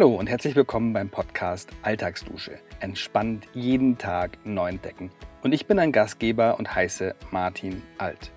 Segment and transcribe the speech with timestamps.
[0.00, 2.58] Hallo und herzlich willkommen beim Podcast Alltagsdusche.
[2.80, 5.10] Entspannt jeden Tag neu entdecken.
[5.42, 8.32] Und ich bin ein Gastgeber und heiße Martin Alt.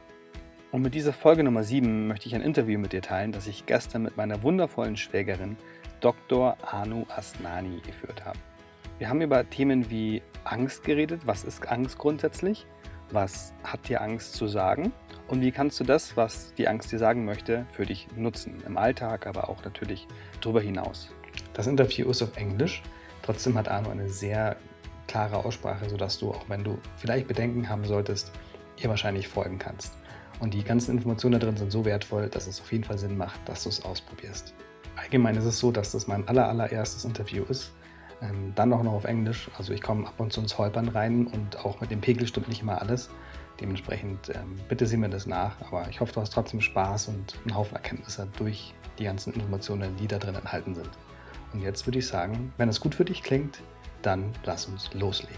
[0.73, 3.65] Und mit dieser Folge Nummer 7 möchte ich ein Interview mit dir teilen, das ich
[3.65, 5.55] gestern mit meiner wundervollen Schwägerin
[6.01, 6.57] Dr.
[6.69, 8.39] Anu Asnani geführt habe.
[8.97, 11.21] Wir haben über Themen wie Angst geredet.
[11.25, 12.67] Was ist Angst grundsätzlich?
[13.09, 14.91] Was hat dir Angst zu sagen?
[15.29, 18.61] Und wie kannst du das, was die Angst dir sagen möchte, für dich nutzen?
[18.67, 20.09] Im Alltag, aber auch natürlich
[20.41, 21.13] darüber hinaus.
[21.53, 22.81] Das Interview ist auf Englisch.
[23.21, 24.57] Trotzdem hat Arno eine sehr
[25.07, 28.31] klare Aussprache, sodass du, auch wenn du vielleicht Bedenken haben solltest,
[28.77, 29.93] ihr wahrscheinlich folgen kannst.
[30.39, 33.17] Und die ganzen Informationen da drin sind so wertvoll, dass es auf jeden Fall Sinn
[33.17, 34.53] macht, dass du es ausprobierst.
[34.95, 37.71] Allgemein ist es so, dass das mein aller, allererstes Interview ist.
[38.21, 39.49] Ähm, dann auch noch auf Englisch.
[39.57, 42.47] Also ich komme ab und zu ins Holpern rein und auch mit dem Pegel stimmt
[42.47, 43.09] nicht immer alles.
[43.59, 45.55] Dementsprechend ähm, bitte sieh mir das nach.
[45.61, 45.99] Aber ich
[51.53, 53.61] Und jetzt würde ich sagen, wenn es gut für dich klingt,
[54.01, 55.37] dann lass uns loslegen.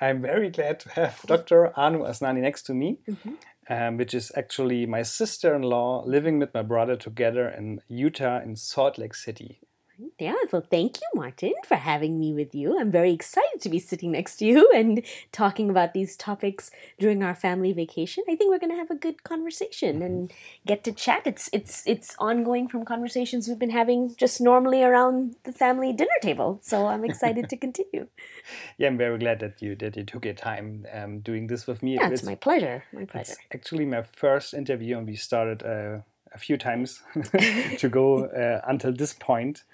[0.00, 1.72] I'm very glad to have Dr.
[1.78, 3.88] Anu Asnani next to me, mm -hmm.
[3.88, 8.42] um, which is actually my sister in law living with my brother together in Utah
[8.42, 9.63] in Salt Lake City.
[10.18, 12.78] Yeah, well, thank you, Martin, for having me with you.
[12.78, 17.22] I'm very excited to be sitting next to you and talking about these topics during
[17.22, 18.24] our family vacation.
[18.28, 20.32] I think we're going to have a good conversation and
[20.66, 21.22] get to chat.
[21.26, 26.18] It's it's it's ongoing from conversations we've been having just normally around the family dinner
[26.22, 26.60] table.
[26.62, 28.08] So I'm excited to continue.
[28.78, 31.82] Yeah, I'm very glad that you that you took your time um, doing this with
[31.82, 31.94] me.
[31.94, 32.84] Yeah, it's, it's my pleasure.
[32.92, 33.32] My pleasure.
[33.32, 35.62] It's actually my first interview, and we started.
[35.62, 36.02] Uh,
[36.34, 37.02] a few times
[37.78, 39.64] to go uh, until this point.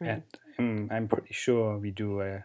[0.00, 0.22] Right.
[0.58, 2.40] And um, I'm pretty sure we do uh,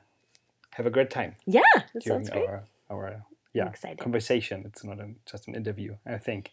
[0.71, 1.35] have a great time.
[1.45, 4.63] Yeah, that during our our yeah conversation.
[4.65, 6.51] It's not a, just an interview, I think.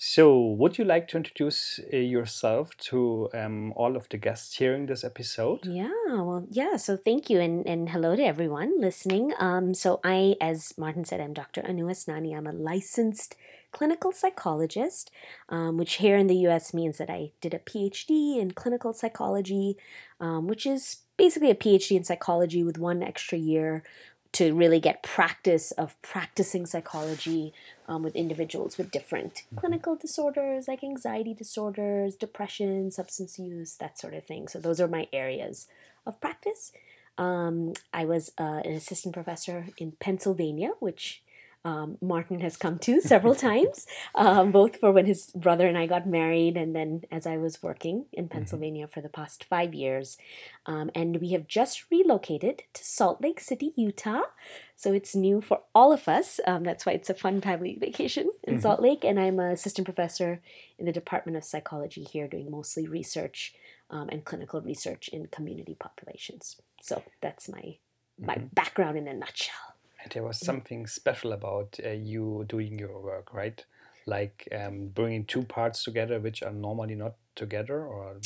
[0.00, 4.86] So, would you like to introduce uh, yourself to um, all of the guests hearing
[4.86, 5.66] this episode?
[5.66, 6.76] Yeah, well, yeah.
[6.76, 9.32] So, thank you, and, and hello to everyone listening.
[9.40, 11.66] Um, so, I, as Martin said, I'm Dr.
[11.68, 12.36] Anu Asnani.
[12.36, 13.34] I'm a licensed
[13.72, 15.10] clinical psychologist,
[15.48, 19.76] um, which here in the US means that I did a PhD in clinical psychology,
[20.20, 23.82] um, which is basically a PhD in psychology with one extra year
[24.32, 27.52] to really get practice of practicing psychology
[27.88, 29.56] um, with individuals with different mm-hmm.
[29.58, 34.46] clinical disorders like anxiety disorders, depression, substance use, that sort of thing.
[34.48, 35.66] So, those are my areas
[36.06, 36.72] of practice.
[37.16, 41.22] Um, I was uh, an assistant professor in Pennsylvania, which
[41.68, 45.86] um, Martin has come to several times, um, both for when his brother and I
[45.86, 48.32] got married, and then as I was working in mm-hmm.
[48.32, 50.16] Pennsylvania for the past five years.
[50.64, 54.22] Um, and we have just relocated to Salt Lake City, Utah.
[54.76, 56.40] So it's new for all of us.
[56.46, 58.62] Um, that's why it's a fun family vacation in mm-hmm.
[58.62, 59.04] Salt Lake.
[59.04, 60.40] And I'm an assistant professor
[60.78, 63.54] in the Department of Psychology here, doing mostly research
[63.90, 66.56] um, and clinical research in community populations.
[66.80, 67.76] So that's my
[68.20, 68.46] my mm-hmm.
[68.52, 69.77] background in a nutshell.
[70.02, 73.64] And there was something special about uh, you doing your work, right?
[74.06, 78.16] Like um, bringing two parts together, which are normally not together, or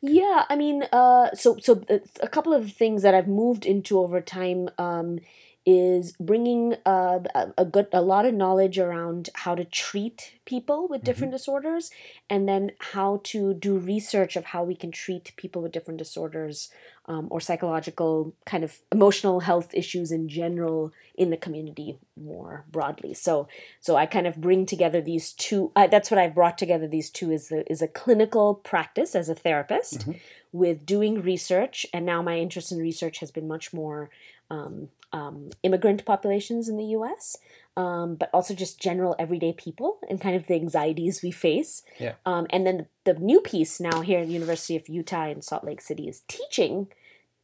[0.00, 3.98] yeah, I mean, uh, so so uh, a couple of things that I've moved into
[3.98, 4.68] over time.
[4.78, 5.20] Um,
[5.66, 7.18] is bringing uh,
[7.58, 11.36] a good a lot of knowledge around how to treat people with different mm-hmm.
[11.36, 11.90] disorders
[12.30, 16.70] and then how to do research of how we can treat people with different disorders
[17.06, 23.12] um, or psychological kind of emotional health issues in general in the community more broadly
[23.12, 23.46] so
[23.80, 27.10] so i kind of bring together these two uh, that's what i've brought together these
[27.10, 30.12] two is a, is a clinical practice as a therapist mm-hmm.
[30.52, 34.08] with doing research and now my interest in research has been much more
[34.50, 37.36] um, um, immigrant populations in the US,
[37.76, 41.82] um, but also just general everyday people and kind of the anxieties we face.
[41.98, 42.14] Yeah.
[42.26, 45.42] Um, and then the, the new piece now here at the University of Utah in
[45.42, 46.88] Salt Lake City is teaching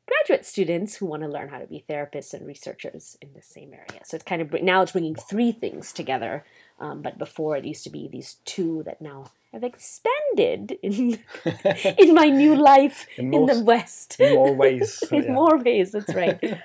[0.06, 3.73] graduate students who want to learn how to be therapists and researchers in the same
[3.73, 4.02] area.
[4.05, 6.44] So it's kind of now it's bringing three things together.
[6.79, 11.19] Um, but before it used to be these two that now have expanded in
[11.99, 14.20] in my new life in, most, the West.
[14.20, 15.02] In more ways.
[15.11, 15.32] in yeah.
[15.32, 16.38] more ways, that's right.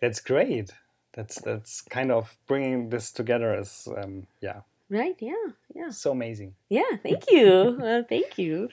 [0.00, 0.72] That's great.
[1.12, 4.60] That's that's kind of bringing this together as um, yeah.
[4.90, 5.16] Right.
[5.18, 5.34] Yeah.
[5.74, 5.90] Yeah.
[5.90, 6.54] So amazing.
[6.68, 6.96] Yeah.
[7.02, 7.78] Thank you.
[7.82, 8.68] uh, thank you.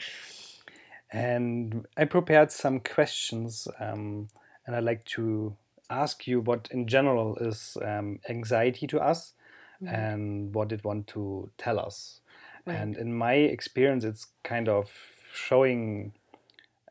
[1.11, 4.27] And I prepared some questions, um,
[4.65, 5.55] and I'd like to
[5.89, 9.33] ask you what, in general, is um, anxiety to us,
[9.81, 9.93] mm-hmm.
[9.93, 12.19] and what it want to tell us.
[12.65, 12.75] Right.
[12.75, 14.91] And in my experience, it's kind of
[15.33, 16.13] showing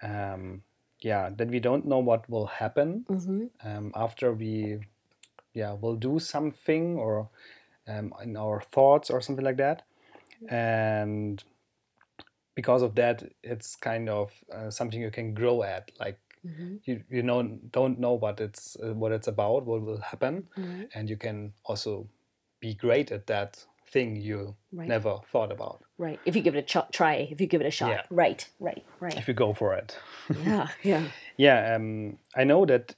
[0.03, 0.63] um,
[1.05, 3.47] yeah that we don't know what will happen mm-hmm.
[3.69, 4.79] um, after we
[5.55, 7.29] yeah will do something or
[7.89, 9.83] um, in our thoughts or something like that,
[10.49, 11.45] and
[12.55, 15.91] because of that, it's kind of uh, something you can grow at.
[15.99, 16.81] Like Mhm.
[16.85, 17.43] you you know
[17.73, 20.89] don't know what it's uh, what it's about, what will happen, Right.
[20.95, 22.09] and you can also
[22.61, 24.89] be great at that thing you Right.
[24.89, 26.19] never thought about Right.
[26.27, 27.91] If you give it a ch- try, if you give it a shot.
[27.91, 28.03] Yeah.
[28.11, 28.49] Right.
[28.59, 28.85] Right.
[29.01, 29.17] Right.
[29.17, 29.97] if you go for it.
[30.45, 30.69] yeah.
[30.83, 31.05] Yeah.
[31.37, 32.95] Yeah, um, I know that.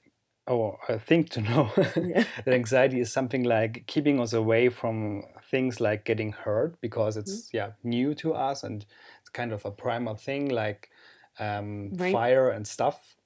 [0.48, 2.24] Oh, I think to know Yeah.
[2.44, 7.32] that anxiety is something like keeping us away from things like getting hurt because it's
[7.48, 7.56] Mm-hmm.
[7.56, 8.86] yeah new to us and
[9.20, 10.88] it's kind of a primal thing like
[11.40, 12.12] um, Right.
[12.12, 13.16] fire and stuff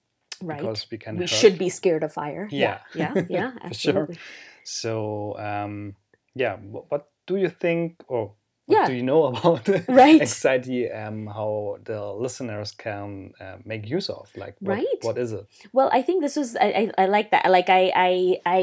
[0.42, 0.58] Right.
[0.58, 1.28] because we can we hurt.
[1.28, 2.48] should be scared of fire.
[2.50, 2.78] Yeah.
[2.94, 3.12] Yeah.
[3.14, 3.24] Yeah.
[3.28, 3.90] yeah For sure.
[3.90, 4.18] absolutely.
[4.64, 5.96] So um,
[6.34, 8.22] yeah, wh- what do you think or
[8.66, 8.86] what Yeah.
[8.90, 10.20] do you know about Right.
[10.20, 10.80] anxiety?
[11.02, 15.00] Um, how the listeners can uh, make use of like what, Right.
[15.06, 15.44] what is it?
[15.72, 17.50] Well, I think this was I, I, I like that.
[17.58, 18.10] Like I, I
[18.58, 18.60] I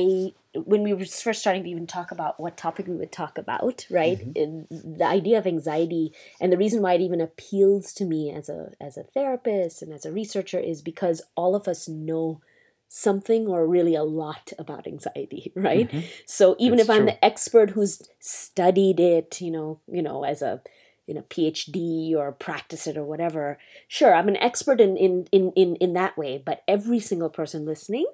[0.71, 3.85] when we were first starting to even talk about what topic we would talk about,
[3.99, 4.19] right?
[4.35, 4.65] And
[4.99, 6.05] the idea of anxiety
[6.41, 9.93] and the reason why it even appeals to me as a as a therapist and
[9.97, 12.41] as a researcher is because all of us know
[12.87, 15.87] something or really a lot about anxiety, right?
[15.87, 16.07] Mm-hmm.
[16.25, 17.07] So even It's if I'm true.
[17.07, 20.61] the expert who's studied it, you know, you know, as a
[21.05, 23.57] you know PhD or practice it or whatever,
[23.87, 26.41] sure, I'm an expert in in in in, in that way.
[26.43, 28.07] But every single person listening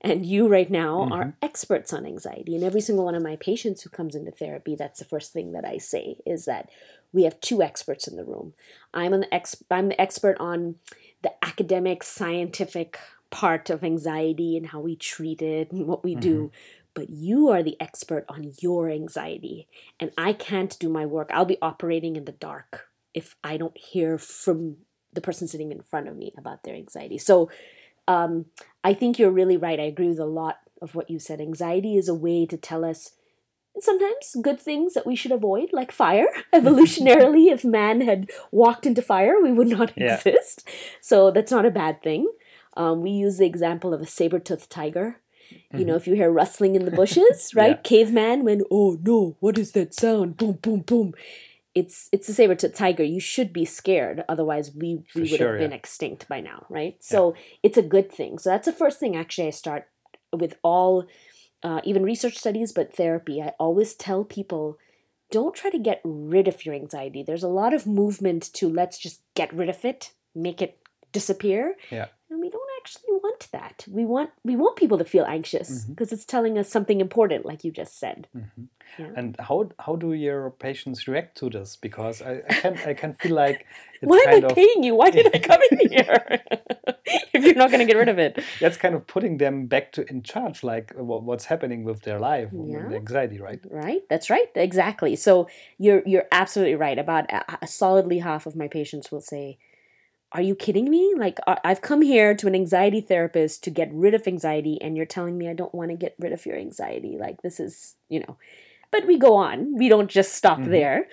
[0.00, 1.30] and you right now are mm-hmm.
[1.42, 2.54] experts on anxiety.
[2.54, 5.52] And every single one of my patients who comes into therapy, that's the first thing
[5.52, 6.68] that I say is that
[7.12, 8.52] we have two experts in the room.
[8.92, 10.76] I'm an ex- I'm the expert on
[11.22, 12.98] the academic scientific
[13.36, 16.50] part of anxiety and how we treat it and what we do.
[16.94, 19.68] But you are the expert on your anxiety.
[20.00, 21.28] And I can't do my work.
[21.34, 24.78] I'll be operating in the dark if I don't hear from
[25.12, 27.18] the person sitting in front of me about their anxiety.
[27.18, 27.50] So
[28.08, 28.46] um,
[28.82, 29.78] I think you're really right.
[29.78, 31.38] I agree with a lot of what you said.
[31.38, 33.12] Anxiety is a way to tell us
[33.78, 36.28] sometimes good things that we should avoid, like fire.
[36.54, 40.14] Evolutionarily, if man had walked into fire, we would not Yeah.
[40.14, 40.66] exist.
[41.02, 42.26] So that's not a bad thing.
[42.76, 45.20] Um, we use the example of a saber toothed tiger.
[45.72, 47.76] You know, if you hear rustling in the bushes, right?
[47.76, 47.82] Yeah.
[47.82, 50.36] Caveman, when, oh no, what is that sound?
[50.36, 51.14] Boom, boom, boom.
[51.74, 53.04] It's it's a saber toothed tiger.
[53.04, 55.76] You should be scared, otherwise we, we would sure, have been yeah.
[55.76, 56.96] extinct by now, right?
[57.00, 58.38] So it's a good thing.
[58.38, 59.88] So that's the first thing actually I start
[60.32, 61.06] with all
[61.62, 63.42] uh, even research studies, but therapy.
[63.42, 64.78] I always tell people
[65.30, 67.22] don't try to get rid of your anxiety.
[67.22, 70.78] There's a lot of movement to let's just get rid of it, make it
[71.12, 71.76] disappear.
[71.90, 72.06] Yeah.
[72.30, 73.84] And we don't actually want that.
[73.88, 75.92] We want we want people to feel anxious mm-hmm.
[75.92, 78.28] because it's telling us something important, like you just said.
[78.36, 78.64] Mm-hmm.
[78.98, 79.12] Yeah.
[79.16, 81.76] And how how do your patients react to this?
[81.76, 83.66] Because I, I can I can feel like
[84.00, 84.94] it's Why am I of paying you?
[84.94, 86.20] Why did I come in here?
[87.34, 88.32] if you're not going to get rid of it.
[88.60, 92.20] that's kind of putting them back to in charge, like wha- what's happening with their
[92.20, 92.88] life, Yeah.
[92.88, 93.60] the anxiety, right?
[93.68, 94.02] Right.
[94.08, 94.50] That's right.
[94.54, 95.16] Exactly.
[95.16, 95.48] So
[95.84, 96.98] you're you're absolutely right.
[97.06, 97.24] About
[97.66, 99.58] a solidly half of my patients will say,
[100.32, 101.14] "Are you kidding me?
[101.16, 105.06] Like I've come here to an anxiety therapist to get rid of anxiety, and you're
[105.06, 107.16] telling me I don't want to get rid of your anxiety.
[107.18, 108.36] Like this is, you know."
[108.90, 109.76] But we go on.
[109.76, 110.70] We don't just stop mm-hmm.
[110.70, 111.08] there.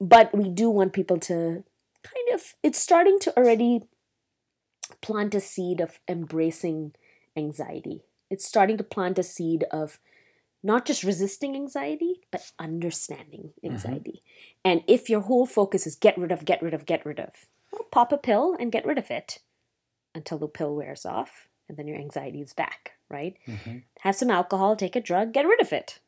[0.00, 1.64] But we do want people to
[2.02, 2.54] kind of.
[2.62, 3.82] It's starting to already
[5.00, 6.92] plant a seed of embracing
[7.36, 8.02] anxiety.
[8.30, 9.98] It's starting to plant a seed of
[10.62, 13.72] not just resisting anxiety, but understanding mm-hmm.
[13.72, 14.22] anxiety.
[14.64, 17.46] And if your whole focus is get rid of, get rid of, get rid of,
[17.76, 19.38] well, pop a pill and get rid of it
[20.14, 23.36] until the pill wears off, and then your anxiety is back, right?
[23.46, 23.78] Mm-hmm.
[24.00, 26.00] Have some alcohol, take a drug, get rid of it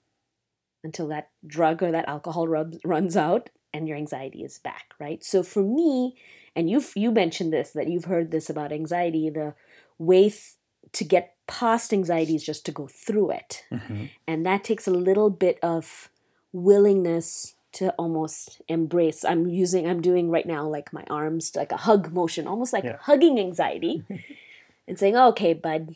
[0.82, 5.22] until that drug or that alcohol rubs, runs out and your anxiety is back, right?
[5.22, 6.16] So for me,
[6.56, 9.54] and you've you mentioned this that you've heard this about anxiety, the
[9.98, 10.54] way th-
[10.92, 13.64] to get past anxiety is just to go through it.
[13.70, 14.06] Mm-hmm.
[14.26, 16.08] And that takes a little bit of
[16.52, 19.24] willingness to almost embrace.
[19.24, 22.84] I'm using, I'm doing right now like my arms, like a hug motion, almost like
[22.84, 22.98] Yeah.
[23.00, 24.02] hugging anxiety
[24.88, 25.94] and saying, okay, bud,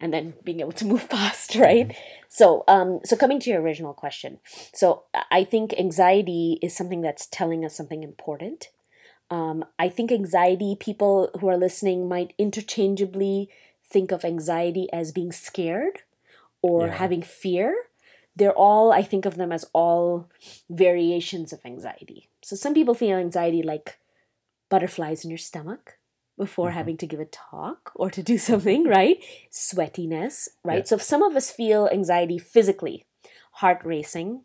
[0.00, 1.94] and then being able to move past, right?
[2.28, 4.38] So, um, so coming to your original question,
[4.72, 8.70] so I think anxiety is something that's telling us something important.
[9.30, 13.48] Um, I think anxiety, people who are listening might interchangeably
[13.88, 16.02] think of anxiety as being scared
[16.60, 16.96] or Yeah.
[16.96, 17.74] having fear.
[18.36, 20.28] They're all, I think of them as all
[20.68, 22.28] variations of anxiety.
[22.42, 23.98] So some people feel anxiety like
[24.68, 25.98] butterflies in your stomach
[26.36, 26.78] before mm-hmm.
[26.78, 28.90] having to give a talk or to do something, mm-hmm.
[28.90, 29.18] right?
[29.52, 30.78] Sweatiness, right?
[30.78, 30.84] Yeah.
[30.84, 33.04] So some of us feel anxiety physically,
[33.52, 34.42] heart racing,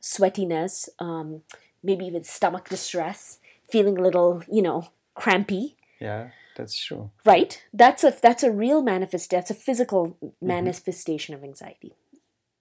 [0.00, 1.42] sweatiness, um,
[1.82, 3.38] maybe even stomach distress,
[3.70, 7.10] feeling a little, you know, crampy, Yeah, that's true.
[7.24, 7.62] right?
[7.72, 9.30] That's a that's a real manifest.
[9.30, 10.46] That's a physical mm-hmm.
[10.46, 11.94] manifestation of anxiety.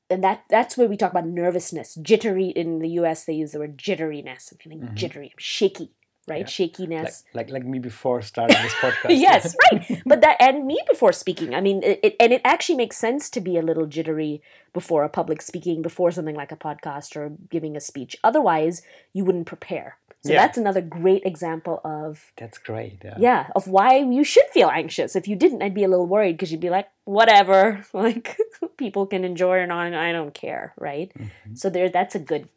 [0.09, 2.47] And that that's where we talk about nervousness, jittery.
[2.47, 4.51] In the U.S., they use the word jitteriness.
[4.51, 4.95] I'm feeling mm-hmm.
[4.95, 5.91] jittery, I'm shaky,
[6.27, 6.41] right?
[6.41, 6.45] Yeah.
[6.47, 7.23] Shakiness.
[7.33, 9.19] Like, like like me before starting this podcast.
[9.19, 10.01] yes, right.
[10.05, 11.53] But that and me before speaking.
[11.55, 14.41] I mean, it, it and it actually makes sense to be a little jittery
[14.73, 18.17] before a public speaking, before something like a podcast or giving a speech.
[18.23, 18.81] Otherwise,
[19.13, 19.97] you wouldn't prepare.
[20.25, 20.41] So Yeah.
[20.41, 22.97] that's another great example of That's great.
[23.05, 23.13] Yeah.
[23.19, 25.15] yeah of why you should feel anxious.
[25.15, 28.35] If you didn't, I'd be a little worried because you'd be like, whatever, like
[28.75, 31.11] people can enjoy or not, and I don't care, right?
[31.15, 31.55] Mhm.
[31.57, 32.49] So there, that's a good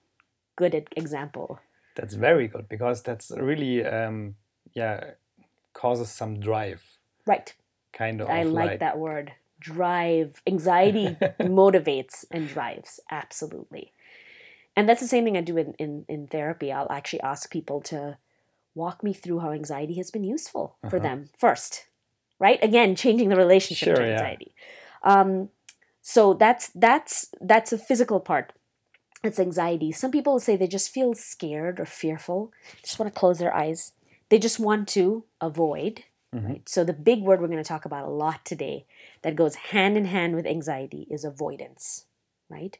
[0.57, 1.61] good example.
[1.99, 4.37] That's very good because that's really um
[4.75, 5.15] yeah
[5.75, 6.83] causes some drive
[7.27, 7.53] Right.
[7.93, 9.33] kind of I like, that word.
[9.61, 10.41] Drive.
[10.47, 13.01] Anxiety motivates and drives.
[13.11, 13.93] Absolutely.
[14.77, 16.73] And that's the same thing I do in, in, in therapy.
[16.73, 18.17] I'll actually ask people to
[18.75, 21.09] walk me through how anxiety has been useful for Uh-huh.
[21.09, 21.87] them first.
[22.39, 22.63] Right?
[22.63, 24.13] Again, changing the relationship Sure, to yeah.
[24.15, 24.55] anxiety.
[25.03, 25.51] Um,
[26.01, 28.53] so that's that's that's a physical part.
[29.25, 29.91] It's anxiety.
[29.93, 33.93] Some people say they just feel scared or fearful, just want to close their eyes.
[34.29, 36.05] They just want to avoid.
[36.35, 36.49] Mhm.
[36.49, 36.69] Right?
[36.69, 38.87] So the big word we're going to talk about a lot today
[39.23, 42.05] that goes hand in hand with anxiety is avoidance,
[42.49, 42.79] right?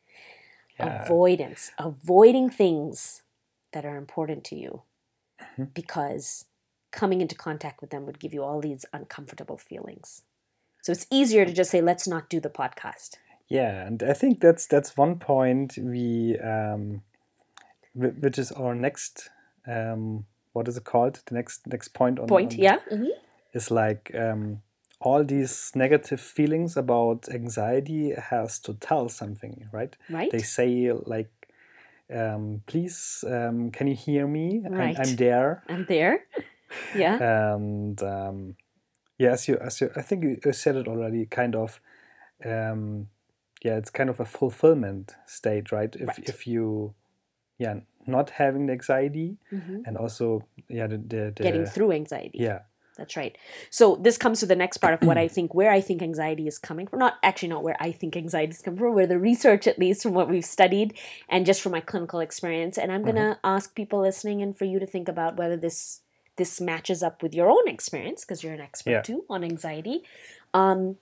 [0.79, 1.03] Yeah.
[1.05, 3.23] Avoidance, avoiding things
[3.73, 4.83] that are important to you
[5.57, 5.73] Mhm.
[5.75, 6.45] because
[6.91, 10.23] coming into contact with them would give you all these uncomfortable feelings.
[10.83, 13.17] So it's easier to just say, let's not do the podcast.
[13.49, 17.03] Yeah, and I think that's that's one point we um,
[17.95, 19.31] which is our next
[19.67, 21.21] um, what is it called?
[21.27, 22.79] The next next point on Point, on- yeah?
[23.55, 24.63] is like um,
[25.01, 29.97] all these negative feelings about anxiety has to tell something, right?
[30.11, 30.31] Right?
[30.31, 31.31] They say like,
[32.15, 34.63] um, "Please, um, can you hear me?
[34.69, 34.99] Right.
[34.99, 36.21] I'm, I'm there." I'm there.
[36.95, 37.17] Yeah.
[37.23, 38.57] and um,
[39.17, 41.25] yeah, as you as you, I think you you said it already.
[41.25, 41.81] Kind of,
[42.45, 43.09] um,
[43.65, 45.95] yeah, it's kind of a fulfillment state, right?
[45.95, 46.29] If Right.
[46.29, 46.95] if you,
[47.59, 52.39] yeah, not having the anxiety hmm and also yeah the the, the Getting through anxiety.
[52.39, 52.61] yeah
[52.99, 53.39] That's right.
[53.71, 56.47] So this comes to the next part of what I think, where I think anxiety
[56.49, 56.99] is coming from.
[56.99, 60.03] Not actually not where I think anxiety is coming from, where the research, at least
[60.03, 60.95] from what we've studied,
[61.29, 62.77] and just from my clinical experience.
[62.77, 66.03] And I'm gonna ask people listening and for you to think about whether this
[66.37, 69.03] this matches up with your own experience, because you're an expert Yeah.
[69.03, 70.03] too on anxiety.
[70.55, 70.97] Um,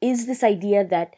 [0.00, 1.16] is this idea that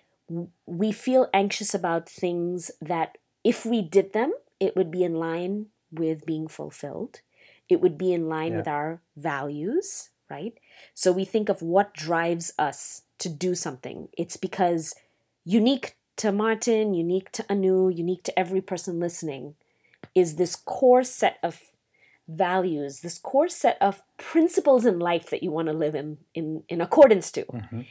[0.66, 5.66] we feel anxious about things that if we did them, it would be in line
[5.92, 7.20] with being fulfilled.
[7.68, 8.58] It would be in line Yeah.
[8.58, 10.54] with our values, right?
[10.94, 14.08] So we think of what drives us to do something.
[14.16, 14.94] It's because
[15.44, 19.54] unique to Martin, unique to Anu, unique to every person listening,
[20.14, 21.60] is this core set of
[22.28, 26.64] values, this core set of principles in life that you want to live in in,
[26.68, 27.44] in accordance to.
[27.44, 27.86] mhm.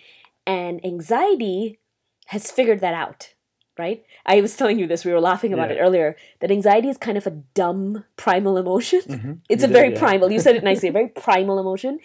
[0.48, 1.80] And anxiety
[2.26, 3.34] has figured that out,
[3.78, 4.04] right?
[4.26, 5.78] I was telling you this, we were laughing about Yeah.
[5.78, 9.02] it earlier, that anxiety is kind of a dumb primal emotion.
[9.08, 9.40] Mhm.
[9.50, 10.00] It's You a did, very yeah.
[10.00, 12.00] primal, you said it nicely, a very primal emotion.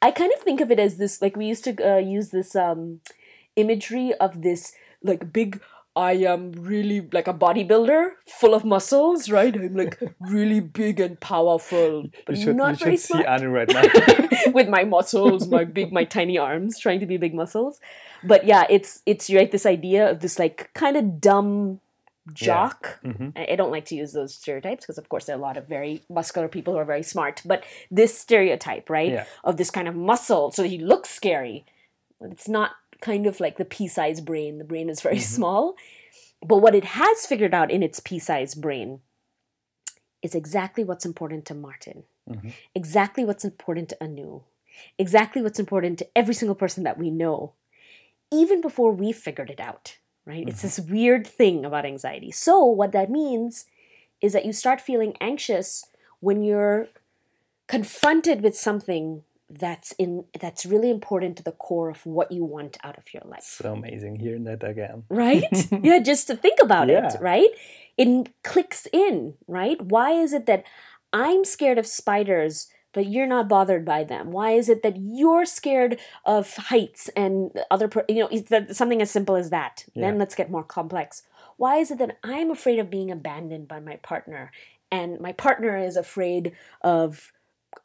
[0.00, 2.56] I kind of think of it as this, like we used to uh, use this
[2.56, 3.00] um,
[3.56, 5.60] imagery of this like big,
[5.94, 9.54] I am really like a bodybuilder full of muscles, right?
[9.54, 13.26] I'm like really big and powerful, but You should, not you very should see smart
[13.26, 13.82] Anu right now.
[14.52, 17.78] with my muscles, my big, my tiny arms, trying to be big muscles.
[18.24, 19.50] But yeah, it's it's right.
[19.50, 21.80] This idea of this like kind of dumb
[22.32, 23.00] jock.
[23.04, 23.32] Mhm.
[23.36, 25.56] I I don't like to use those stereotypes because, of course, there are a lot
[25.56, 27.42] of very muscular people who are very smart.
[27.44, 29.24] But this stereotype, right, Yeah.
[29.44, 31.64] of this kind of muscle, so he looks scary,
[32.20, 32.70] it's not
[33.02, 34.56] kind of like the pea-sized brain.
[34.56, 35.34] The brain is very Mhm.
[35.36, 35.74] small.
[36.40, 39.00] But what it has figured out in its pea-sized brain
[40.22, 42.52] is exactly what's important to Martin, Mhm.
[42.74, 44.42] exactly what's important to Anu,
[44.96, 47.52] exactly what's important to every single person that we know,
[48.30, 49.98] even before we figured it out.
[50.24, 50.48] Right?
[50.48, 52.30] It's this weird thing about anxiety.
[52.30, 53.66] So what that means
[54.20, 55.84] is that you start feeling anxious
[56.20, 56.88] when you're
[57.66, 59.24] confronted with something
[59.58, 63.22] that's in that's really important to the core of what you want out of your
[63.26, 63.42] life.
[63.42, 65.04] So amazing hearing that again.
[65.08, 65.44] right?
[65.82, 67.06] Yeah just to think about Yeah.
[67.12, 67.50] it right?
[67.98, 69.80] It clicks in right?
[69.80, 70.64] Why is it that
[71.12, 74.32] i'm scared of spiders but you're not bothered by them?
[74.32, 78.74] Why is it that you're scared of heights and other per- you know it's that
[78.76, 79.84] something as simple as that?
[79.94, 81.22] Then let's get more complex.
[81.56, 84.50] Why is it that i'm afraid of being abandoned by my partner
[84.90, 87.32] and my partner is afraid of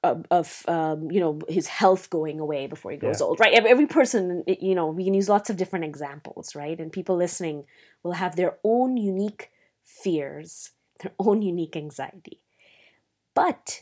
[0.03, 3.27] of, of um, you know his health going away before he grows Yeah.
[3.27, 6.79] old right every, every person you know we can use lots of different examples right
[6.79, 7.65] and people listening
[8.03, 9.51] will have their own unique
[9.83, 12.41] fears their own unique anxiety
[13.33, 13.81] but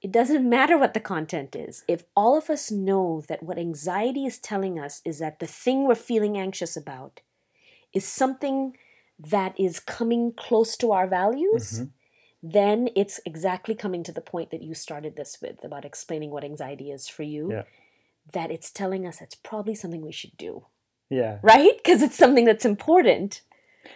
[0.00, 4.24] it doesn't matter what the content is if all of us know that what anxiety
[4.26, 7.20] is telling us is that the thing we're feeling anxious about
[7.92, 8.76] is something
[9.18, 11.90] that is coming close to our values, Mhm.
[12.42, 16.44] Then it's exactly coming to the point that you started this with about explaining what
[16.44, 17.50] anxiety is for you.
[17.52, 17.62] Yeah.
[18.32, 20.66] That it's telling us it's probably something we should do,
[21.10, 21.38] Yeah.
[21.42, 21.76] right?
[21.76, 23.42] Because it's something that's important.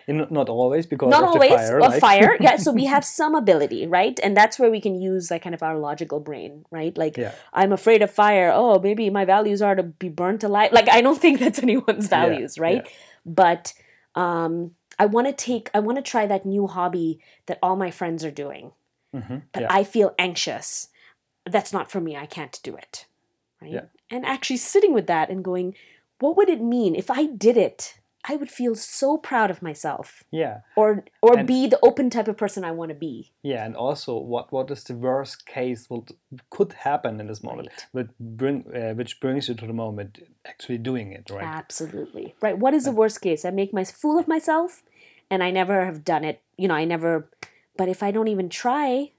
[0.09, 1.79] And not always because Not of always fire.
[1.79, 2.37] of like- fire.
[2.41, 4.19] Yeah, so we have some ability, right?
[4.23, 6.97] And that's where we can use like kind of our logical brain, right?
[6.99, 7.33] Like Yeah.
[7.53, 8.51] I'm afraid of fire.
[8.53, 10.73] Oh, maybe my values are to be burnt alive.
[10.73, 12.83] Like I don't think that's anyone's Yeah, values, right?
[12.85, 12.91] yeah.
[13.25, 13.73] But
[14.17, 17.91] um I want to take I want to try that new hobby that all my
[17.91, 18.73] friends are doing.
[19.15, 19.43] Mhm.
[19.53, 19.69] But Yeah.
[19.71, 20.89] I feel anxious.
[21.45, 22.17] That's not for me.
[22.17, 23.07] I can't do it.
[23.61, 23.73] Right?
[23.73, 23.85] Yeah.
[24.11, 25.75] And actually sitting with that and going,
[26.19, 27.99] what would it mean if I did it?
[28.29, 30.63] I would feel so proud of myself yeah.
[30.75, 33.31] or or And- be the open type of person I want to be.
[33.43, 36.11] Yeah, and also what what is the worst case what
[36.51, 37.87] could happen in this moment, Right.
[37.95, 41.45] but bring uh, which brings you to the moment actually doing it, right?
[41.45, 42.35] Absolutely.
[42.43, 42.59] Right.
[42.59, 43.45] What is the worst case?
[43.45, 44.83] I make my fool of myself
[45.31, 46.43] and I never have done it.
[46.57, 47.29] You know, I never
[47.77, 49.13] but if I don't even try,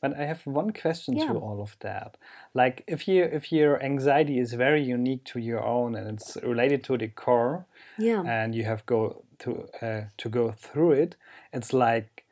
[0.00, 1.28] But I have one question Yeah.
[1.28, 2.16] to all of that.
[2.54, 6.82] Like if you if your anxiety is very unique to your own and it's related
[6.84, 7.66] to the core
[7.98, 8.22] yeah.
[8.26, 11.16] and you have go to uh, to go through it,
[11.52, 12.24] it's like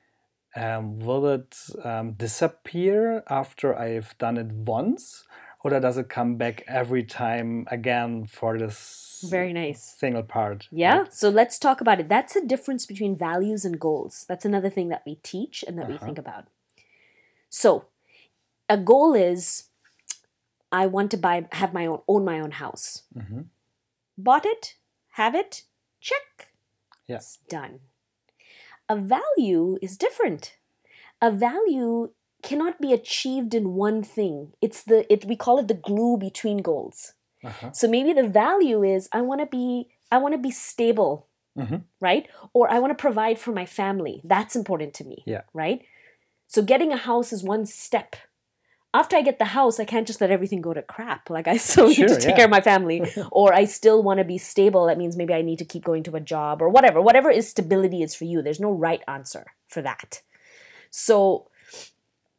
[0.57, 5.25] um, will it um, disappear after I've done it once,
[5.63, 9.95] or does it come back every time again for this Very nice.
[9.99, 10.69] single part?
[10.71, 11.05] Yeah.
[11.11, 12.09] So let's talk about it.
[12.09, 14.25] That's a difference between values and goals.
[14.29, 16.07] That's another thing that we teach and that we Uh-huh.
[16.07, 16.47] think about.
[17.49, 17.87] So,
[18.69, 19.65] a goal is
[20.73, 23.03] I want to buy have my own own my own house.
[23.13, 23.43] hmm
[24.17, 24.77] Bought it,
[25.13, 25.65] have it,
[26.01, 26.53] check.
[27.07, 27.21] Yeah.
[27.49, 27.81] Done.
[28.89, 30.57] A value is different.
[31.21, 32.13] A value
[32.43, 34.53] cannot be achieved in one thing.
[34.61, 37.15] It's the it we call it the glue between goals.
[37.45, 37.73] Uh-huh.
[37.73, 41.29] So maybe the value is I want to be I want to be stable,
[41.59, 41.85] Mhm.
[42.01, 42.29] right?
[42.53, 44.21] Or I want to provide for my family.
[44.25, 45.43] That's important to me, Yeah.
[45.55, 45.83] right?
[46.49, 48.17] So getting a house is one step.
[48.93, 51.31] After I get the house, I can't just let everything go to crap.
[51.31, 52.37] Like I still need to take yeah.
[52.37, 54.87] care of my family, or I still want to be stable.
[54.87, 57.01] That means maybe I need to keep going to a job or whatever.
[57.01, 58.43] Whatever is stability is for you.
[58.43, 60.23] There's no right answer for that.
[60.91, 61.50] So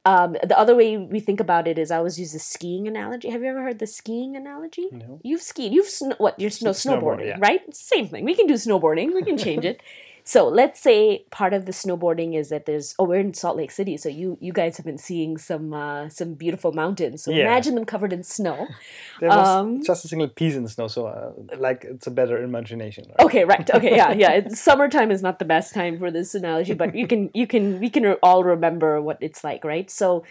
[0.05, 3.29] um, the other way we think about it is I always use the skiing analogy.
[3.29, 4.87] Have you ever heard the skiing analogy?
[4.91, 5.19] No.
[5.23, 5.73] You've skied.
[5.73, 6.39] You've sn- what?
[6.39, 7.37] You're snow S- snowboard, snowboarding, yeah.
[7.39, 7.61] right?
[7.75, 8.25] Same thing.
[8.25, 9.13] We can do snowboarding.
[9.13, 9.81] We can change it.
[10.23, 12.95] So let's say part of the snowboarding is that there's.
[12.99, 16.09] Oh, we're in Salt Lake City, so you you guys have been seeing some uh,
[16.09, 17.23] some beautiful mountains.
[17.23, 17.43] So Yeah.
[17.43, 18.67] imagine them covered in snow.
[19.19, 22.11] There was Um, just a single piece in the snow, so uh, like it's a
[22.11, 23.05] better imagination.
[23.09, 23.25] Right?
[23.25, 23.69] Okay, right.
[23.75, 24.31] Okay, yeah, yeah.
[24.31, 27.79] It's, summertime is not the best time for this analogy, but you can you can
[27.79, 29.89] we can all remember what it's like, right?
[29.89, 30.23] So,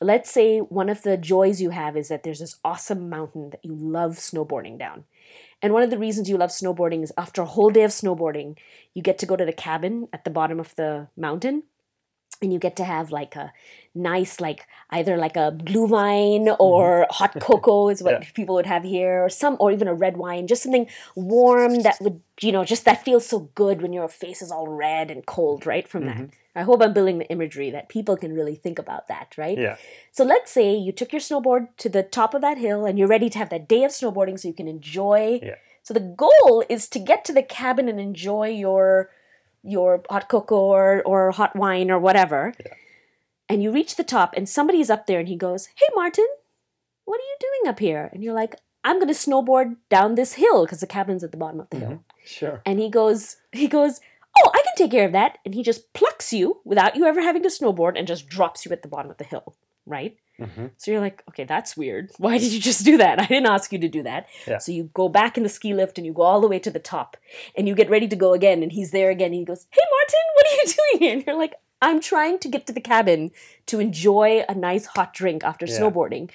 [0.00, 3.64] let's say one of the joys you have is that there's this awesome mountain that
[3.64, 5.04] you love snowboarding down.
[5.60, 8.56] And one of the reasons you love snowboarding is after a whole day of snowboarding,
[8.94, 11.64] you get to go to the cabin at the bottom of the mountain
[12.40, 13.52] and you get to have like a
[13.94, 16.62] nice like either like a Glühwein mm-hmm.
[16.62, 18.30] or hot cocoa is what Yeah.
[18.34, 21.96] people would have here or some or even a red wine just something warm that
[22.00, 25.26] would you know just that feels so good when your face is all red and
[25.26, 26.26] cold right from that mm-hmm.
[26.58, 29.76] I hope i'm building the imagery that people can really think about that right Yeah.
[30.12, 33.14] so let's say you took your snowboard to the top of that hill and you're
[33.16, 35.40] ready to have that day of snowboarding so you can enjoy.
[35.42, 35.54] Yeah.
[35.82, 39.10] So the goal is to get to the cabin and enjoy your
[39.62, 42.40] your hot cocoa or, or hot wine or whatever.
[42.60, 42.72] Yeah.
[43.48, 46.26] And you reach the top and somebody's up there and he goes, Hey Martin,
[47.04, 48.10] what are you doing up here?
[48.12, 51.60] And you're like, I'm gonna snowboard down this hill because the cabin's at the bottom
[51.60, 51.88] of the hill.
[51.88, 52.24] Mm-hmm.
[52.26, 52.62] Sure.
[52.66, 54.00] And he goes, he goes,
[54.44, 55.38] Oh, I can take care of that.
[55.44, 58.72] And he just plucks you without you ever having to snowboard and just drops you
[58.72, 59.54] at the bottom of the hill,
[59.86, 60.16] right?
[60.38, 62.10] hmm So you're like, okay, that's weird.
[62.18, 63.20] Why did you just do that?
[63.20, 64.26] I didn't ask you to do that.
[64.46, 64.58] Yeah.
[64.58, 66.70] So you go back in the ski lift and you go all the way to
[66.70, 67.16] the top
[67.56, 68.62] and you get ready to go again.
[68.62, 69.26] And he's there again.
[69.32, 71.12] And he goes, Hey, Martin, what are you doing here?
[71.16, 73.30] And you're like, I'm trying to get to the cabin
[73.66, 75.78] to enjoy a nice hot drink after Yeah.
[75.80, 76.30] snowboarding.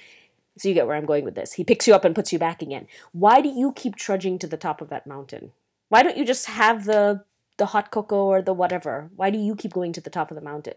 [0.56, 1.54] So you get where I'm going with this.
[1.54, 2.86] He picks you up and puts you back again.
[3.12, 5.50] Why do you keep trudging to the top of that mountain?
[5.88, 7.24] Why don't you just have the
[7.56, 9.10] the hot cocoa or the whatever?
[9.16, 10.74] Why do you keep going to the top of the mountain?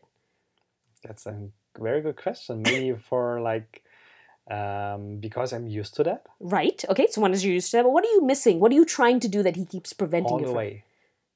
[1.04, 2.62] That's a very good question.
[2.64, 3.84] Maybe for like
[4.50, 6.84] um, because I'm used to that Right.
[6.90, 7.08] Okay.
[7.10, 7.84] So one is you're used to that.
[7.84, 8.60] But what are you missing?
[8.60, 10.84] What are you trying to do that he keeps preventing all you the from way.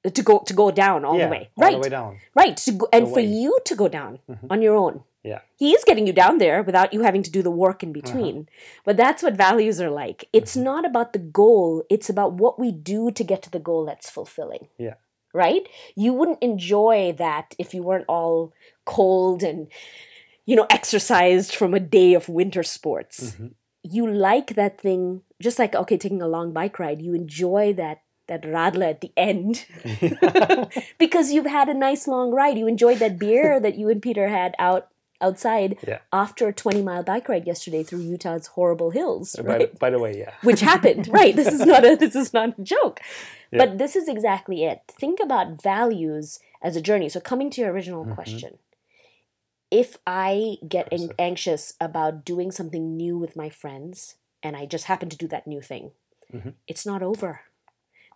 [0.03, 1.49] to go to go down all yeah, the way?
[1.57, 1.73] all Right.
[1.75, 2.19] the way down.
[2.35, 2.57] Right.
[2.57, 3.25] To go, and The for way.
[3.25, 4.47] you to go down Mhm.
[4.49, 5.03] on your own.
[5.23, 5.41] Yeah.
[5.55, 7.87] He is getting you down there without you having to do the work Uh-huh.
[7.87, 8.49] in between.
[8.85, 10.27] But that's what values are like.
[10.33, 10.63] It's Mm-hmm.
[10.71, 14.09] not about the goal, it's about what we do to get to the goal that's
[14.09, 14.69] fulfilling.
[14.77, 14.95] Yeah.
[15.33, 15.67] Right?
[15.95, 18.53] You wouldn't enjoy that if you weren't all
[18.85, 19.67] cold and
[20.45, 23.35] you know exercised from a day of winter sports.
[23.35, 23.53] Mhm.
[23.83, 28.01] You like that thing just like okay taking a long bike ride, you enjoy that
[28.27, 29.65] that radler at the end
[30.99, 32.57] because you've had a nice long ride.
[32.57, 34.87] You enjoyed that beer that you and Peter had out
[35.21, 35.99] outside Yeah.
[36.11, 39.71] after a 20 mile bike ride yesterday through Utah's horrible hills, by, right?
[39.71, 40.31] the, by the way, yeah.
[40.43, 41.35] Which happened, right?
[41.35, 42.99] This is not a this is not a joke.
[43.51, 43.59] Yeah.
[43.65, 44.81] But this is exactly it.
[44.87, 47.09] Think about values as a journey.
[47.09, 48.15] So coming to your original Mhm.
[48.15, 48.57] question,
[49.69, 54.85] if I get an- anxious about doing something new with my friends and I just
[54.85, 55.91] happen to do that new thing,
[56.33, 56.53] Mhm.
[56.67, 57.41] it's not over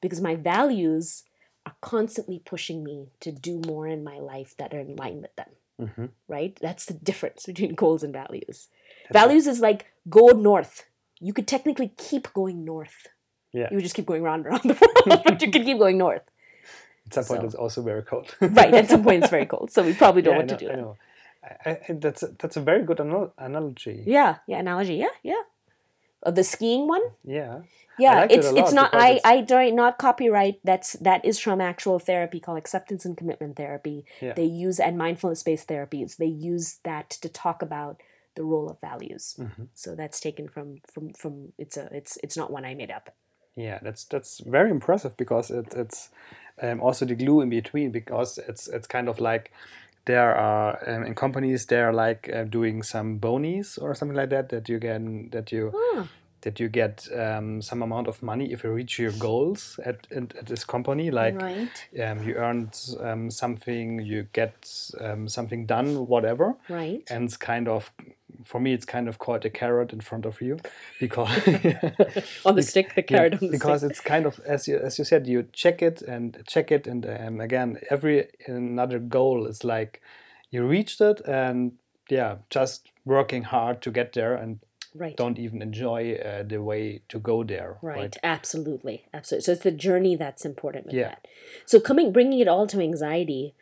[0.01, 1.23] because my values
[1.65, 5.35] are constantly pushing me to do more in my life that are in line with
[5.35, 6.57] them, hmm right?
[6.61, 8.67] That's the difference between goals and values.
[9.09, 10.85] That's values is like go north.
[11.19, 13.07] You could technically keep going north.
[13.53, 13.67] Yeah.
[13.71, 15.97] You would just keep going round and round the world, but you could keep going
[15.97, 16.23] north.
[17.07, 18.35] At some point, So- it's also very cold.
[18.41, 18.73] Right.
[18.73, 20.69] At some point, it's very cold, so we probably don't yeah, want I to know,
[20.69, 20.81] do I that.
[20.81, 20.97] know.
[21.43, 24.03] I, I, that's a, that's a very good anal- analogy.
[24.05, 24.37] Yeah.
[24.47, 24.59] Yeah.
[24.59, 24.95] Analogy.
[24.95, 25.13] Yeah.
[25.23, 25.43] Yeah.
[26.25, 27.01] Uh, the skiing one.
[27.23, 27.61] Yeah.
[27.97, 30.59] Yeah, it's it's not I I don't not copyright.
[30.65, 34.03] That's that is from actual therapy called acceptance and commitment therapy.
[34.19, 34.33] Yeah.
[34.33, 36.17] They use and mindfulness based therapies.
[36.17, 38.01] They use that to talk about
[38.35, 39.35] the role of values.
[39.39, 39.67] Mhm.
[39.73, 43.15] So that's taken from from from it's a it's it's not one I made up.
[43.55, 46.09] Yeah, that's that's very impressive because it, it's
[46.61, 49.53] um, also the glue in between because it's it's kind of like
[50.05, 54.49] there are um, in companies they're like uh, doing some bonies or something like that
[54.49, 56.07] that you can that you Ah,
[56.45, 60.35] that you get um, some amount of money if you reach your goals at at,
[60.35, 61.09] at this company.
[61.11, 64.55] Like right, um, you earned um, something you get
[65.01, 66.55] um, something done whatever.
[66.69, 67.03] Right.
[67.09, 67.91] and it's kind of
[68.43, 70.57] for me it's kind of called a carrot in front of you
[70.99, 71.29] because
[72.45, 73.91] on the stick, the yeah, carrot on the because stick.
[73.91, 77.05] it's kind of as you as you said you check it and check it and
[77.05, 80.01] um, again every another goal is like
[80.51, 81.73] you reached it and
[82.09, 84.59] yeah just working hard to get there and
[84.97, 85.17] Right.
[85.17, 89.43] don't even enjoy uh, the way to go there Right, absolutely, absolutely.
[89.43, 91.09] So it's the journey that's important with Yeah.
[91.09, 91.27] that.
[91.65, 93.55] So coming, bringing it all to anxiety,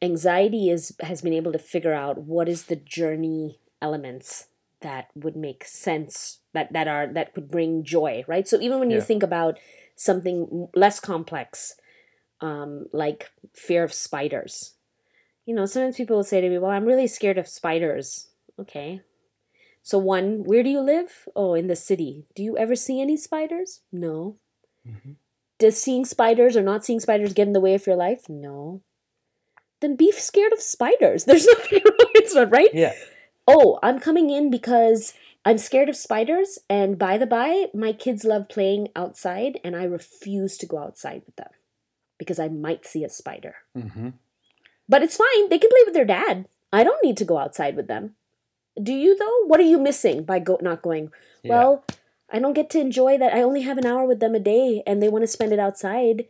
[0.00, 4.48] anxiety is has been able to figure out what is the journey elements
[4.80, 8.46] that would make sense that that are that could bring joy, right?
[8.46, 9.58] So even when you think about
[9.96, 11.74] something less complex,
[12.40, 14.74] um, like fear of spiders,
[15.46, 19.00] you know, sometimes people will say to me, "Well, I'm really scared of spiders." Okay.
[19.82, 21.26] So one, where do you live?
[21.34, 22.26] Oh, in the city.
[22.34, 23.80] Do you ever see any spiders?
[23.90, 24.36] No.
[24.86, 25.16] Mhm.
[25.58, 28.28] Does seeing spiders or not seeing spiders get in the way of your life?
[28.28, 28.82] No.
[29.80, 31.24] Then be scared of spiders.
[31.26, 32.10] There's nothing wrong.
[32.14, 32.70] It's not right.
[32.74, 32.94] yeah
[33.48, 36.58] Oh, I'm coming in because I'm scared of spiders.
[36.68, 41.22] And by the by, my kids love playing outside, and I refuse to go outside
[41.26, 41.50] with them
[42.18, 43.56] because I might see a spider.
[43.74, 44.10] hmm
[44.88, 45.48] But it's fine.
[45.48, 46.46] They can play with their dad.
[46.72, 48.14] I don't need to go outside with them.
[48.80, 49.46] Do you though?
[49.46, 51.10] What are you missing by go- not going?
[51.42, 51.84] yeah Well,
[52.30, 53.34] I don't get to enjoy that.
[53.34, 55.58] I only have an hour with them a day and they want to spend it
[55.58, 56.26] outside.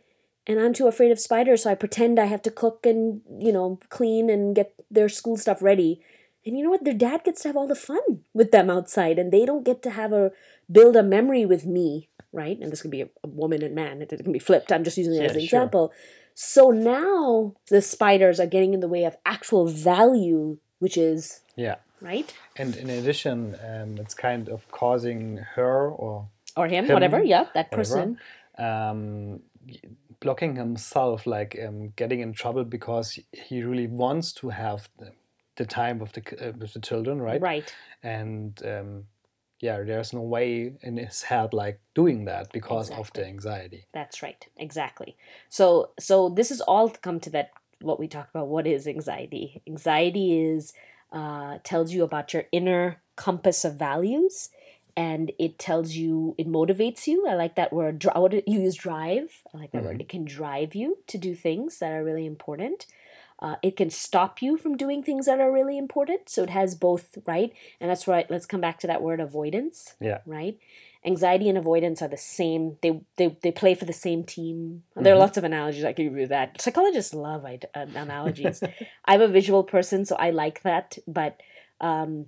[0.47, 3.51] And I'm too afraid of spiders, so I pretend I have to cook and, you
[3.51, 6.01] know, clean and get their school stuff ready.
[6.49, 6.83] And you know what?
[6.83, 9.81] Their dad gets to have all the fun with them outside and they don't get
[9.83, 10.31] to have a
[10.71, 12.57] build a memory with me, right?
[12.59, 14.01] And this could be a, a woman and man.
[14.01, 14.71] It can be flipped.
[14.71, 15.45] I'm just using it Yeah, as an sure.
[15.59, 15.93] example.
[16.33, 21.75] So now the spiders are getting in the way of actual value, which is, yeah
[22.01, 22.33] right?
[22.55, 27.19] and in addition um, it's kind of causing her or Or him, Him, whatever.
[27.23, 28.17] Yeah, that whatever, person.
[28.57, 29.41] um,
[30.19, 34.89] blocking himself, like um, getting in trouble because he really wants to have
[35.59, 37.41] the, time with the uh, with the children, right?
[37.41, 37.73] Right.
[38.01, 39.03] And um,
[39.61, 43.85] yeah, there's no way in his head like doing that because of the anxiety.
[43.93, 44.47] That's right.
[44.57, 45.15] Exactly.
[45.49, 48.47] So so this is all to come to that what we talked about.
[48.47, 49.61] What is anxiety?
[49.67, 50.73] Anxiety is
[51.11, 54.49] uh, tells you about your inner compass of values,
[54.95, 57.27] and it tells you it motivates you.
[57.27, 58.03] I like that word.
[58.03, 59.41] You use drive.
[59.53, 59.97] I like that word.
[59.97, 60.01] Mhm.
[60.01, 62.85] It can drive you to do things that are really important.
[63.41, 66.27] Uh, it can stop you from doing things that are really important.
[66.27, 67.53] So it has both, right?
[67.79, 68.29] And that's right.
[68.29, 70.19] Let's come back to that word avoidance Yeah.
[70.25, 70.57] right?
[71.05, 72.77] Anxiety and avoidance are the same.
[72.81, 74.83] They they, they play for the same team.
[74.97, 75.19] There are Mhm.
[75.19, 76.59] lots of analogies I can give you that.
[76.61, 77.57] Psychologists love uh,
[77.95, 78.61] analogies.
[79.05, 80.97] I'm a visual person, so I like that.
[81.07, 81.39] But
[81.79, 82.25] um,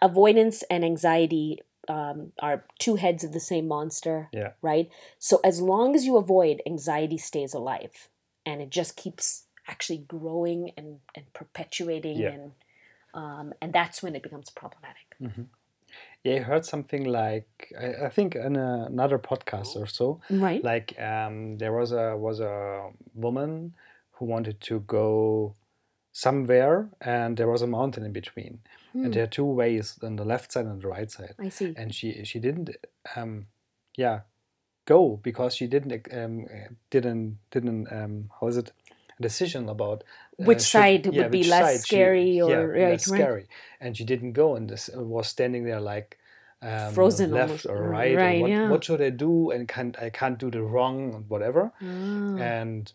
[0.00, 4.28] avoidance and anxiety um, are two heads of the same monster.
[4.32, 4.52] Yeah.
[4.62, 4.88] Right.
[5.18, 8.08] So as long as you avoid, anxiety stays alive,
[8.46, 12.30] and it just keeps actually growing and and perpetuating Yeah.
[12.32, 12.52] and
[13.14, 15.06] um, and that's when it becomes problematic.
[16.24, 20.20] Yeah, I heard something like I, I think in a, another podcast or so.
[20.28, 20.64] Right.
[20.64, 23.74] Like um, there was a was a woman
[24.12, 25.54] who wanted to go
[26.12, 28.60] somewhere, and there was a mountain in between,
[28.92, 29.04] Hmm.
[29.04, 31.34] and there are two ways on the left side and the right side.
[31.38, 31.74] I see.
[31.76, 32.70] and she she didn't
[33.16, 33.46] um
[33.96, 34.20] yeah
[34.86, 36.46] go because she didn't um,
[36.90, 38.72] didn't didn't um, how is it
[39.20, 40.02] decision about
[40.40, 43.08] uh, Which should- side yeah, would be less side she- scary or- yeah, right, less
[43.10, 43.20] right.
[43.20, 43.46] scary
[43.80, 46.18] and she didn't go and this uh, was standing there like
[46.62, 47.66] um, Frozen left almost.
[47.66, 48.70] or Mm, right, right, what, yeah.
[48.70, 52.92] what should I do and can't I can't do the wrong and whatever Ah, and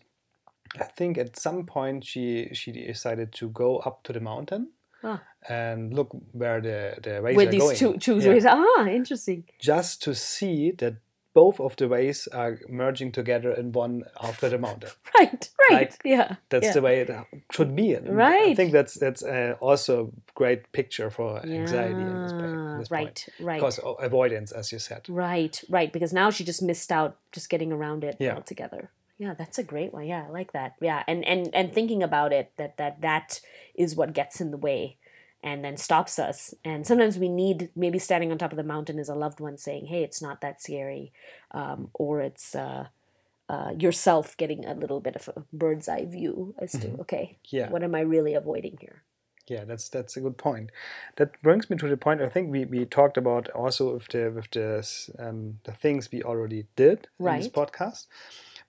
[0.80, 4.70] I think at some point she she decided to go up to the mountain
[5.02, 5.22] Ah.
[5.48, 7.76] and look where the the ways where are these going.
[7.76, 8.28] two two Yeah.
[8.32, 8.44] ways.
[8.46, 9.44] Ah, interesting.
[9.58, 10.94] just to see that
[11.32, 14.90] both of the ways are merging together in one after the mountain.
[15.18, 15.76] Right, right.
[15.76, 15.96] Right.
[16.04, 16.36] Yeah.
[16.48, 16.72] That's yeah.
[16.72, 17.10] the way it
[17.52, 17.94] should be.
[17.94, 22.76] And I think that's that's uh, also a great picture for anxiety in this, Yeah,
[22.78, 23.28] this point.
[23.38, 23.60] right, right.
[23.60, 25.02] Because avoidance, as you said.
[25.08, 25.92] Right, right.
[25.92, 28.34] Because now she just missed out just getting around it Yeah.
[28.34, 28.90] altogether.
[29.18, 30.06] Yeah, that's a great one.
[30.06, 30.76] Yeah, I like that.
[30.80, 33.40] Yeah, and and and thinking about it, that that that
[33.74, 34.96] is what gets in the way,
[35.42, 36.54] and then stops us.
[36.64, 39.56] And sometimes we need maybe standing on top of the mountain is a loved one
[39.58, 41.12] saying, "Hey, it's not that scary,"
[41.52, 42.86] um, or it's uh,
[43.48, 47.56] uh, yourself getting a little bit of a bird's eye view as to, okay, Mm-hmm.
[47.56, 47.70] Yeah.
[47.70, 49.02] what am I really avoiding here?
[49.48, 50.70] Yeah, that's that's a good point.
[51.16, 52.22] That brings me to the point.
[52.22, 54.84] I think we, we talked about also with the with the
[55.18, 58.06] um, the things we already did in this podcast.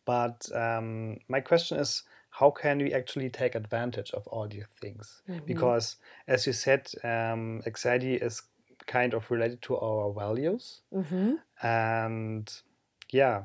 [0.05, 2.01] But um, my question is,
[2.31, 5.21] how can we actually take advantage of all these things?
[5.29, 5.45] Mm-hmm.
[5.45, 8.41] Because, as you said, um, anxiety is
[8.87, 11.35] kind of related to our values, Mm-hmm.
[11.61, 12.61] and
[13.09, 13.43] yeah,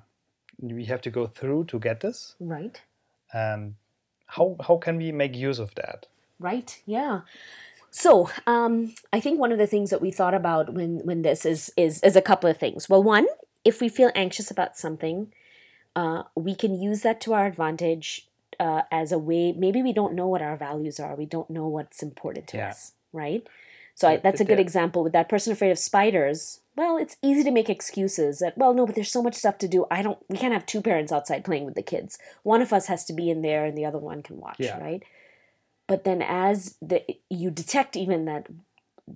[0.61, 2.35] we have to go through to get this.
[2.41, 2.81] Right.
[3.33, 3.75] And
[4.27, 6.07] how how can we make use of that?
[6.39, 6.81] Right.
[6.87, 7.21] Yeah.
[7.91, 11.45] So, um, I think one of the things that we thought about when when this
[11.45, 12.89] is is is a couple of things.
[12.89, 13.27] Well, one,
[13.65, 15.33] if we feel anxious about something,
[15.95, 18.29] uh, we can use that to our advantage
[18.61, 19.53] uh, as a way.
[19.53, 21.15] Maybe we don't know what our values are.
[21.15, 22.69] We don't know what's important to Yeah.
[22.71, 22.93] us.
[23.13, 23.47] Right.
[23.95, 26.61] So I, that's a good example with that person afraid of spiders.
[26.77, 29.69] Well, it's easy to make excuses that well, no, but there's so much stuff to
[29.69, 29.87] do.
[29.91, 30.19] I don't.
[30.29, 32.19] We can't have two parents outside playing with the kids.
[32.43, 34.57] One of us has to be in there, and the other one can watch.
[34.59, 34.79] Yeah.
[34.79, 35.03] Right
[35.87, 38.49] but then as the you detect even that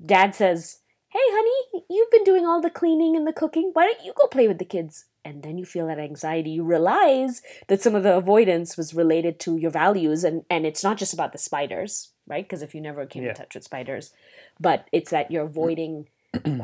[0.07, 4.05] dad says hey honey you've been doing all the cleaning and the cooking why don't
[4.05, 7.83] you go play with the kids and then you feel that anxiety you realize that
[7.83, 11.33] some of the avoidance was related to your values and and it's not just about
[11.33, 13.31] the spiders right because if you never came Yeah.
[13.31, 14.13] in touch with spiders
[14.59, 16.09] but it's that you're avoiding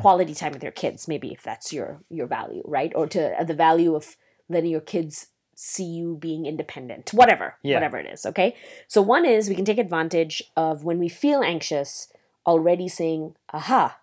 [0.01, 3.43] quality time with your kids maybe if that's your your value right or to uh,
[3.43, 4.15] the value of
[4.49, 7.75] letting your kids see you being independent whatever Yeah.
[7.75, 8.55] whatever it is okay
[8.87, 12.07] so one is we can take advantage of when we feel anxious
[12.45, 13.97] already saying aha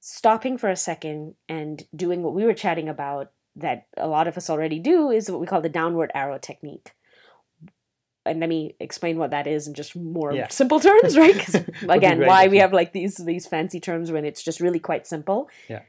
[0.00, 4.36] stopping for a second and doing what we were chatting about that a lot of
[4.36, 6.92] us already do is what we call the downward arrow technique.
[8.26, 10.48] And let me explain what that is in just more Yeah.
[10.48, 11.48] simple terms right?
[11.88, 15.48] Again why we have like these these fancy terms when it's just really quite simple.
[15.68, 15.82] Yeah.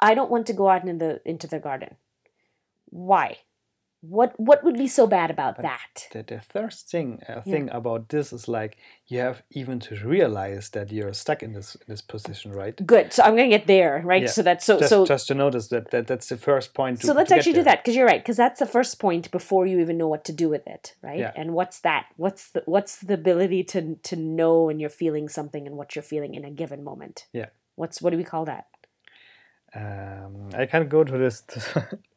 [0.00, 1.96] i don't want to go out in the into the garden.
[2.86, 3.38] Why
[4.02, 7.68] what what would be so bad about But that The, the first thing uh, thing
[7.70, 11.86] about this is like you have even to realize that you're stuck in this in
[11.86, 12.74] this position, right?
[12.86, 14.28] good so i'm gonna get there right Yeah.
[14.30, 17.00] so that's so Just, so just to notice that, that that's the first point.
[17.00, 19.66] To, so let's actually do that because you're right because that's the first point before
[19.66, 21.32] you even know what to do with it right Yeah.
[21.36, 25.66] and what's that what's the what's the ability to to know when you're feeling something
[25.66, 27.50] and what you're feeling in a given moment Yeah.
[27.76, 28.64] what's what do we call that
[29.74, 31.42] Um, I can't go to this.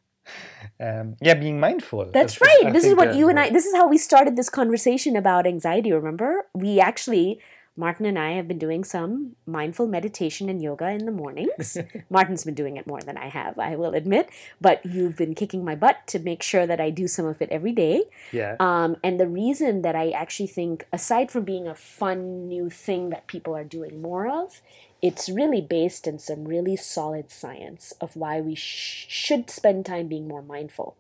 [0.80, 2.10] um, yeah, being mindful.
[2.14, 2.72] That's right.
[2.72, 3.50] This is what you and I.
[3.50, 5.92] This is how we started this conversation about anxiety.
[5.92, 7.40] Remember, we actually,
[7.78, 11.78] Martin and I have been doing some mindful meditation and yoga in the mornings.
[12.10, 14.30] Martin's been doing it more than I have, I will admit.
[14.60, 17.50] But you've been kicking my butt to make sure that I do some of it
[17.50, 18.04] every day.
[18.32, 18.56] Yeah.
[18.60, 23.10] Um, and the reason that I actually think, aside from being a fun new thing
[23.10, 24.62] that people are doing more of,
[25.04, 30.08] it's really based in some really solid science of why we sh- should spend time
[30.08, 30.96] being more mindful.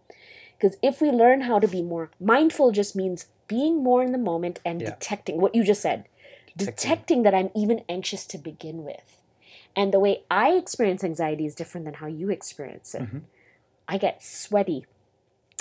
[0.57, 4.17] Because if we learn how to be more mindful, just means being more in the
[4.31, 4.89] moment and Yeah.
[4.91, 6.05] detecting what you just said,
[6.55, 6.65] Detecting.
[6.65, 9.21] detecting that I'm even anxious to begin with.
[9.75, 13.01] And the way I experience anxiety is different than how you experience it.
[13.03, 13.21] Mhm.
[13.87, 14.85] I get sweaty.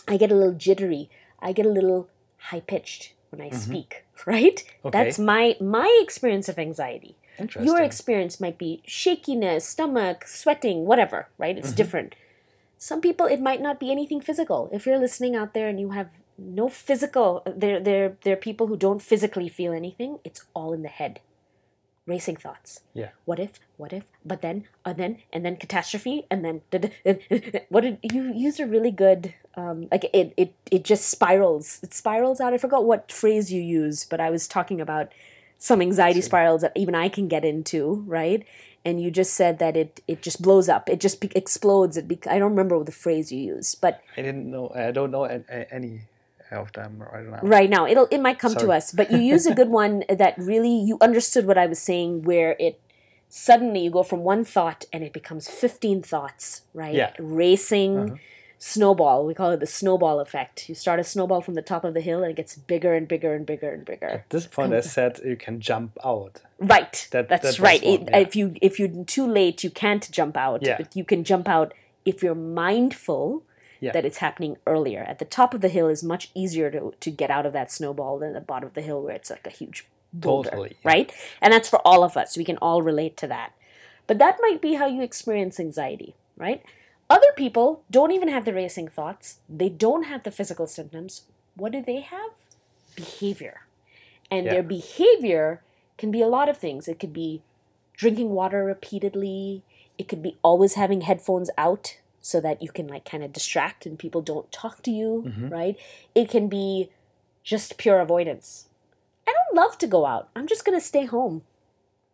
[0.09, 1.09] I get a little jittery.
[1.41, 2.09] I get a little
[2.51, 4.57] high pitched when I speak, right?
[4.57, 4.89] Mm-hmm.
[4.89, 4.99] Okay.
[5.05, 7.15] That's my my experience of anxiety.
[7.39, 7.67] Interesting.
[7.67, 11.57] Your experience might be shakiness, stomach, sweating, whatever, right?
[11.59, 11.77] It's Mhm.
[11.77, 12.15] different.
[12.79, 14.69] Some people it might not be anything physical.
[14.73, 18.67] If you're listening out there and you have no physical there there there are people
[18.67, 21.21] who don't physically feel anything, it's all in the head.
[22.05, 22.81] Racing thoughts.
[22.95, 23.11] Yeah.
[23.25, 23.61] What if?
[23.77, 24.07] What if?
[24.25, 26.63] But then, and then, and then catastrophe, and then
[27.69, 31.79] what did you use a really good um, like it it it just spirals.
[31.83, 32.53] It spirals out.
[32.55, 35.13] I forgot what phrase you used, but I was talking about
[35.63, 38.43] some anxiety spirals that even I can get into, right?
[38.85, 40.89] and you just said that it it just blows up.
[40.91, 41.97] It just be- explodes.
[41.97, 44.73] It be- I don't remember the phrase you used, but I didn't know.
[44.75, 46.01] I don't know any
[46.51, 47.41] of them right now.
[47.43, 48.93] right now it'll it might come to us.
[48.93, 52.57] But you use a good one that really you understood what I was saying, where
[52.59, 52.81] it
[53.29, 56.95] suddenly you go from one thought and it becomes fifteen thoughts, right?
[56.95, 57.13] Yeah.
[57.19, 57.99] Racing.
[57.99, 58.17] Uh-huh.
[58.65, 60.69] Snowball, we call it the snowball effect.
[60.69, 63.09] You start a snowball from the top of the hill and it gets bigger and
[63.09, 64.07] bigger and bigger and bigger.
[64.07, 66.43] At this point, I said you can jump out.
[66.61, 67.09] Right.
[67.11, 67.83] That- That's that right.
[67.85, 68.19] one, yeah.
[68.19, 70.63] If you if you're too late, you can't jump out.
[70.63, 70.77] Yeah.
[70.77, 73.43] But you can jump out if you're mindful
[73.81, 73.91] Yeah.
[73.95, 75.03] that it's happening earlier.
[75.09, 77.73] At the top of the hill is much easier to, to get out of that
[77.73, 80.51] snowball than the bottom of the hill where it's like a huge boulder.
[80.51, 80.89] Totally, yeah.
[80.93, 81.13] Right?
[81.41, 82.37] And that's for all of us.
[82.37, 83.55] We can all relate to that.
[84.07, 86.63] But that might be how you experience anxiety, right?
[87.13, 89.39] Other people don't even have the racing thoughts.
[89.49, 91.23] They don't have the physical symptoms.
[91.57, 92.33] What do they have?
[92.97, 93.57] Behavior.
[94.31, 94.53] And Yeah.
[94.55, 95.63] their behavior
[95.99, 96.89] can be a lot of things.
[96.89, 97.43] It could be
[97.97, 99.63] drinking water repeatedly.
[99.99, 103.85] It could be always having headphones out so that you can like kind of distract
[103.85, 105.49] and people don't talk to you, Mm-hmm.
[105.51, 105.77] right?
[106.15, 106.91] It can be
[107.45, 108.69] just pure avoidance.
[109.29, 110.29] I don't love to go out.
[110.37, 111.43] I'm just going to stay home.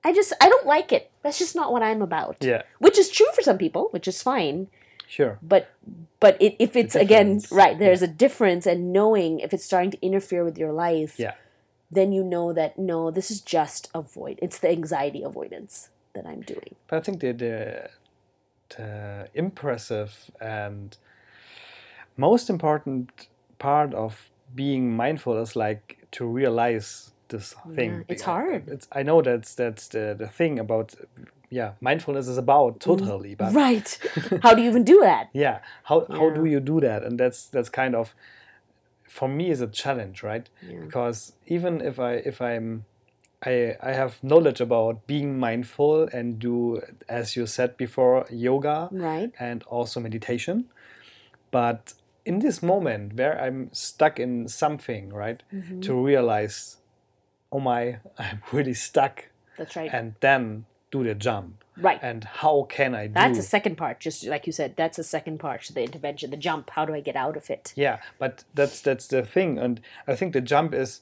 [0.03, 1.11] I just I don't like it.
[1.23, 2.37] That's just not what I'm about.
[2.41, 4.69] Yeah, Which is true for some people, which is fine
[5.09, 5.39] sure.
[5.43, 5.63] but
[6.21, 9.99] but it, if it's again right there's a difference and knowing if it's starting to
[10.09, 11.35] interfere with your life Yeah.
[11.91, 16.43] then you know that no this is just avoid it's the anxiety avoidance that i'm
[16.55, 17.55] doing But I think the, the
[18.77, 20.97] the impressive and
[22.17, 27.91] most important part of being mindful is like to realize this thing.
[27.93, 28.69] Yeah, it's hard.
[28.69, 30.95] It's I know that's that's the, the thing about
[31.51, 33.99] yeah mindfulness is about totally, but right
[34.43, 37.03] how do you even do that yeah how how do you do that?
[37.03, 38.15] And that's that's kind of
[39.09, 40.49] for me is a challenge, right?
[40.63, 40.81] Yeah.
[40.85, 42.85] Because even if I if I'm
[43.45, 49.33] I, I have knowledge about being mindful and do, as you said before, yoga right
[49.39, 50.67] and also meditation.
[51.51, 55.81] But in this moment where I'm stuck in something, right, Mm-hmm.
[55.83, 56.79] to realize,
[57.53, 61.65] oh my, I'm really stuck, that's right and then do the jump.
[61.77, 63.15] right And how can I do?
[63.15, 66.31] that's a second part just like you said that's a second part to the intervention
[66.31, 69.59] the jump how do i get out of it yeah, but that's that's the thing,
[69.59, 71.01] and I think the jump is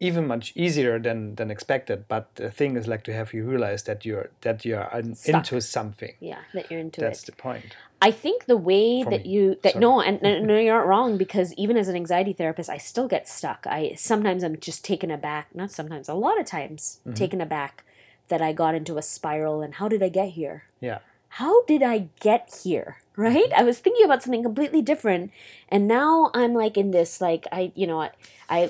[0.00, 2.04] even much easier than than expected.
[2.08, 5.34] But the thing is like to have you realize that you're that you're Stuck.
[5.36, 6.14] into something.
[6.20, 7.04] yeah that you're into it.
[7.04, 7.76] That's it the point.
[8.00, 9.30] I think the way For that me.
[9.32, 9.80] you that Sorry.
[9.80, 13.06] no and no, no you're not wrong because even as an anxiety therapist I still
[13.08, 13.64] get stuck.
[13.66, 17.14] I sometimes I'm just taken aback, not sometimes, a lot of times Mm-hmm.
[17.14, 17.84] taken aback
[18.32, 20.64] that I got into a spiral and how did I get here?
[20.80, 20.98] Yeah.
[21.40, 22.96] How did I get here?
[23.16, 23.50] Right?
[23.56, 25.30] I was thinking about something completely different
[25.68, 28.10] and now I'm like in this like I you know I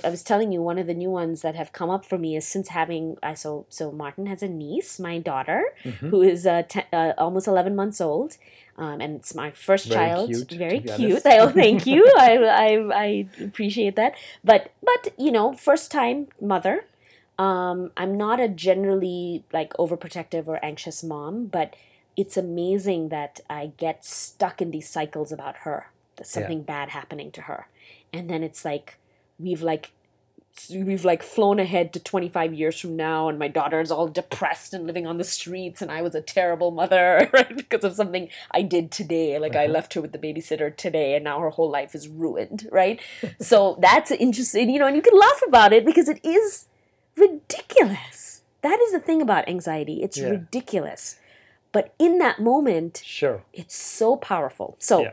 [0.06, 2.30] I was telling you one of the new ones that have come up for me
[2.40, 6.08] is since having I so so Martin has a niece, my daughter, Mm-hmm.
[6.10, 8.36] who is uh, te- uh, almost 11 months old.
[8.82, 10.28] Um, and it's my first Very child.
[10.30, 11.26] cute, Very cute.
[11.26, 12.02] I, oh, thank you.
[12.18, 12.30] I,
[12.66, 12.68] I,
[13.06, 13.06] I
[13.48, 14.14] appreciate that.
[14.42, 16.76] But, but you know, first time mother.
[17.38, 21.74] Um, I'm not a generally like overprotective or anxious mom, but
[22.16, 25.90] it's amazing that I get stuck in these cycles about her.
[26.16, 27.68] That something bad happening to her,
[28.12, 28.98] and then it's like
[29.38, 29.92] we've like
[30.70, 34.74] we've like flown ahead to 25 years from now and my daughter is all depressed
[34.74, 38.28] and living on the streets and i was a terrible mother right because of something
[38.50, 39.38] i did today.
[39.38, 42.68] Like i left her with the babysitter today and now her whole life is ruined
[42.70, 43.00] right?
[43.40, 46.66] So that's interesting you know and you can laugh about it because it is
[47.16, 50.28] ridiculous that is the thing about anxiety it's Yeah.
[50.30, 51.16] ridiculous
[51.72, 53.42] but in that moment Sure.
[53.52, 55.12] it's so powerful so Yeah.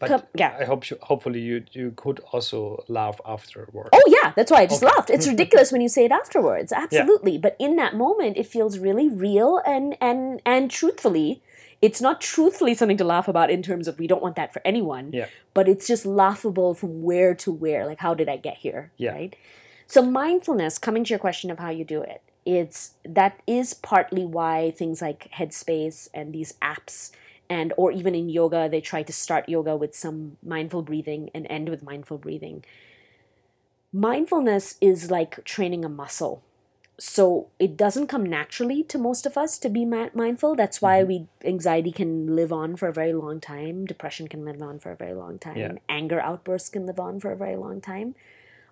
[0.00, 0.56] But Come- yeah.
[0.60, 3.90] I hope you, hopefully you you could also laugh afterwards.
[3.92, 4.92] Oh yeah, that's why I just Okay.
[4.92, 5.08] laughed.
[5.08, 6.72] It's ridiculous when you say it afterwards.
[6.72, 7.38] Absolutely.
[7.38, 11.40] But in that moment it feels really real and and and truthfully,
[11.80, 14.60] it's not truthfully something to laugh about in terms of we don't want that for
[14.64, 15.12] anyone.
[15.12, 15.26] Yeah.
[15.54, 17.86] But it's just laughable from where to where.
[17.86, 18.90] Like how did I get here?
[18.98, 19.12] Yeah.
[19.12, 19.36] Right?
[19.94, 24.24] So mindfulness, coming to your question of how you do it, it's that is partly
[24.24, 27.12] why things like Headspace and these apps
[27.48, 31.46] and or even in yoga they try to start yoga with some mindful breathing and
[31.48, 32.64] end with mindful breathing.
[33.92, 36.42] Mindfulness is like training a muscle.
[36.98, 40.56] So it doesn't come naturally to most of us to be mi- mindful.
[40.56, 41.08] That's why mm-hmm.
[41.08, 43.86] we anxiety can live on for a very long time.
[43.86, 45.56] Depression can live on for a very long time.
[45.56, 45.72] Yeah.
[45.88, 48.16] anger outbursts can live on for a very long time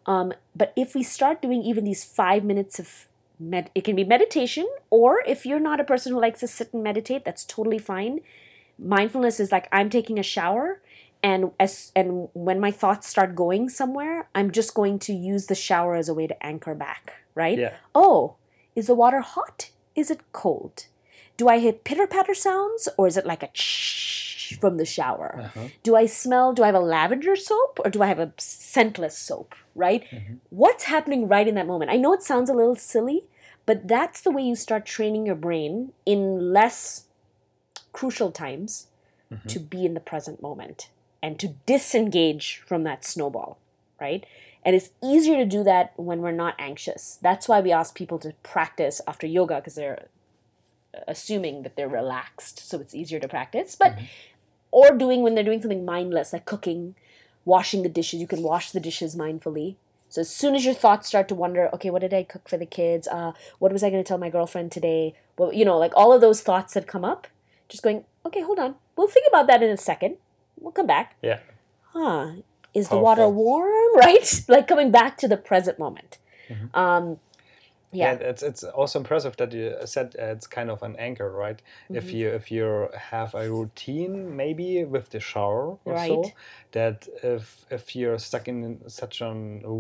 [0.06, 3.06] um, but if we start doing even these five minutes of
[3.38, 6.72] med- it can be meditation or if you're not a person who likes to sit
[6.72, 8.20] and meditate that's totally fine.
[8.78, 10.80] Mindfulness is like i'm taking a shower
[11.22, 15.54] and as and when my thoughts start going somewhere i'm just going to use the
[15.54, 17.58] shower as a way to anchor back right?
[17.58, 17.74] Yeah.
[17.94, 18.36] oh
[18.74, 19.70] is the water hot?
[19.94, 20.86] Is it cold
[21.42, 25.40] do I hear pitter patter sounds or is it like a shh from the shower?
[25.42, 25.68] Uh-huh.
[25.82, 29.18] Do I smell, do I have a lavender soap or do I have a scentless
[29.18, 30.04] soap, right?
[30.50, 31.90] What's happening right in that moment?
[31.90, 33.24] I know it sounds a little silly,
[33.66, 37.06] but that's the way you start training your brain in less
[37.92, 38.86] crucial times
[39.48, 40.90] to be in the present moment
[41.20, 43.58] and to disengage from that snowball,
[44.00, 44.24] right?
[44.64, 47.18] And it's easier to do that when we're not anxious.
[47.20, 50.06] That's why we ask people to practice after yoga because they're
[51.08, 53.76] assuming that they're relaxed, so it's easier to practice.
[53.76, 53.98] But
[54.70, 56.94] or doing when they're doing something mindless like cooking,
[57.44, 59.76] washing the dishes, you can wash the dishes mindfully.
[60.08, 62.58] So as soon as your thoughts start to wonder, okay, what did I cook for
[62.58, 63.08] the kids?
[63.08, 65.14] Uh, what was I going to tell my girlfriend today?
[65.38, 67.26] Well, you know, like all of those thoughts that come up,
[67.68, 68.74] just going, okay, hold on.
[68.94, 70.16] We'll think about that in a second.
[70.60, 71.16] We'll come back.
[71.22, 71.38] Yeah.
[71.92, 72.32] Huh?
[72.74, 73.70] Is the water warm?
[73.94, 74.44] Right?
[74.48, 76.18] like coming back to the present moment.
[76.74, 77.18] Um,
[77.92, 78.12] yeah.
[78.12, 81.60] And it's it's also impressive that you said it's kind of an anchor, right?
[81.90, 82.16] If Mm-hmm.
[82.16, 86.34] you if you have a routine, maybe with the shower or so, Right.
[86.72, 89.32] that if if you're stuck in such a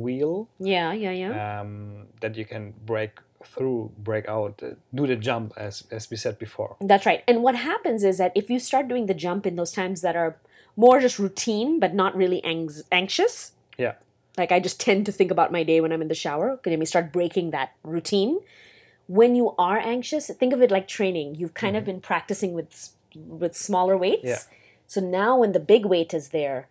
[0.04, 1.60] wheel, Yeah, yeah, yeah.
[1.60, 3.12] um, that you can break
[3.44, 4.62] through, break out,
[4.94, 6.76] do the jump as as we said before.
[6.80, 7.22] That's right.
[7.26, 10.16] And what happens is that if you start doing the jump in those times that
[10.16, 10.36] are
[10.76, 13.94] more just routine but not really anx- anxious, Yeah.
[14.36, 16.78] Like I just tend to think about my day when I'm in the shower, then
[16.78, 18.40] we start breaking that routine.
[19.06, 21.34] When you are anxious, think of it like training.
[21.34, 21.92] You've kind of mm-hmm.
[21.92, 24.24] been practicing with with smaller weights.
[24.24, 24.38] Yeah.
[24.86, 26.68] So now when the big weight is there,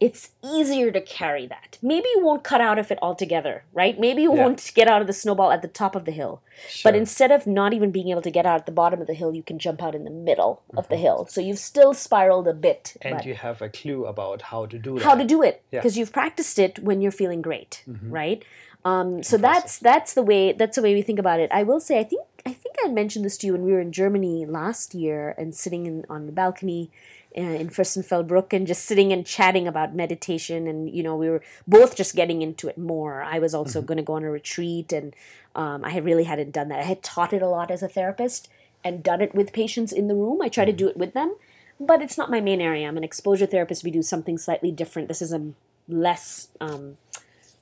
[0.00, 1.78] it's easier to carry that.
[1.80, 3.98] Maybe you won't cut out of it altogether, right?
[3.98, 4.42] Maybe you Yeah.
[4.44, 6.42] won't get out of the snowball at the top of the hill.
[6.68, 6.90] Sure.
[6.90, 9.14] But instead of not even being able to get out at the bottom of the
[9.14, 11.26] hill, you can jump out in the middle of the hill.
[11.30, 12.96] So you've still spiraled a bit.
[13.00, 13.16] Mm-hmm.
[13.16, 15.04] and you have a clue about how to do that.
[15.04, 15.78] how to do it Yeah.
[15.78, 15.82] Mm-hmm.
[15.82, 18.44] because you've practiced it when you're feeling great, right?
[18.84, 21.48] Um, so that's that's the way that's the way we think about it.
[21.50, 23.80] I will say, I think I think I mentioned this to you when we were
[23.80, 26.90] in Germany last year and sitting in, on the balcony
[27.34, 31.96] in Fürstenfeldbruck and just sitting and chatting about meditation and you know we were both
[31.96, 33.22] just getting into it more.
[33.22, 35.14] I was also going to go on a retreat and
[35.56, 36.78] um, I really hadn't done that.
[36.78, 38.48] I had taught it a lot as a therapist
[38.84, 40.40] and done it with patients in the room.
[40.42, 41.34] I try to do it with them,
[41.80, 42.86] but it's not my main area.
[42.86, 43.82] I'm an exposure therapist.
[43.82, 45.08] We do something slightly different.
[45.08, 45.52] This is a
[45.88, 46.98] less um,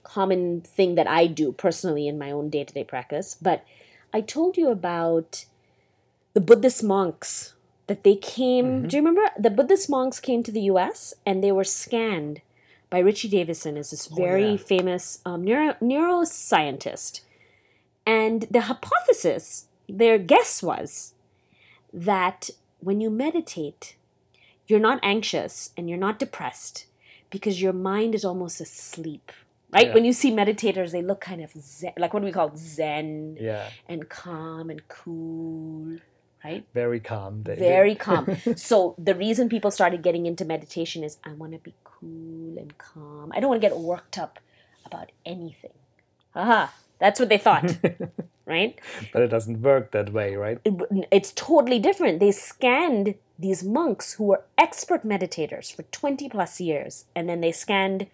[0.02, 3.36] common thing that I do personally in my own day to day practice.
[3.40, 3.64] But
[4.12, 5.46] I told you about
[6.34, 7.54] the Buddhist monks
[7.86, 8.86] that they came.
[8.88, 9.30] Do you remember?
[9.38, 12.40] The Buddhist monks came to the US and they were scanned
[12.90, 14.56] by Richie Davidson, is this very yeah.
[14.58, 17.22] famous um, neuro- neuroscientist.
[18.04, 21.14] And the hypothesis, their guess was
[21.92, 23.96] that when you meditate,
[24.66, 26.86] you're not anxious and you're not depressed
[27.30, 29.32] because your mind is almost asleep.
[29.72, 29.88] Right?
[29.88, 29.94] Yeah.
[29.94, 32.58] When you see meditators, they look kind of zen, like what do we call it?
[32.58, 35.96] zen Yeah, and calm and cool,
[36.44, 36.64] right?
[36.74, 37.42] very calm.
[37.44, 38.36] They- Very calm.
[38.56, 42.76] so the reason people started getting into meditation is I want to be cool and
[42.78, 43.32] calm.
[43.34, 44.38] I don't want to get worked up
[44.84, 45.72] about anything.
[46.34, 47.76] Aha, that's what they thought,
[48.46, 48.78] right?
[49.12, 50.58] but it doesn't work that way, right?
[50.64, 52.20] it- it's totally different.
[52.20, 57.52] They scanned these monks who were expert meditators for 20 plus years, and then they
[57.52, 58.06] scanned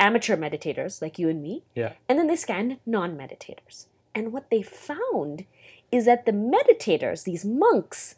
[0.00, 1.92] amateur meditators like you and me, Yeah.
[2.08, 3.86] and then they scanned non meditators.
[4.14, 5.44] And what they found
[5.90, 8.14] is that the meditators, these monks,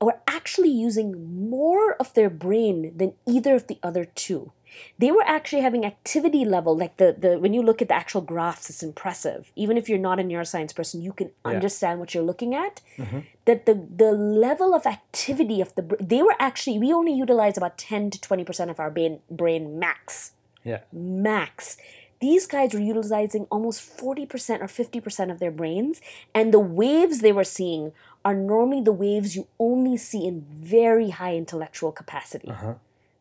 [0.00, 4.52] were actually using more of their brain than either of the other two.
[4.98, 8.20] They were actually having activity level, like the, the when you look at the actual
[8.20, 9.50] graphs, it's impressive.
[9.56, 11.52] Even if you're not a neuroscience person, you can Yeah.
[11.52, 12.82] understand what you're looking at.
[12.98, 13.20] Mm-hmm.
[13.46, 17.78] That the the level of activity of the they were actually we only utilize about
[17.78, 20.32] ten to twenty percent of our brain brain max
[20.62, 20.80] Yeah.
[20.92, 21.78] max.
[22.20, 26.00] These guys were utilizing almost 40% or 50% of their brains,
[26.34, 27.92] and the waves they were seeing
[28.24, 32.50] are normally the waves you only see in very high intellectual capacity.
[32.50, 32.74] Uh-huh.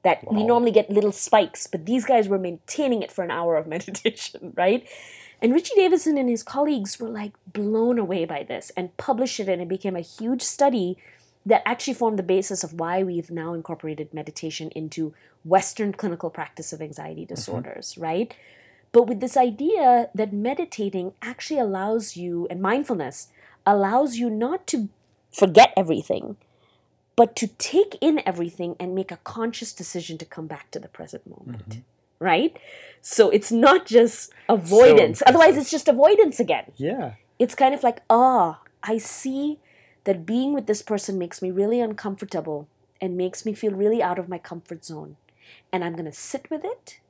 [0.03, 3.57] That we normally get little spikes, but these guys were maintaining it for an hour
[3.57, 4.87] of meditation, right?
[5.41, 9.49] And Richie Davidson and his colleagues were like blown away by this and published it,
[9.49, 10.97] and it became a huge study
[11.45, 16.73] that actually formed the basis of why we've now incorporated meditation into Western clinical practice
[16.73, 17.35] of anxiety mm-hmm.
[17.35, 18.35] disorders, right?
[18.95, 23.27] But with this idea that meditating actually allows you, and mindfulness
[23.65, 24.87] allows you not to
[25.33, 26.37] forget everything,
[27.17, 30.87] but to take in everything and make a conscious decision to come back to the
[30.87, 31.81] present moment,
[32.19, 32.57] right?
[33.01, 35.21] So it's not just avoidance.
[35.27, 37.15] Otherwise, it's just avoidance again Yeah.
[37.37, 39.59] it's kind of like, ah, I see
[40.05, 42.69] that being with this person makes me really uncomfortable
[43.01, 45.17] and makes me feel really out of my comfort zone.
[45.73, 47.01] And I'm going to sit with it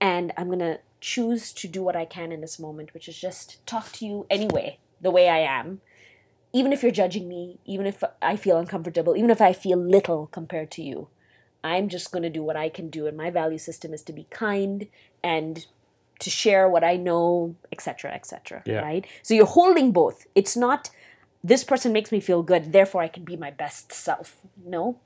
[0.00, 3.18] and I'm going to choose to do what I can in this moment, which is
[3.18, 5.80] just talk to you anyway, the way I am.
[6.52, 10.26] even if you're judging me, even if I feel uncomfortable, even if I feel little
[10.32, 11.08] compared to you,
[11.62, 13.06] I'm just going to do what I can do.
[13.06, 14.88] And my value system is to be kind
[15.22, 15.66] and
[16.18, 18.62] to share what I know, etc., etc.
[18.66, 18.80] Yeah.
[18.80, 19.06] right?
[19.22, 20.26] So you're holding both.
[20.34, 20.90] It's not
[21.42, 24.38] this person makes me feel good, therefore I can be my best self.
[24.62, 24.98] No.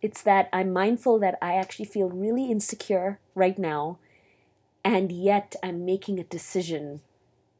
[0.00, 3.98] It's that I'm mindful that I actually feel really insecure right now,
[4.84, 7.00] and yet I'm making a decision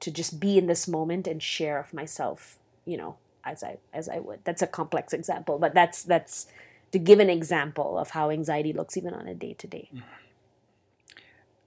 [0.00, 4.08] to just be in this moment and share of myself, you know, as I as
[4.08, 4.40] I would.
[4.44, 6.46] That's a complex example, but that's that's
[6.92, 9.90] to give an example of how anxiety looks even on a day to day.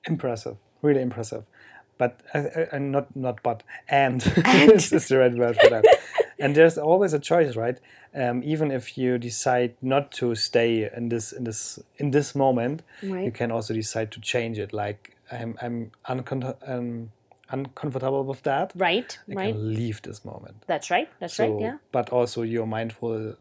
[0.05, 1.43] Impressive, really impressive.
[1.97, 4.71] But uh, uh, not not but and, And.
[4.71, 5.85] this is the right word for that.
[6.39, 7.77] and there's always a choice, right?
[8.15, 12.81] Um, even if you decide not to stay in this in this in this moment,
[13.25, 14.73] you can also decide to change it.
[14.73, 17.11] Like I'm I'm uncon- um,
[17.49, 18.71] uncomfortable with that.
[18.75, 19.53] Right, I right.
[19.53, 20.63] can leave this moment.
[20.67, 21.09] That's right.
[21.19, 21.61] That's So, right.
[21.61, 21.77] Yeah.
[21.91, 23.35] But also you're mindful.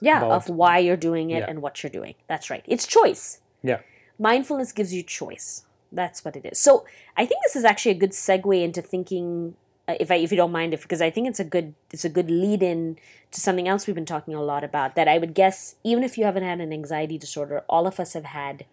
[0.00, 1.46] Yeah, about- of why you're doing it Yeah.
[1.50, 2.14] and what you're doing.
[2.26, 2.64] That's right.
[2.66, 3.40] It's choice.
[3.62, 3.80] Yeah.
[4.18, 5.64] Mindfulness gives you choice.
[5.92, 6.58] That's what it is.
[6.58, 6.84] So
[7.16, 9.54] I think this is actually a good segue into thinking,
[9.88, 12.04] uh, if I, if you don't mind, if because I think it's a good it's
[12.04, 12.98] a good lead in
[13.30, 14.94] to something else we've been talking a lot about.
[14.96, 18.12] That I would guess, even if you haven't had an anxiety disorder, all of us
[18.14, 18.66] have had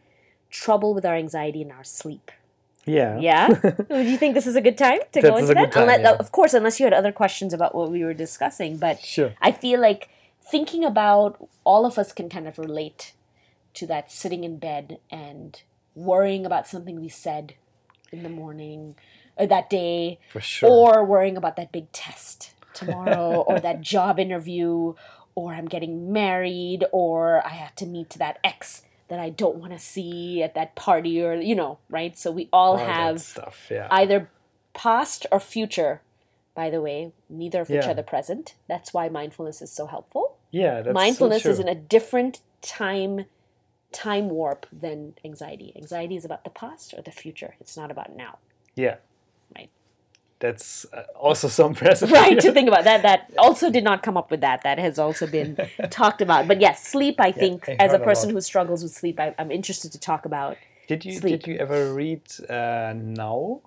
[0.49, 2.31] trouble with our anxiety in our sleep.
[2.85, 3.19] Yeah.
[3.19, 3.47] Yeah.
[3.89, 5.71] Would you think this is a good time to go into that?
[5.71, 6.11] time, Unless- yeah.
[6.13, 9.33] Of course, unless you had other questions about what we were discussing, but Sure.
[9.41, 10.09] I feel like
[10.43, 13.13] thinking about all of us can kind of relate
[13.75, 15.61] to that sitting in bed and
[15.95, 17.53] worrying about something we said
[18.11, 18.95] in the morning
[19.37, 20.69] or that day For sure.
[20.69, 24.93] or worrying about that big test tomorrow or that job interview
[25.35, 28.81] or I'm getting married or I have to meet that ex
[29.11, 32.17] that I don't want to see at that party or you know, right?
[32.17, 33.67] So we all, All have stuff.
[33.69, 33.89] Yeah.
[33.91, 34.29] either
[34.73, 36.01] past or future.
[36.55, 38.55] By the way, neither of which are the present.
[38.69, 40.37] That's why mindfulness is so helpful.
[40.51, 40.81] yeah.
[40.81, 43.25] That's mindfulness so is in a different time
[43.91, 45.73] time warp than anxiety.
[45.75, 47.55] Anxiety is about the past or the future.
[47.59, 48.37] It's not about now.
[48.75, 48.95] Yeah.
[50.41, 52.11] That's uh, also so impressive.
[52.21, 53.03] Right to think about that.
[53.03, 54.63] That also did not come up with that.
[54.63, 55.55] That has also been
[55.91, 56.47] talked about.
[56.47, 57.17] But yes, sleep.
[57.19, 59.91] I think I as a heard a person who struggles with sleep, I, I'm interested
[59.93, 60.57] to talk about.
[60.87, 61.39] Did you Sleep.
[61.41, 63.61] did you ever read uh, Now,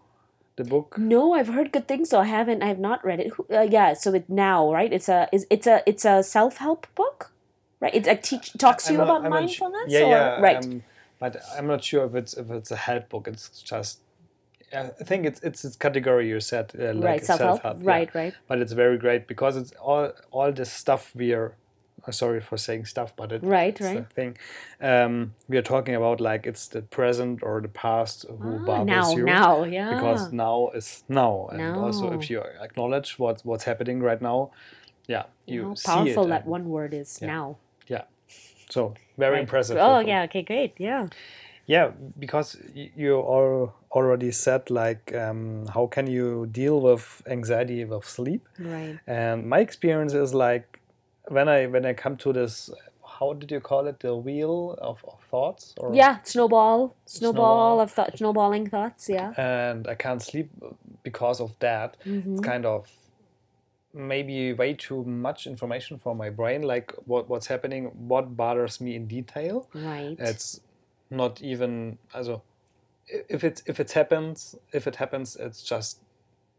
[0.57, 0.99] the book?
[0.99, 2.61] No, I've heard good things, so I haven't.
[2.63, 3.33] I have not read it.
[3.51, 4.93] Uh, yeah, so it now right.
[4.93, 7.31] It's a is it's a it's a self help book,
[7.81, 7.95] right?
[7.95, 9.89] It, it teach talks to I'm you not- about I'm mindfulness.
[9.89, 10.41] yeah, or, yeah.
[10.41, 10.65] right.
[10.65, 10.83] Um,
[11.21, 13.29] but I'm not sure if it's if it's a help book.
[13.29, 14.01] It's just.
[14.81, 17.51] I think it's it's this category you said, uh, like right, self help.
[17.63, 17.91] self-help, yeah.
[17.91, 18.35] Right, right.
[18.49, 21.53] But it's very great because it's all all the stuff we are.
[22.07, 24.13] uh, Sorry for saying stuff, but it, Right, it's right.
[24.15, 24.37] thing.
[24.81, 28.87] Um, we are talking about like it's the present or the past who Ah, bothers
[28.87, 29.25] now, you.
[29.25, 29.91] now, yeah.
[29.95, 34.51] because now is now and also if you acknowledge what's what's happening right now
[35.09, 37.29] yeah you How see powerful that and- one word is yeah.
[37.35, 37.57] now.
[37.95, 38.05] Yeah.
[38.75, 39.41] So very Right.
[39.45, 40.25] impressive Oh yeah.
[40.29, 40.43] Okay.
[40.43, 40.73] Great.
[40.79, 41.09] Yeah.
[41.67, 41.87] yeah
[42.19, 48.43] because you all already said like um, how can you deal with anxiety with sleep
[48.59, 48.99] Right.
[49.07, 50.81] and my experience is like
[51.37, 52.71] when i when i come to this
[53.19, 56.19] how did you call it the wheel of, of thoughts or Yeah.
[56.25, 56.97] Snowball.
[57.07, 57.81] Snowball, Snowball.
[57.81, 58.19] of thought.
[58.19, 59.09] Snowballing thoughts.
[59.09, 59.33] Yeah.
[59.37, 60.49] and i can't sleep
[61.05, 62.33] because of that Mhm.
[62.33, 62.91] it's kind of
[63.93, 68.97] maybe way too much information for my brain like what what's happening what bothers me
[68.97, 70.17] in detail Right.
[70.19, 70.61] it's
[71.11, 72.43] not even also
[73.09, 75.99] if it's if it happens if it happens it's just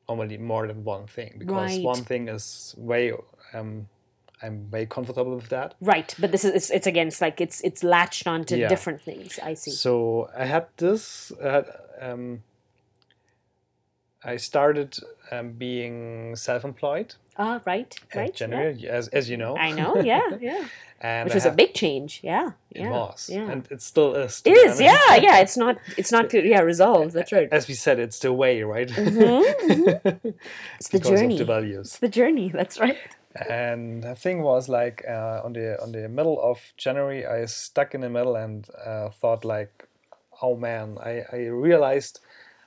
[0.08, 1.84] normally more than one thing because Right.
[1.84, 3.12] one thing is way
[3.54, 3.88] um
[4.44, 6.14] i'm way comfortable with that right.
[6.20, 7.08] But this is it's, it's again.
[7.08, 8.68] It's like it's it's latched onto Yeah.
[8.68, 9.40] different things.
[9.42, 9.72] I see.
[9.72, 11.66] so i had this I had,
[12.02, 12.44] um
[14.34, 14.98] i started
[15.32, 17.60] um, being self-employed Ah.
[17.66, 17.92] right.
[18.14, 18.30] in Right.
[18.30, 18.48] yeah.
[18.48, 19.92] january as, as you know I know.
[20.14, 20.22] Yeah.
[20.50, 20.64] Yeah.
[21.02, 22.12] and Which I was a big change.
[22.24, 22.48] Yeah.
[22.72, 22.92] It Yeah.
[23.00, 23.52] was, Yeah.
[23.52, 24.42] and it still is.
[24.42, 24.80] to It is.
[24.80, 24.82] honest.
[24.82, 25.16] Yeah.
[25.28, 25.44] Yeah.
[25.44, 25.76] It's not.
[26.00, 26.26] It's not.
[26.34, 26.62] Yeah.
[26.74, 27.12] Resolved.
[27.18, 27.50] That's right.
[27.52, 28.88] As we said, it's the way, right?
[28.88, 29.44] Mhm,
[30.80, 31.38] It's the because of journey.
[31.44, 32.48] the It's the journey.
[32.58, 32.98] That's right.
[33.50, 37.94] And the thing was like uh, on the on the middle of January, I stuck
[37.96, 39.74] in the middle and uh, thought like,
[40.42, 42.20] oh man, I I realized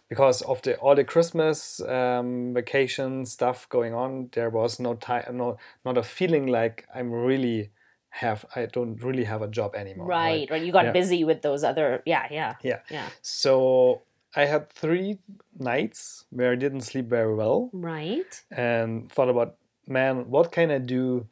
[0.08, 5.36] because of the all the Christmas um, vacation stuff going on, there was no time,
[5.36, 7.70] no not a feeling like I'm really
[8.10, 10.06] have I don't really have a job anymore.
[10.08, 10.50] Right.
[10.50, 10.62] Right.
[10.62, 10.92] You got Yeah.
[10.92, 12.02] busy with those other.
[12.06, 12.26] Yeah.
[12.30, 12.54] Yeah.
[12.62, 12.80] Yeah.
[12.90, 13.08] Yeah.
[13.22, 14.02] So
[14.34, 15.18] I had three
[15.58, 18.42] nights where I didn't sleep very well Right.
[18.50, 19.56] and thought about,
[19.86, 21.26] man, what can I do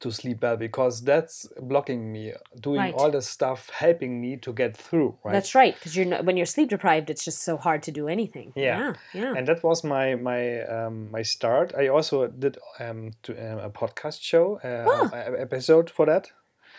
[0.00, 2.94] to sleep well because that's blocking me doing Right.
[2.94, 6.36] all the stuff helping me to get through right That's right, because you're not, when
[6.36, 8.52] you're sleep deprived, it's just so hard to do anything.
[8.56, 8.78] Yeah.
[8.78, 8.92] yeah,
[9.22, 9.34] yeah.
[9.36, 13.70] and that was my my um, my start i also did um, to, um, a
[13.70, 15.10] podcast show uh, Oh.
[15.46, 16.32] episode for that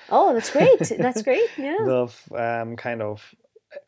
[0.09, 0.79] oh, that's great.
[1.05, 1.49] That's great.
[1.57, 1.77] Yeah.
[1.85, 3.33] with um, kind of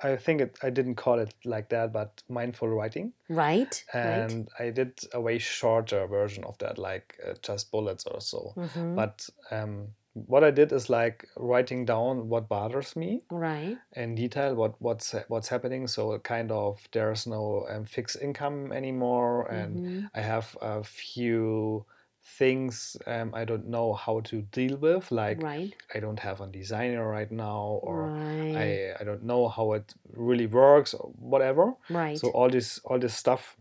[0.04, 3.84] i think it, i didn't call it like that but mindful writing right.
[3.94, 4.04] right.
[4.04, 8.54] and i did a way shorter version of that like uh, just bullets or so
[8.58, 8.96] Mhm.
[8.96, 13.78] but um, what i did is like writing down what bothers me Right.
[13.94, 19.48] in detail what what's what's happening so kind of there's no um, fixed income anymore
[19.52, 20.10] and Mhm.
[20.14, 21.86] i have a few
[22.26, 25.74] things um, i don't know how to deal with like Right.
[25.94, 28.56] i don't have a designer right now or right.
[28.56, 32.18] I, I don't know how it really works or whatever right.
[32.18, 33.58] so all this all this stuff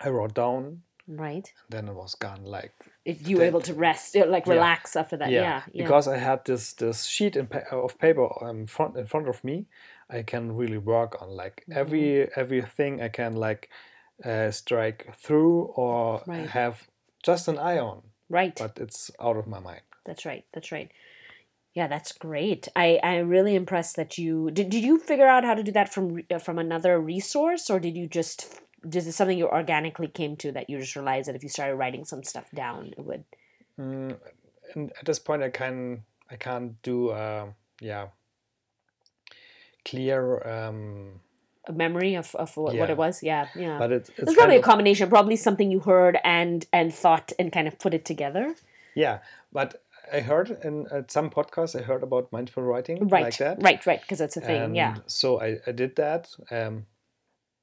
[0.00, 1.52] i wrote down right.
[1.68, 2.72] then it was gone like
[3.04, 4.54] It, you were able to rest, uh, like Yeah.
[4.54, 5.30] relax after that.
[5.30, 5.62] Yeah.
[5.72, 5.84] Yeah.
[5.84, 9.42] because I had this this sheet in pa- of paper um, front in front of
[9.42, 9.66] me,
[10.18, 11.80] I can really work on like Mm-hmm.
[11.80, 13.68] every everything I can like
[14.24, 16.50] uh, strike through or Right.
[16.50, 16.76] have
[17.22, 18.56] just an eye on, right.
[18.56, 19.82] but it's out of my mind.
[20.04, 20.44] That's right.
[20.52, 20.90] That's right.
[21.74, 22.66] Yeah, that's great.
[22.74, 24.70] I I'm really impressed that you did.
[24.70, 27.96] Did you figure out how to do that from uh, from another resource, or did
[27.96, 28.60] you just
[28.92, 31.76] is it something you organically came to that you just realized that if you started
[31.76, 33.24] writing some stuff down, it would?
[33.78, 34.16] Mm,
[34.74, 37.46] and at this point, I can I can't do uh,
[37.80, 38.08] yeah
[39.84, 41.20] clear, um,
[41.72, 43.78] memory of, of what, what it was, yeah, yeah.
[43.78, 47.52] but it's it's it's probably a combination, probably something you heard and and thought and
[47.52, 48.54] kind of put it together.
[48.94, 49.18] yeah,
[49.52, 49.82] but.
[50.12, 53.62] I heard in at some podcasts I heard about mindful writing Right, like that.
[53.62, 54.74] right, right, because that's a thing.
[54.74, 54.96] yeah.
[55.06, 56.28] So I, I did that.
[56.50, 56.86] Um,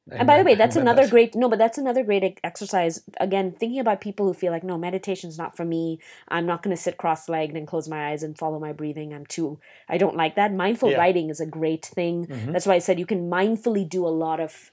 [0.10, 3.02] And by the way, that's another great no, but that's another great exercise.
[3.20, 6.00] Again, thinking about people who feel like no, meditation's not for me.
[6.30, 9.14] I'm not going to sit cross-legged and close my eyes and follow my breathing.
[9.14, 10.54] I'm too I don't like that.
[10.54, 10.98] Mindful Yeah.
[10.98, 12.26] writing is a great thing.
[12.28, 12.54] Mhm.
[12.54, 14.72] That's why I said you can mindfully do a lot of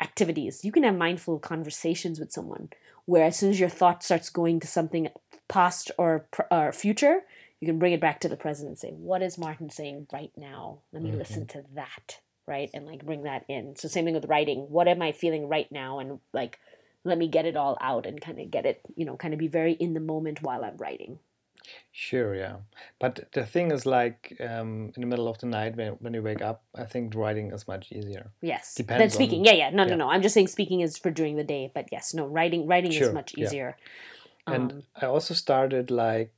[0.00, 0.64] activities.
[0.64, 2.70] You can have mindful conversations with someone
[3.04, 5.08] where as soon as your thought starts going to something
[5.48, 7.24] past or pr- or future,
[7.60, 10.32] you can bring it back to the present and say, "What is Martin saying right
[10.36, 10.78] now?
[10.92, 12.20] Let me listen to that."
[12.50, 12.68] Right?
[12.74, 13.76] And like bring that in.
[13.76, 14.66] So same thing with writing.
[14.68, 16.58] What am I feeling right now and like
[17.04, 19.38] let me get it all out and kind of get it, you know, kind of
[19.40, 21.18] be very in the moment while I'm writing.
[21.92, 22.56] Sure, yeah.
[22.98, 26.22] But the thing is, like um, in the middle of the night when, when you
[26.22, 28.32] wake up, I think writing is much easier.
[28.42, 28.74] Yes.
[28.74, 29.40] Depends then speaking.
[29.40, 29.70] on- yeah, yeah.
[29.70, 29.96] No, no, yeah.
[29.96, 30.10] no.
[30.10, 33.08] I'm just saying speaking is for during the day, but yes, no, writing writing Sure,
[33.08, 33.44] is much yeah.
[33.46, 33.76] easier.
[34.46, 36.32] And Um, I also started like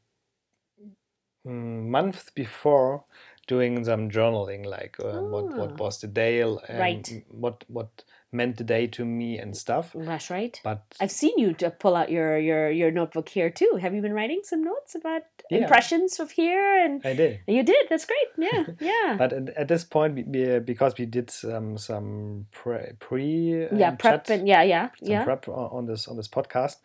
[1.46, 3.04] mm, months before
[3.48, 5.56] doing some journaling, like uh, what Ah.
[5.56, 7.24] what was the day, and Right.
[7.28, 9.92] what what meant the day to me and stuff.
[9.94, 10.58] That's right.
[10.64, 13.78] But I've seen you to pull out your your your notebook here too.
[13.80, 15.58] Have you been writing some notes about Yeah.
[15.62, 16.84] impressions of here?
[16.84, 17.40] And I did.
[17.46, 17.86] you did.
[17.90, 18.28] That's great.
[18.38, 19.16] Yeah, yeah.
[19.18, 23.96] But at, at this point, we- because we did some some pre, pre yeah, um,
[23.98, 25.24] prep chat, and yeah, yeah, some yeah.
[25.24, 26.76] prep on this on this podcast.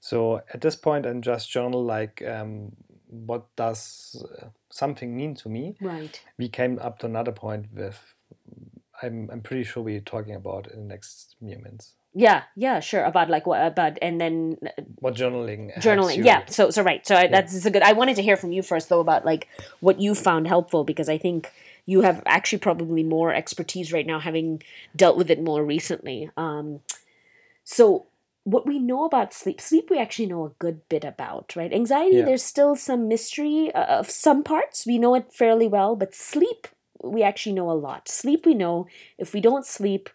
[0.00, 2.72] So at this point, I'm just journal like um,
[3.12, 5.76] what does uh, something mean to me.
[5.80, 6.20] Right.
[6.38, 8.14] We came up to another point with.
[9.02, 11.94] I'm I'm pretty sure we're talking about in the next few minutes.
[12.14, 13.04] Yeah, yeah, sure.
[13.04, 15.74] About like what about and then uh, What journaling?
[15.78, 16.24] journaling.
[16.24, 16.44] Yeah.
[16.46, 17.06] So so right.
[17.06, 17.82] So I, that's a good.
[17.82, 19.48] I wanted to hear from you first though about like
[19.80, 21.50] what you found helpful because I think
[21.84, 24.62] you have actually probably more expertise right now having
[24.94, 26.30] dealt with it more recently.
[26.36, 26.80] Um,
[27.64, 28.06] so
[28.44, 31.72] what we know about sleep, sleep we actually know a good bit about, right?
[31.72, 32.24] Anxiety, Yeah.
[32.24, 34.84] there's still some mystery uh, of some parts.
[34.86, 36.66] We know it fairly well, but sleep
[37.04, 38.08] we actually know a lot.
[38.08, 38.86] Sleep we know
[39.18, 40.08] if we don't sleep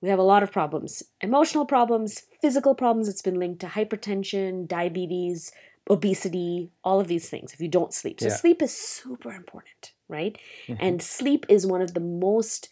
[0.00, 3.08] we have a lot of problems emotional problems, physical problems.
[3.08, 5.50] It's been linked to hypertension, diabetes,
[5.90, 8.20] obesity, all of these things if you don't sleep.
[8.20, 8.34] So, Yeah.
[8.34, 10.38] sleep is super important, right?
[10.68, 10.76] Mhm.
[10.78, 12.68] And sleep is one of the most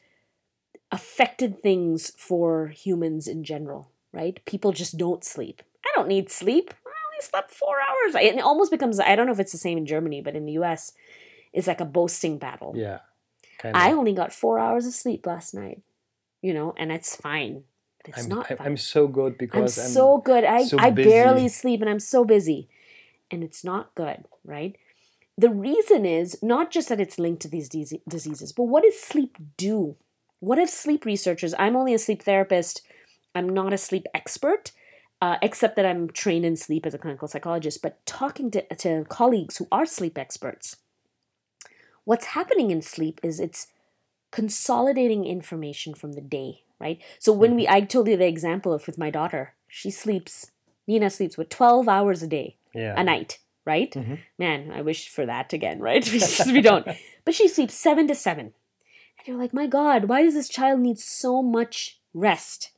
[0.92, 4.42] affected things for humans in general, right?
[4.46, 5.62] People just don't sleep.
[5.84, 6.72] I don't need sleep.
[6.86, 8.14] I only slept four hours.
[8.14, 10.46] And it almost becomes, I don't know if it's the same in Germany, but in
[10.46, 10.92] the US,
[11.52, 12.72] it's like a boasting battle.
[12.74, 13.00] Yeah.
[13.58, 15.82] Kind I only got four hours of sleep last night,
[16.40, 17.64] you know, and it's fine.
[18.06, 18.66] It's I'm, not I'm, fine.
[18.66, 20.44] I'm so good I'm because I'm, so good.
[20.44, 22.68] I, so I barely sleep and I'm so busy.
[23.30, 24.76] And it's not good, right?
[25.36, 28.98] The reason is not just that it's linked to these dise- diseases, but what does
[28.98, 29.96] sleep do?
[30.40, 31.54] What have sleep researchers?
[31.58, 32.82] I'm only a sleep therapist.
[33.36, 34.72] I'm not a sleep expert,
[35.20, 37.82] uh, except that I'm trained in sleep as a clinical psychologist.
[37.82, 40.76] But talking to, to colleagues who are sleep experts,
[42.04, 43.68] what's happening in sleep is it's
[44.30, 47.00] consolidating information from the day, right?
[47.18, 50.50] So when we, I told you the example of with my daughter, she sleeps,
[50.86, 52.94] Nina sleeps with 12 hours a day, yeah.
[52.96, 53.92] a night, right?
[53.92, 54.18] Mhm.
[54.38, 56.08] Man, I wish for that again, right?
[56.46, 56.86] we don't.
[57.24, 58.54] But she sleeps seven to seven.
[59.18, 62.70] And you're like, my God, why does this child need so much rest?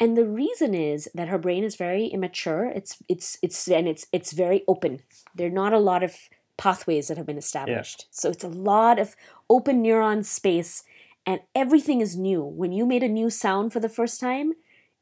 [0.00, 2.66] And the reason is that her brain is very immature.
[2.66, 5.00] It's it's it's and it's it's very open.
[5.34, 6.16] There are not a lot of
[6.56, 8.06] pathways that have been established.
[8.10, 9.16] So it's a lot of
[9.50, 10.84] open neuron space
[11.26, 12.42] and everything is new.
[12.42, 14.52] When you made a new sound for the first time,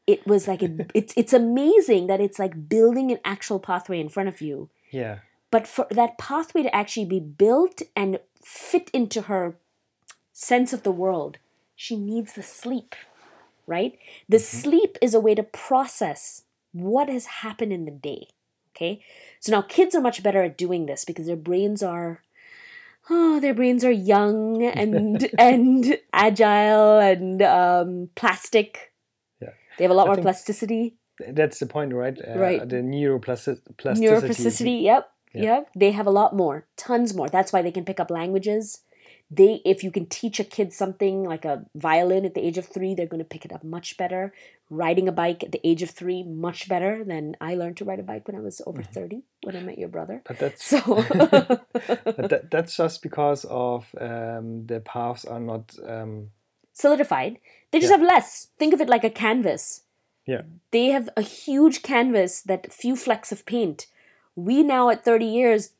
[0.07, 4.09] it was like a, it's it's amazing that it's like building an actual pathway in
[4.09, 5.19] front of you Yeah.
[5.51, 9.57] but for that pathway to actually be built and fit into her
[10.33, 11.39] sense of the world
[11.75, 12.95] she needs the sleep
[13.67, 13.99] right
[14.29, 16.43] the sleep is a way to process
[16.73, 18.29] what has happened in the day
[18.75, 19.03] okay
[19.41, 22.23] so now kids are much better at doing this because their brains are
[23.11, 28.93] oh their brains are young and and agile and um, plastic
[29.41, 29.51] Yeah.
[29.79, 32.19] they have a lot I more plasticity That's the point, right?
[32.19, 32.69] Uh, Right.
[32.69, 33.63] The neuroplasticity.
[33.87, 35.43] neuroplasticity yep Yeah.
[35.43, 38.83] yep they have a lot more tons more that's why they can pick up languages
[39.31, 42.67] they if you can teach a kid something like a violin at the age of
[42.67, 44.33] three they're going to pick it up much better
[44.71, 47.99] riding a bike at the age of three much better than i learned to ride
[47.99, 50.81] a bike when i was over 30 when i met your brother But that's so
[51.09, 51.67] but
[52.31, 55.75] that, that's just because of um, the paths are not.
[55.85, 56.31] Um,
[56.73, 57.39] solidified
[57.73, 57.97] they just Yeah.
[57.99, 59.83] have less think of it like a canvas
[60.27, 60.43] Yeah.
[60.71, 63.87] they have a huge canvas that few flecks of paint
[64.37, 65.71] we now at 30 years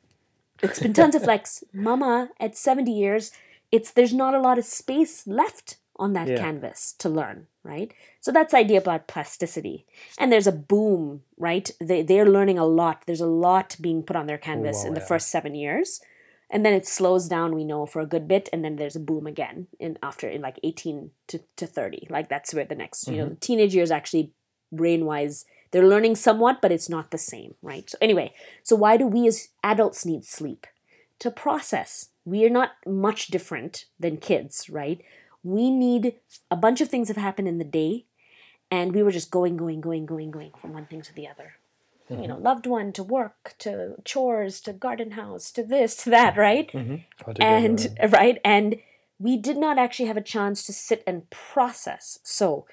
[0.63, 3.33] it's been tons of flecks mama at 70 years
[3.73, 6.39] it's there's not a lot of space left on that Yeah.
[6.39, 7.93] canvas to learn right?
[8.21, 9.87] So that's the idea about plasticity.
[10.19, 11.69] And there's a boom right?
[11.81, 13.03] They, they're learning a lot.
[13.07, 15.07] There's a lot being put on their canvas in the yeah.
[15.07, 16.01] first seven years.
[16.49, 19.01] And then it slows down we know for a good bit and then there's a
[19.01, 23.09] boom again in after in like 18 to, to 30 like that's where the next
[23.09, 24.31] you know the teenage years actually
[24.71, 25.45] brain wise
[25.77, 27.91] they're learning somewhat but it's not the same right?
[27.91, 30.67] So anyway so why do we as adults need sleep?
[31.19, 32.09] To process.
[32.25, 35.03] We are not much different than kids right?
[35.43, 36.15] We need
[36.51, 38.07] a bunch of things have happened in the day
[38.71, 41.55] and we were just going going going going going from one thing to the other.
[42.09, 42.27] You mm-hmm.
[42.29, 46.71] know loved one to work to chores to garden house to this to that right?
[46.73, 46.97] Mm-hmm.
[47.27, 48.39] Altogether, and right?
[48.45, 48.77] And
[49.19, 52.19] we did not actually have a chance to sit and process.
[52.23, 52.67] So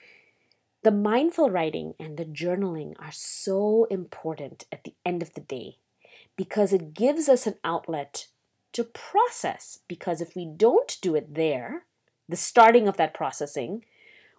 [0.84, 5.78] the mindful writing and the journaling are so important at the end of the day
[6.36, 8.28] because it gives us an outlet
[8.74, 9.80] to process.
[9.88, 11.86] Because if we don't do it there
[12.30, 13.84] the starting of that processing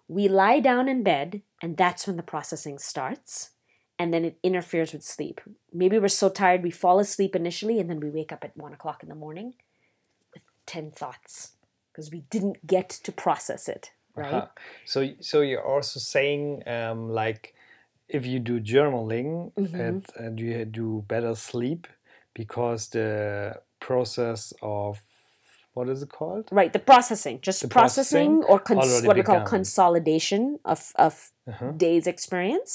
[0.07, 3.51] we lie down in bed and that's when the processing starts
[3.97, 5.41] and then it interferes with sleep.
[5.73, 8.73] Maybe we're so tired we fall asleep initially and then we wake up at one
[8.73, 9.55] o'clock in the morning
[10.33, 11.53] with 10 thoughts
[11.91, 14.47] because we didn't get to process it right Uh-huh.
[14.85, 17.53] So, so you're also saying, um, like,
[18.07, 19.79] if you do journaling, Mm-hmm.
[19.79, 21.87] it, and you do better sleep
[22.33, 25.01] because the process of
[25.73, 26.45] what is it called?
[26.51, 31.13] right the processing just The processing, processing or cons- what we call consolidation of, of
[31.47, 31.71] Uh-huh.
[31.85, 32.71] day's experience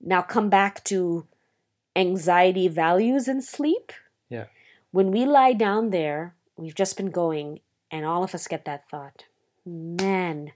[0.00, 1.26] now come back to
[1.94, 3.92] anxiety values and sleep
[4.28, 4.46] Yeah.
[4.90, 8.88] when we lie down there we've just been going and all of us get that
[8.90, 9.24] thought
[9.64, 10.52] man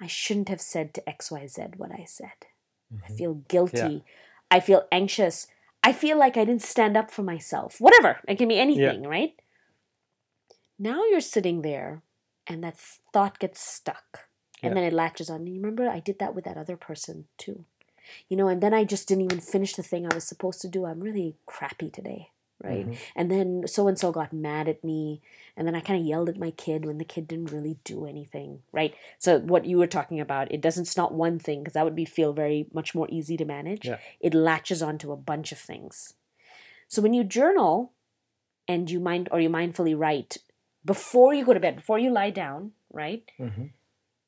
[0.00, 2.46] i shouldn't have said to xyz what i said.
[2.90, 3.14] I mm-hmm.
[3.14, 4.04] feel guilty.
[4.50, 5.46] I feel anxious.
[5.82, 7.80] I feel like i didn't stand up for myself.
[7.80, 8.18] Whatever.
[8.26, 9.34] It can be anything right?
[10.78, 12.02] Now you're sitting there
[12.46, 12.78] and that
[13.12, 14.26] thought gets stuck
[14.62, 14.74] and Yeah.
[14.74, 15.46] then it latches on.
[15.46, 17.64] You remember i did that with that other person too.
[18.28, 20.68] You know and then i just didn't even finish the thing i was supposed to
[20.68, 20.84] do.
[20.84, 22.30] I'm really crappy today
[22.62, 22.86] right?
[23.16, 25.20] And then so and so got mad at me
[25.56, 28.06] and then i kind of yelled at my kid when the kid didn't really do
[28.06, 28.94] anything right?
[29.18, 31.96] So what you were talking about it doesn't it's not one thing because that would
[31.96, 33.86] be feel very much more easy to manage.
[33.86, 33.98] Yeah.
[34.20, 36.14] it latches onto a bunch of things.
[36.88, 37.92] So when you journal
[38.68, 40.38] and you mind or you mindfully write
[40.84, 43.22] before you go to bed before you lie down right?
[43.38, 43.70] Mhm.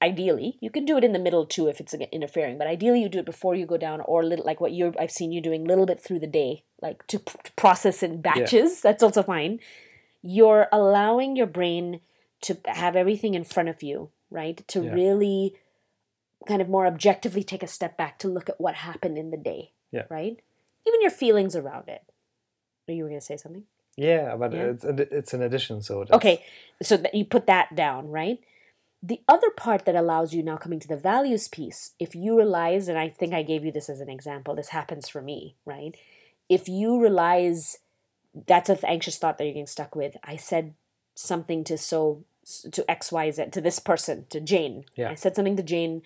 [0.08, 3.08] Ideally you can do it in the middle too if it's interfering but ideally you
[3.08, 5.62] do it before you go down or little like what you're i've seen you doing
[5.64, 9.22] a little bit through the day like to, p- to process in batches that's also
[9.22, 9.58] fine
[10.22, 12.00] you're allowing your brain
[12.40, 14.92] to have everything in front of you right to Yeah.
[15.02, 15.54] really
[16.48, 19.36] kind of more objectively take a step back to look at what happened in the
[19.52, 20.06] day Yeah.
[20.10, 20.36] right
[20.86, 22.02] even your feelings around it
[22.88, 23.64] are you going to say something
[23.96, 24.72] Yeah, but Yeah.
[24.72, 24.84] it's
[25.18, 25.82] it's an addition.
[25.82, 26.36] So Okay,
[26.88, 28.38] so that you put that down, right?
[29.02, 32.86] The other part that allows you now coming to the values piece, if you realize,
[32.86, 35.96] and I think I gave you this as an example, this happens for me, right?
[36.48, 37.78] If you realize
[38.46, 40.74] that's an anxious thought that you're getting stuck with, I said
[41.14, 42.24] something to so
[42.72, 44.84] to X Y Z to this person to Jane.
[44.96, 45.10] Yeah.
[45.10, 46.02] I said something to Jane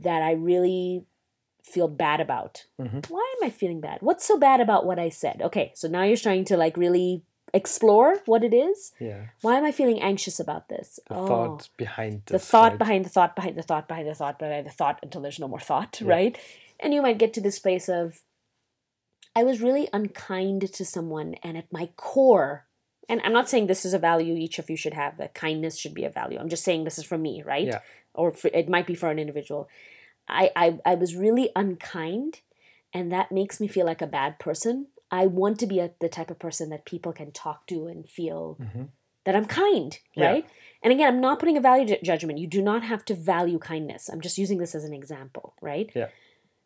[0.00, 1.04] that I really
[1.62, 2.66] feel bad about.
[2.80, 3.08] Mhm.
[3.10, 3.98] Why am I feeling bad?
[4.00, 5.42] What's so bad about what I said?
[5.42, 7.22] Okay, so now you're trying to like really
[7.56, 8.92] explore what it is.
[9.00, 9.22] Yeah.
[9.40, 11.00] Why am I feeling anxious about this?
[11.08, 12.78] The Oh, thought behind the thought right?
[12.78, 15.48] behind the thought behind the thought behind the thought behind the thought until there's no
[15.48, 16.10] more thought, Yeah.
[16.16, 16.38] right?
[16.80, 18.20] And you might get to this place of
[19.34, 22.66] I was really unkind to someone and at my core
[23.08, 25.78] and I'm not saying this is a value each of you should have that kindness
[25.78, 26.38] should be a value.
[26.40, 27.66] I'm just saying this is for me, right?
[27.66, 27.80] Yeah.
[28.14, 29.68] Or for, it might be for an individual.
[30.28, 32.40] I, I I was really unkind
[32.92, 34.88] and that makes me feel like a bad person.
[35.22, 38.08] I want to be a, the type of person that people can talk to and
[38.18, 38.88] feel Mhm.
[39.24, 40.30] that I'm kind, Yeah.
[40.30, 40.46] right?
[40.82, 42.38] And again, I'm not putting a value ju- judgment.
[42.38, 44.08] You do not have to value kindness.
[44.10, 45.90] I'm just using this as an example, right?
[45.94, 46.08] Yeah.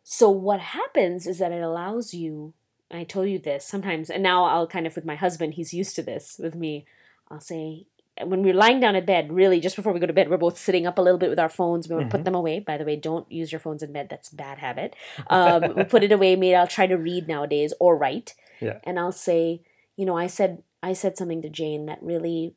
[0.03, 2.53] So what happens is that it allows you.
[2.99, 5.53] I told you this sometimes, and now I'll kind of with my husband.
[5.53, 6.85] He's used to this with me.
[7.29, 7.85] I'll say
[8.23, 10.57] when we're lying down in bed, really just before we go to bed, we're both
[10.57, 11.87] sitting up a little bit with our phones.
[11.87, 12.59] We to put them away.
[12.59, 14.07] By the way, don't use your phones in bed.
[14.09, 14.95] That's a bad habit.
[15.29, 16.35] Um, we put it away.
[16.35, 18.35] Maybe I'll try to read nowadays or write.
[18.59, 18.79] Yeah.
[18.83, 19.61] And I'll say,
[19.95, 22.53] you know, I said I said something to Jane that really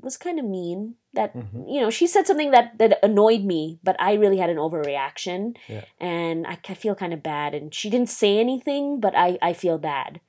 [0.00, 0.94] was kind of mean.
[1.12, 1.72] That Mhm.
[1.72, 5.56] you know, she said something that that annoyed me, but I really had an overreaction,
[5.68, 5.84] Yeah.
[6.00, 7.54] and I ca- feel kind of bad.
[7.54, 10.20] And she didn't say anything, but I I feel bad.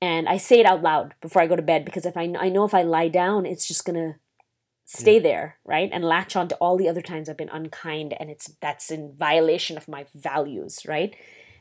[0.00, 2.48] And I say it out loud before I go to bed because if I, I
[2.48, 4.16] know if I lie down, it's just gonna
[4.84, 5.90] stay there, right?
[5.92, 9.14] And latch on to all the other times I've been unkind, and it's that's in
[9.14, 11.14] violation of my values, right?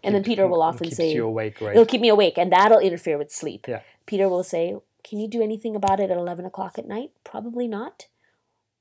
[0.03, 1.71] And then Peter will often keeps say, you awake, right?
[1.71, 3.65] It'll keep me awake, and that'll interfere with sleep.
[3.67, 3.81] Yeah.
[4.05, 7.11] Peter will say, Can you do anything about it at 11 o'clock at night?
[7.23, 8.07] Probably not.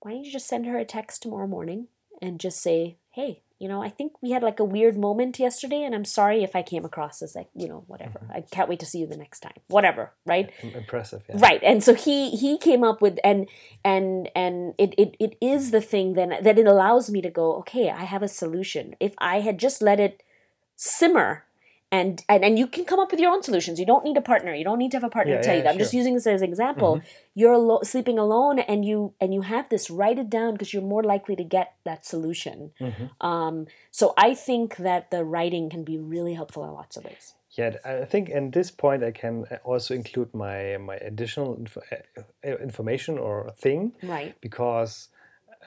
[0.00, 1.88] Why don't you just send her a text tomorrow morning
[2.20, 5.82] and just say, Hey, you know, I think we had like a weird moment yesterday,
[5.82, 8.18] and I'm sorry if I came across as like, you know, whatever.
[8.18, 8.32] Mm-hmm.
[8.32, 9.54] I can't wait to see you the next time.
[9.68, 10.50] Whatever, right?
[10.62, 11.36] Impressive, yeah.
[11.38, 11.62] Right.
[11.62, 13.48] And so he he came up with and
[13.84, 17.54] and and it, it it is the thing then that it allows me to go,
[17.58, 18.96] okay, I have a solution.
[18.98, 20.22] If I had just let it
[20.76, 21.44] simmer
[21.96, 23.74] and and, and you can come up with your own solutions.
[23.82, 24.52] You don't need a partner.
[24.60, 25.72] You don't need to have a partner Yeah, to tell you yeah, that.
[25.74, 26.92] I'm just using this as an example.
[27.40, 30.88] You're alo- sleeping alone and you and you have this write it down because you're
[30.94, 32.56] more likely to get that solution.
[32.80, 33.06] Mhm.
[33.30, 33.56] Um,
[34.00, 37.24] so I think that the writing can be really helpful in lots of ways.
[37.58, 41.80] Yeah, I think in this point I can uh, also include my my additional info,
[41.92, 43.80] uh, information or thing
[44.14, 44.32] Right.
[44.46, 44.92] because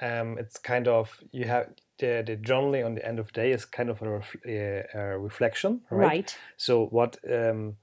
[0.08, 1.66] um, it's kind of you have
[2.00, 5.00] the, the journaling on the end of the day is kind of a, ref, uh,
[5.00, 6.08] a reflection, right?
[6.08, 6.38] Right.
[6.58, 7.78] So what um,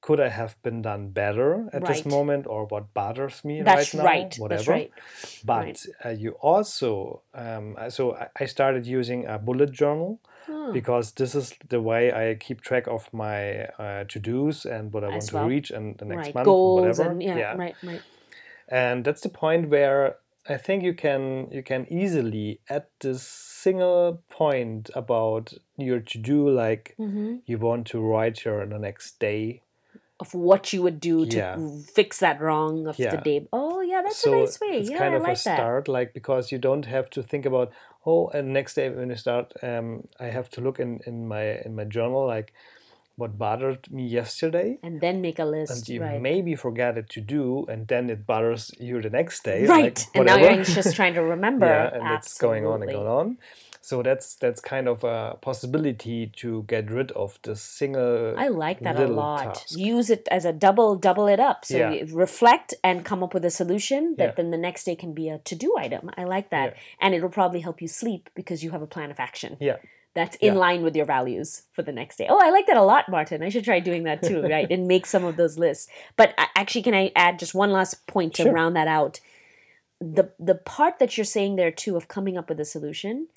[0.00, 3.98] could I have been done better at this moment, or what bothers me That's right
[3.98, 4.04] now?
[4.04, 4.36] right.
[4.38, 4.56] Whatever.
[4.56, 4.92] That's right.
[5.44, 5.86] But Right.
[6.04, 11.34] uh, you also um, uh, so I- started using a bullet journal Oh, because this
[11.34, 15.22] is the way I keep track of my uh, to dos and what I want
[15.22, 16.34] As to reach and the next right.
[16.34, 17.10] month, Goals whatever.
[17.10, 18.02] and yeah, right, right.
[18.68, 20.16] And that's the point where
[20.48, 26.48] I think you can you can easily at this single point about your to do,
[26.48, 29.62] like hmm you want to write your the next day.
[30.20, 31.56] Of what you would do to Yeah.
[31.94, 33.48] fix that wrong of the day.
[33.52, 34.68] Oh, yeah, that's so a nice way.
[34.78, 35.56] it's yeah, kind I of like a that.
[35.56, 37.72] start, like because you don't have to think about
[38.06, 41.58] oh, and next day when you start, um, I have to look in in my
[41.64, 42.52] in my journal like
[43.16, 44.78] what bothered me yesterday.
[44.82, 45.72] And then make a list.
[45.72, 46.20] and you right.
[46.20, 49.66] maybe forget it to do, and then it bothers you the next day.
[49.66, 49.98] right.
[49.98, 51.66] like, and now you're just trying to remember.
[51.66, 53.38] yeah, and it's going on and going on.
[53.80, 58.34] So that's that's kind of a possibility to get rid of the single.
[58.38, 59.56] I like that a lot.
[59.56, 59.76] task.
[59.76, 61.66] Use it as a double, double it up.
[61.66, 61.90] So Yeah.
[61.90, 64.34] you reflect and come up with a solution that Yeah.
[64.36, 66.10] then the next day can be a to do item.
[66.16, 66.72] I like that.
[66.72, 66.80] Yeah.
[67.02, 69.58] And it'll probably help you sleep because you have a plan of action.
[69.60, 69.76] Yeah.
[70.14, 70.60] That's in Yeah.
[70.60, 72.26] line with your values for the next day.
[72.28, 73.42] Oh, I like that a lot, Martin.
[73.42, 74.70] I should try doing that too, right?
[74.70, 75.88] And make some of those lists.
[76.16, 78.52] But actually, can I add just one last point to Sure.
[78.52, 79.20] round that out?
[80.00, 83.28] The the part that you're saying there too of coming up with a solution,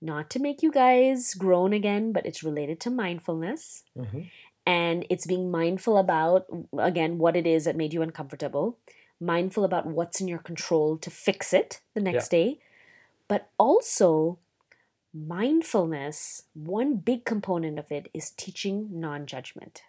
[0.00, 4.30] not to make you guys groan again, but it's related to mindfulness Mhm.
[4.66, 6.46] and it's being mindful about
[6.78, 8.78] again what it is that made you uncomfortable
[9.20, 12.58] mindful about what's in your control to fix it the next day
[13.28, 14.38] but also
[15.14, 19.82] mindfulness one big component of it is teaching non-judgment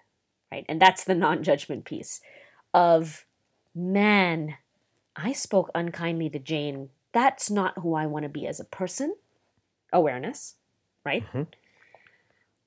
[0.52, 2.20] right and that's the non-judgment piece
[2.74, 3.26] of
[3.74, 4.56] man
[5.16, 9.16] i spoke unkindly to jane that's not who i want to be as a person
[9.94, 10.56] awareness
[11.06, 11.48] right Mhm.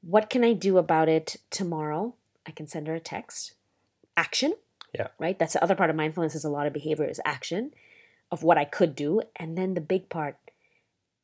[0.03, 2.15] what can I do about it tomorrow?
[2.47, 3.55] I can send her a text.
[4.17, 4.55] Action.
[4.95, 5.09] Yeah.
[5.19, 5.37] Right?
[5.37, 7.73] That's the other part of mindfulness is a lot of behavior is action
[8.31, 9.23] of what I could do.
[9.35, 10.37] And then the big part,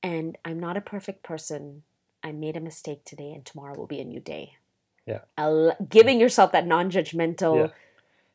[0.03, 1.83] and I'm not a perfect person.
[2.23, 4.55] I made a mistake today and tomorrow will be a new day.
[5.07, 5.21] Yeah.
[5.37, 7.69] Al- giving yourself that non-judgmental Yeah.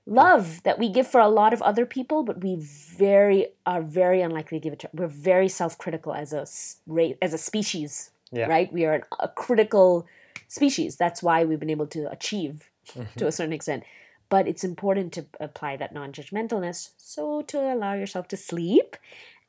[0.05, 4.21] love that we give for a lot of other people, but we very are very
[4.21, 6.45] unlikely to give it to we're very self-critical as a
[6.85, 8.47] ra- as a species Yeah.
[8.47, 8.71] right?
[8.71, 10.05] We are an, a critical
[10.47, 10.95] species.
[10.97, 13.19] That's why we've been able to achieve Mm-hmm.
[13.19, 13.83] to a certain extent.
[14.29, 18.95] But it's important to apply that non judgmentalness so to allow yourself to sleep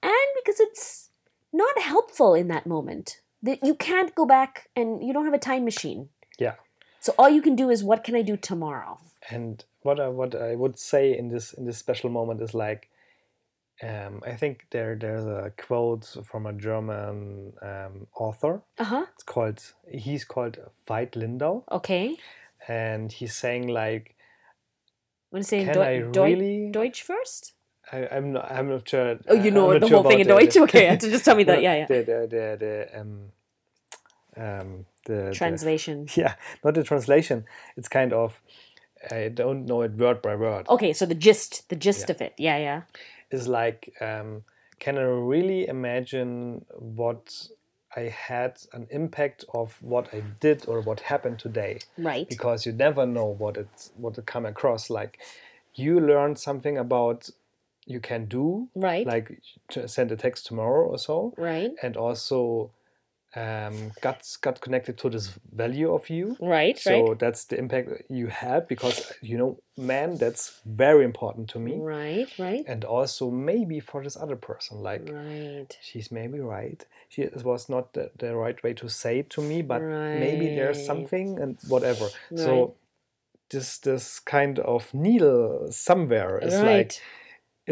[0.02, 1.10] and because it's
[1.52, 3.20] not helpful in that moment.
[3.42, 6.08] That you can't go back and you don't have a time machine.
[6.38, 6.54] Yeah.
[7.00, 8.98] So all you can do is what can I do tomorrow?
[9.30, 12.88] And what I, what I would say in this in this special moment is like,
[13.82, 18.62] um, I think there there's a quote from a German um, author.
[18.78, 19.06] Uh huh.
[19.14, 22.16] It's called he's called Veit Lindau, Okay.
[22.66, 24.16] and he's saying like,
[25.30, 26.70] Want to say can I really?
[26.72, 27.52] Deutsch first?
[27.92, 28.50] I, I'm not.
[28.50, 29.18] I'm not sure.
[29.28, 30.56] Oh, you know the sure whole thing in the- Deutsch?
[30.56, 31.62] Okay, just tell me that.
[31.62, 31.86] Yeah, yeah.
[31.86, 32.56] The the the,
[32.92, 33.32] the um
[34.36, 36.06] um the, the Translation.
[36.14, 36.34] yeah
[36.64, 37.44] not the translation.
[37.76, 38.40] It's kind of
[39.10, 40.68] I don't know it word by word.
[40.68, 42.14] Okay, so the gist, the gist Yeah.
[42.14, 42.34] of it.
[42.36, 42.82] Yeah, yeah.
[43.30, 44.42] is like um,
[44.80, 47.48] can i really imagine what
[47.96, 52.26] i had an impact of what i did or what happened today Right.
[52.28, 55.18] because you never know what it's what it come across like
[55.74, 57.28] you learn something about
[57.88, 59.06] you can do Right.
[59.06, 61.72] like to send a text tomorrow or so right.
[61.82, 62.70] and also
[63.36, 66.78] um, got got connected to this value of you Right.
[66.78, 67.18] so right.
[67.18, 72.28] that's the impact you had because you know man that's very important to me Right.
[72.38, 72.64] Right.
[72.66, 75.68] and also maybe for this other person like Right.
[75.82, 79.42] she's maybe right she it was not the, the right way to say it to
[79.42, 82.40] me but maybe there's something and whatever Right.
[82.44, 82.74] so
[83.50, 87.02] this this kind of needle somewhere is like right.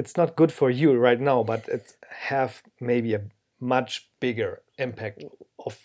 [0.00, 1.84] It's not good for you right now but it
[2.30, 3.22] have maybe a
[3.60, 5.24] much bigger impact
[5.66, 5.78] of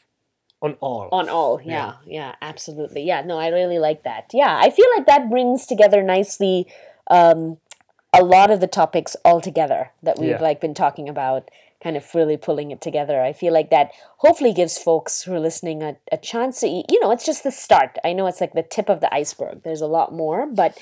[0.61, 1.09] on all.
[1.11, 2.35] On all yeah, yeah.
[2.41, 3.01] absolutely.
[3.03, 4.25] Yeah no i really like that.
[4.33, 6.67] Yeah i feel like that brings together nicely
[7.09, 7.57] um,
[8.13, 10.41] a lot of the topics all together that we've Yeah.
[10.49, 11.49] like been talking about
[11.83, 13.23] kind of really pulling it together.
[13.23, 16.99] I feel like that hopefully gives folks who are listening a, a chance to you
[17.01, 17.97] know it's just the start.
[18.03, 19.63] I know it's like the tip of the iceberg.
[19.63, 20.77] There's a lot more but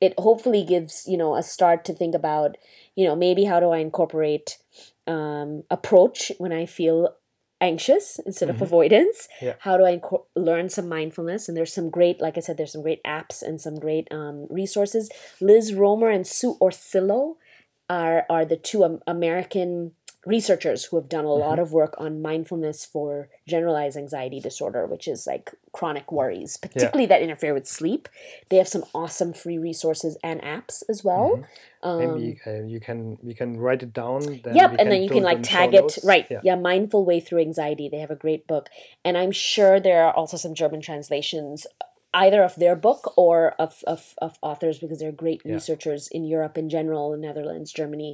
[0.00, 2.56] it hopefully gives you know a start to think about
[2.94, 4.58] you know maybe how do i incorporate
[5.06, 7.14] um, approach when i feel
[7.60, 9.28] anxious instead of avoidance?
[9.42, 9.54] Yeah.
[9.60, 10.00] how do i
[10.36, 11.48] learn some mindfulness?
[11.48, 14.46] And there's some great like i said there's some great apps and some great um,
[14.50, 15.10] resources.
[15.40, 17.36] Liz Roemer and sue orsillo
[17.88, 19.92] are are the two um, american
[20.28, 25.06] researchers who have done a lot of work on mindfulness for generalized anxiety disorder which
[25.08, 28.08] is like chronic worries particularly that interfere with sleep
[28.50, 31.30] they have some awesome free resources and apps as well
[31.84, 35.22] maybe uh, you can you can write it down then Yep, and then you can
[35.30, 35.98] like tag it notes.
[36.04, 36.26] right.
[36.30, 36.56] yeah Yeah.
[36.56, 37.88] mindful way through anxiety.
[37.88, 38.68] They have a great book,
[39.04, 41.66] and I'm sure there are also some German translations,
[42.24, 46.56] either of their book or of of, of authors because they're great researchers in Europe
[46.62, 48.12] in general, Netherlands, Germany,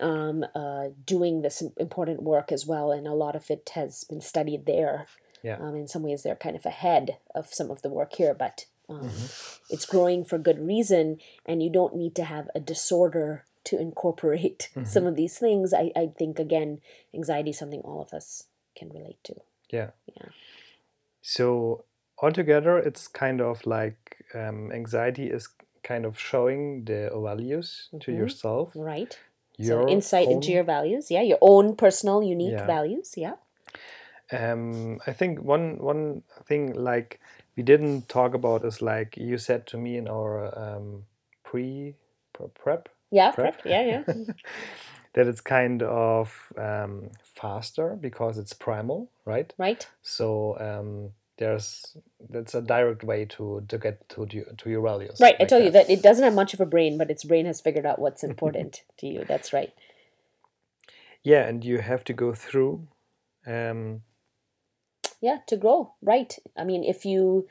[0.00, 4.20] um, uh, doing this important work as well, and a lot of it has been
[4.32, 4.96] studied there.
[5.48, 5.58] Yeah.
[5.62, 8.56] Um, in some ways, they're kind of ahead of some of the work here, but
[8.88, 9.26] um, Mm-hmm.
[9.74, 11.04] it's growing for good reason,
[11.46, 13.28] and you don't need to have a disorder
[13.68, 14.84] to incorporate Mm-hmm.
[14.94, 15.72] some of these things.
[15.72, 16.70] I, I think again,
[17.18, 18.26] anxiety is something all of us
[18.78, 19.34] can relate to.
[19.78, 20.28] yeah Yeah.
[21.36, 21.84] so
[22.22, 25.48] altogether it's kind of like um, anxiety is
[25.82, 28.16] kind of showing the values to Mhm.
[28.18, 29.18] yourself Right.
[29.58, 31.10] your so insight own- into your values.
[31.10, 32.66] Yeah, your own personal, unique Yeah.
[32.66, 33.14] values.
[33.16, 33.34] Yeah.
[34.32, 37.18] um, i think one one thing like
[37.56, 41.04] we didn't talk about is like you said to me in our um,
[41.42, 41.94] pre
[42.32, 43.32] pre- prep Yeah.
[43.32, 43.62] Prep?
[43.62, 43.66] Prep.
[43.66, 43.82] Yeah.
[43.90, 44.02] Yeah.
[45.14, 49.88] that it's kind of um, faster because it's primal right right.
[50.02, 51.10] so um,
[51.40, 51.96] there's
[52.28, 55.34] that's a direct way to to get to to your values Right.
[55.40, 57.46] I tell told you that it doesn't have much of a brain, but its brain
[57.46, 59.24] has figured out what's important to you.
[59.26, 59.72] That's right.
[61.24, 62.86] yeah and you have to go through
[63.46, 64.02] um,
[65.20, 65.94] Yeah, to grow.
[66.02, 66.36] Right.
[66.56, 67.48] I mean, if you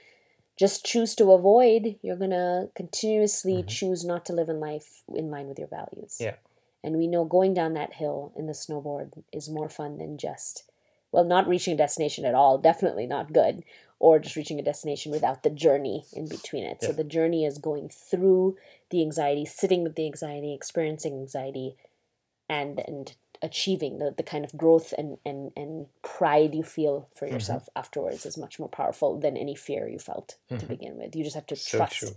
[0.57, 5.29] just choose to avoid, you're going to continuously choose not to live in life in
[5.31, 6.17] line with your values.
[6.19, 6.35] Yeah.
[6.83, 10.68] And we know going down that hill in the snowboard is more fun than just,
[11.11, 13.63] well, not reaching a destination at all, definitely not good,
[13.99, 16.83] or just reaching a destination without the journey in between it.
[16.83, 18.57] So the journey is going through
[18.91, 21.75] the anxiety, sitting with the anxiety, experiencing anxiety,
[22.49, 27.25] and and achieving the, the kind of growth and, and, and pride you feel for
[27.31, 27.33] Mm-hmm.
[27.33, 31.15] yourself afterwards is much more powerful than any fear you felt to begin with.
[31.15, 31.61] You just have to Mm-hmm.
[31.61, 31.93] So trust.
[31.93, 32.15] true.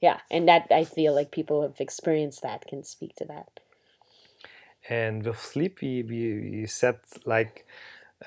[0.00, 3.60] Yeah, and that I feel like people who have experienced that can speak to that.
[4.88, 7.66] and with sleep we, we, we said like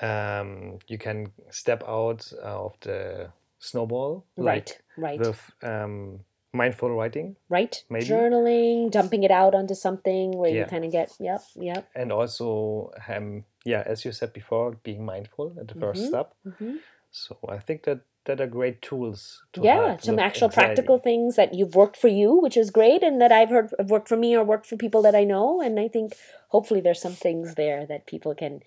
[0.02, 5.20] um, you can step out uh, of the snowball like right, right.
[5.20, 6.20] with um,
[6.52, 7.82] mindful writing, right?
[7.90, 8.06] Maybe.
[8.06, 11.88] Journaling, dumping it out onto something where you kind of get, yep, yep.
[11.94, 16.08] and also um, yeah, as you said before, being mindful at the 1st Mhm.
[16.08, 16.34] step.
[16.58, 16.76] hmm
[17.10, 19.42] So I think that that are great tools.
[19.52, 20.54] To Yeah, some actual anxiety.
[20.54, 23.90] practical things that you've worked for you, which is great, and that I've heard have
[23.90, 25.60] worked for me or worked for people that I know.
[25.62, 26.14] And I think
[26.48, 28.60] hopefully there's some things there that people can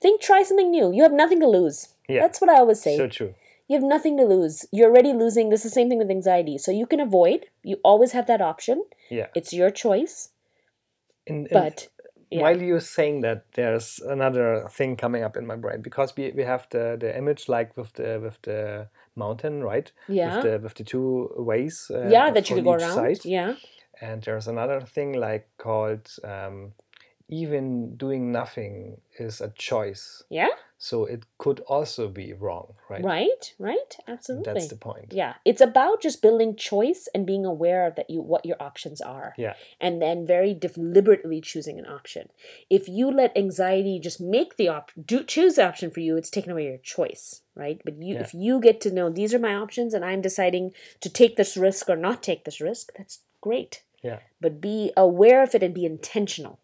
[0.00, 0.92] think, try something new.
[0.92, 1.94] You have nothing to lose.
[2.08, 2.20] Yeah.
[2.20, 2.96] That's what I always say.
[2.96, 3.34] So true.
[3.68, 4.64] You have nothing to lose.
[4.72, 5.50] You're already losing.
[5.50, 6.56] This is the same thing with anxiety.
[6.58, 7.46] So you can avoid.
[7.64, 8.84] You always have that option.
[9.10, 9.26] Yeah.
[9.34, 10.30] It's your choice.
[11.26, 11.88] In, in- But
[12.30, 12.42] yeah.
[12.42, 16.44] while you're saying that, there's another thing coming up in my brain because we, we
[16.44, 19.90] have the, the image like with the with the mountain, right?
[20.08, 20.36] yeah.
[20.36, 21.90] With the with the two ways.
[21.92, 22.94] Uh, yeah, that you could go around.
[22.94, 23.24] side.
[23.24, 23.54] Yeah.
[24.00, 26.72] And there's another thing like called um,
[27.28, 30.22] even doing nothing is a choice.
[30.30, 30.48] Yeah.
[30.78, 33.02] So it could also be wrong, right?
[33.02, 33.54] Right.
[33.58, 33.96] Right.
[34.06, 34.52] Absolutely.
[34.52, 35.12] That's the point.
[35.12, 39.00] Yeah, it's about just building choice and being aware of that you what your options
[39.00, 39.34] are.
[39.38, 39.54] Yeah.
[39.80, 42.28] And then very deliberately choosing an option.
[42.68, 46.30] If you let anxiety just make the op do choose the option for you, it's
[46.30, 47.80] taking away your choice, right?
[47.84, 48.20] But you Yeah.
[48.20, 51.56] if you get to know these are my options and I'm deciding to take this
[51.56, 53.82] risk or not take this risk, that's great.
[54.02, 54.18] Yeah.
[54.40, 56.60] But be aware of it and be intentional.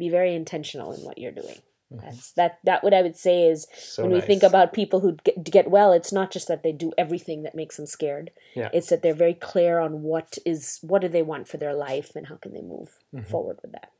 [0.00, 1.58] Be very intentional in what you're doing.
[1.92, 3.80] That's that that what I would say is Mm-hmm.
[3.94, 6.72] So when we think about people who get, get well, it's not just that they
[6.84, 8.30] do everything that makes them scared.
[8.54, 8.70] Yeah.
[8.72, 12.10] It's that they're very clear on what is what do they want for their life
[12.16, 13.28] and how can they move Mm-hmm.
[13.32, 13.90] forward with that.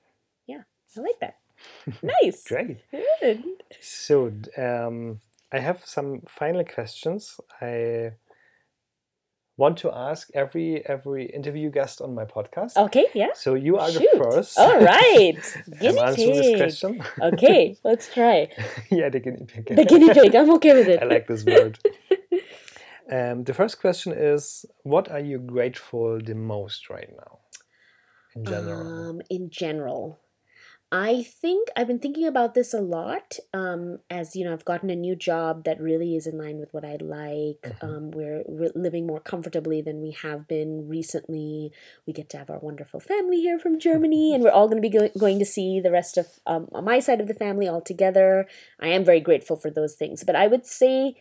[0.46, 0.62] Yeah,
[0.96, 1.36] I like that.
[2.22, 2.44] nice.
[2.52, 2.78] Great.
[3.20, 3.42] Good.
[3.80, 5.20] So um,
[5.52, 7.40] I have some final questions.
[7.60, 8.12] I
[9.60, 12.76] want to ask every every interview guest on my podcast.
[12.86, 13.06] Okay.
[13.14, 13.32] Yeah.
[13.34, 14.08] So you are Shoot.
[14.12, 14.58] the first.
[14.58, 15.40] All right.
[15.66, 16.92] I'm Guinea answering this question.
[17.30, 18.48] Okay, let's try
[18.90, 19.66] yeah, the guinea pig.
[19.80, 20.34] the guinea pig.
[20.34, 21.02] I'm okay with it.
[21.02, 21.78] I like this word.
[23.12, 27.32] Um, the first question is, what are you grateful the most right now?
[28.36, 29.10] In general.
[29.10, 30.20] Um, in general,
[30.92, 33.38] I think I've been thinking about this a lot.
[33.54, 36.74] Um, as you know, I've gotten a new job that really is in line with
[36.74, 37.62] what I like.
[37.62, 37.82] Mhm.
[37.82, 41.72] Um, we're, we're living more comfortably than we have been recently.
[42.06, 44.88] We get to have our wonderful family here from Germany, and we're all going to
[44.88, 47.80] be go- going to see the rest of um, my side of the family all
[47.82, 48.48] together.
[48.80, 51.14] I am very grateful for those things, but I would say.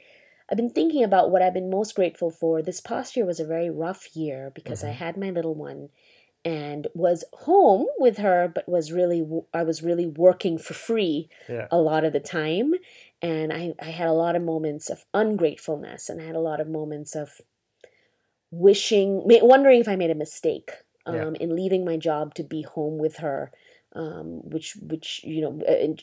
[0.51, 2.63] I've been thinking about what I've been most grateful for.
[2.63, 4.93] This past year was a very rough year because I Mhm.
[4.95, 5.89] had my little one
[6.45, 11.67] and was home with her but was really i was really working for free yeah.
[11.71, 12.73] a lot of the time
[13.21, 16.61] and i, I had a lot of moments of ungratefulness and i had a lot
[16.61, 17.41] of moments of
[18.51, 20.71] wishing wondering if i made a mistake
[21.05, 21.31] um, Yeah.
[21.39, 23.51] in leaving my job to be home with her
[23.93, 25.51] um, which which you know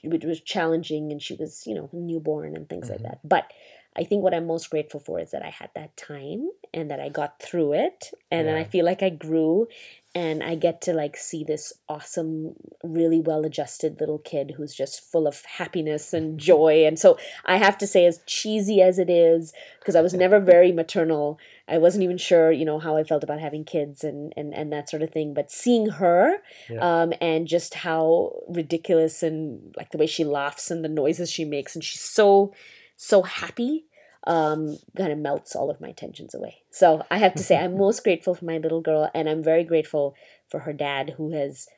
[0.03, 3.05] which was challenging and she was you know newborn and things like Mhm.
[3.05, 3.53] that but
[3.99, 7.01] I think what I'm most grateful for is that I had that time and that
[7.01, 9.69] I got through it and then I feel like I grew
[10.17, 15.27] and I get to like see this awesome really well-adjusted little kid who's just full
[15.27, 19.53] of happiness and joy and so I have to say as cheesy as it is
[19.79, 21.39] because I was never very maternal
[21.69, 24.73] I wasn't even sure you know how I felt about having kids and and and
[24.73, 26.39] that sort of thing but seeing her
[26.71, 26.81] Yeah.
[27.03, 31.45] um and just how ridiculous and like the way she laughs and the noises she
[31.45, 32.55] makes and she's so
[32.97, 33.85] so happy
[34.27, 37.77] um kind of melts all of my tensions away so i have to say i'm
[37.87, 40.15] most grateful for my little girl and i'm very grateful
[40.49, 41.69] for her dad who has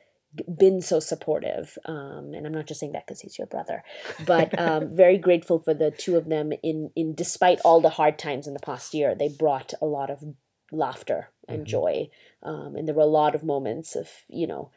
[0.57, 3.83] been so supportive um and i'm not just saying that because he's your brother
[4.25, 8.17] but um very grateful for the two of them in in despite all the hard
[8.19, 10.23] times in the past year they brought a lot of
[10.71, 11.69] laughter and Mhm.
[11.69, 12.09] joy
[12.43, 14.71] um and there were a lot of moments of you know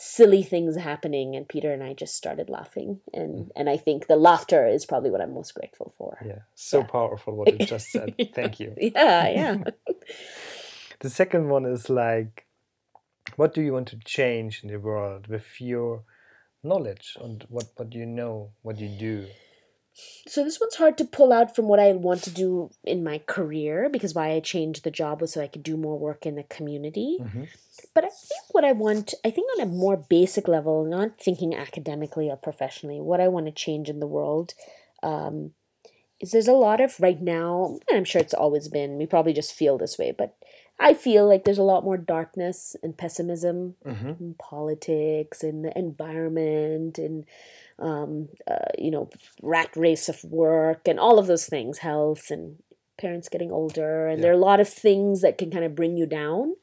[0.00, 3.48] silly things happening and peter and i just started laughing and mm.
[3.56, 6.42] and i think the laughter is probably what i'm most grateful for Yeah.
[6.54, 6.86] So Yeah.
[6.86, 8.14] powerful what you just said.
[8.34, 8.74] Thank you.
[8.78, 9.56] yeah yeah
[11.00, 12.46] The second one is like,
[13.36, 16.02] what do you want to change in the world with your
[16.64, 19.26] knowledge and what, what you know, what you do?
[20.26, 23.18] So this one's hard to pull out from what i want to do in my
[23.26, 26.34] career because why i changed the job was so i could do more work in
[26.36, 27.48] the community Mhm.
[27.94, 31.54] but I think what I want, I think on a more basic level, not thinking
[31.54, 34.54] academically or professionally, what I want to change in the world
[35.02, 35.52] um,
[36.20, 39.32] is there's a lot of right now, and I'm sure it's always been, we probably
[39.32, 40.36] just feel this way, but
[40.80, 44.20] I feel like there's a lot more darkness and pessimism Mhm.
[44.20, 47.24] in politics, in the environment, and
[47.78, 49.10] um, uh, you know,
[49.42, 52.56] rat race of work, and all of those things, health, and
[52.98, 55.96] parents getting older, and there are a lot of things that can kind of bring
[55.96, 56.54] you down.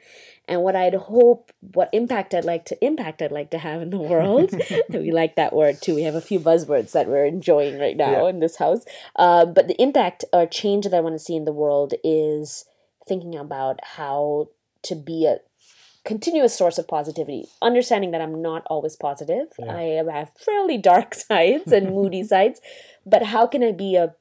[0.48, 3.90] And what I'd hope, what impact I'd like to impact I'd like to have in
[3.90, 4.52] the world.
[4.90, 5.96] we like that word too.
[5.96, 8.30] We have a few buzzwords that we're enjoying right now Yeah.
[8.30, 8.86] in this house.
[9.16, 12.66] Um, but the impact or change that I want to see in the world is
[13.08, 14.50] thinking about how
[14.84, 15.38] to be a
[16.06, 19.76] continuous source of positivity understanding that i'm not always positive Yeah.
[19.76, 19.84] i
[20.18, 22.62] have fairly dark sides and moody sides
[23.06, 24.14] but how can i be a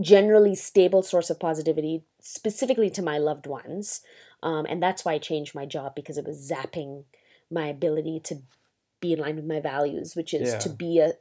[0.00, 4.00] generally stable source of positivity specifically to my loved ones
[4.42, 7.04] um, and that's why i changed my job because it was zapping
[7.50, 8.36] my ability to
[9.00, 10.74] be in line with my values which is to Yeah.
[10.74, 11.12] be a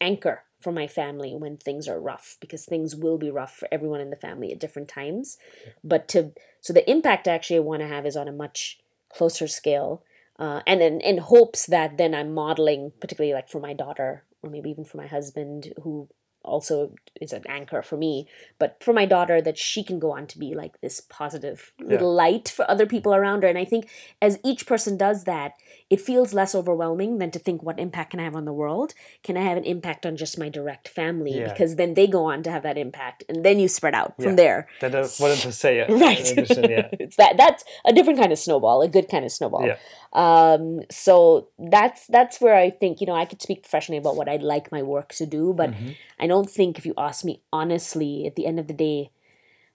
[0.00, 4.00] anchor for my family when things are rough because things will be rough for everyone
[4.00, 5.38] in the family at different times.
[5.84, 8.78] But to so the impact actually i want to have is on a much
[9.14, 10.02] closer scale
[10.38, 14.50] uh, and in, in hopes that then i'm modeling particularly like for my daughter or
[14.50, 16.08] maybe even for my husband who
[16.44, 18.26] also is an anchor for me
[18.58, 22.14] but for my daughter that she can go on to be like this positive little
[22.14, 23.48] light for other people around her.
[23.48, 23.88] And i think
[24.22, 25.54] as each person does that
[25.90, 28.92] it feels less overwhelming than to think what impact can i have on the world
[29.24, 31.48] can i have an impact on just my direct family Yeah.
[31.52, 34.32] because then they go on to have that impact and then you spread out from
[34.32, 34.42] Yeah.
[34.42, 35.80] there That I wanted to say.
[35.80, 36.88] uh, right addition, yeah.
[37.04, 39.76] it's that that's a different kind of snowball a good kind of snowball Yeah.
[40.12, 44.28] um so that's that's where i think you know i could speak professionally about what
[44.28, 45.94] i'd like my work to do but Mhm.
[46.20, 49.10] i don't think if you ask me honestly at the end of the day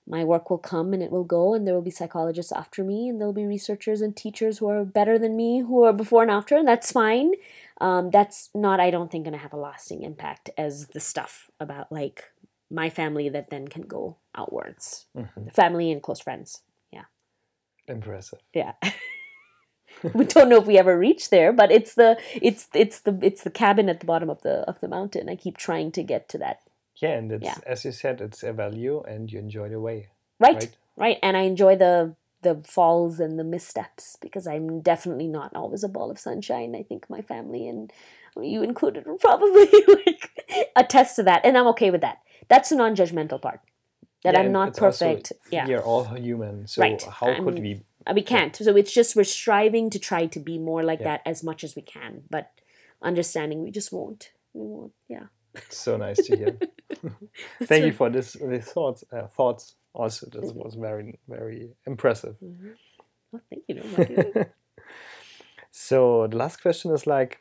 [0.08, 3.08] my work will come and it will go and there will be psychologists after me
[3.08, 6.32] and there'll be researchers and teachers who are better than me who are before and
[6.32, 7.32] after and that's fine
[7.80, 11.50] um, that's not i don't think going to have a lasting impact as the stuff
[11.60, 12.26] about like
[12.70, 15.54] my family that then can go outwards Mhm.
[15.54, 16.62] family and close friends
[16.92, 17.06] Yeah.
[17.88, 18.40] Impressive.
[18.54, 18.74] yeah
[20.14, 23.44] we don't know if we ever reach there but it's the it's it's the it's
[23.44, 26.28] the cabin at the bottom of the of the mountain i keep trying to get
[26.30, 26.60] to that
[27.04, 27.58] Yeah, and it's Yeah.
[27.74, 30.00] as you said, it's a value, and you enjoy the way.
[30.40, 30.78] right Right.
[31.04, 32.16] right, and i enjoy the
[32.48, 36.84] the falls and the missteps because i'm definitely not always a ball of sunshine i
[36.90, 37.84] think my family and
[38.54, 39.68] you included will probably
[40.06, 40.24] like
[40.76, 42.18] attest to that and i'm okay with that
[42.52, 43.62] that's the non-judgmental part
[44.24, 47.02] that Yeah, i'm not it's also- perfect yeah We are all human, so Right.
[47.20, 47.72] how could I'm- we?
[48.08, 51.10] Uh, we can't so it's just we're striving to try to be more like Yeah.
[51.12, 52.46] that as much as we can but
[53.02, 55.28] understanding we just won't we won't yeah
[55.70, 56.58] so nice to hear.
[57.64, 58.34] Thank you for this.
[58.34, 59.04] These thoughts.
[59.12, 59.76] Uh, thoughts.
[59.94, 62.36] Also, this was very, very impressive.
[62.42, 62.74] Mhm.
[63.32, 64.46] well, thank you
[65.72, 67.40] so the last question is like,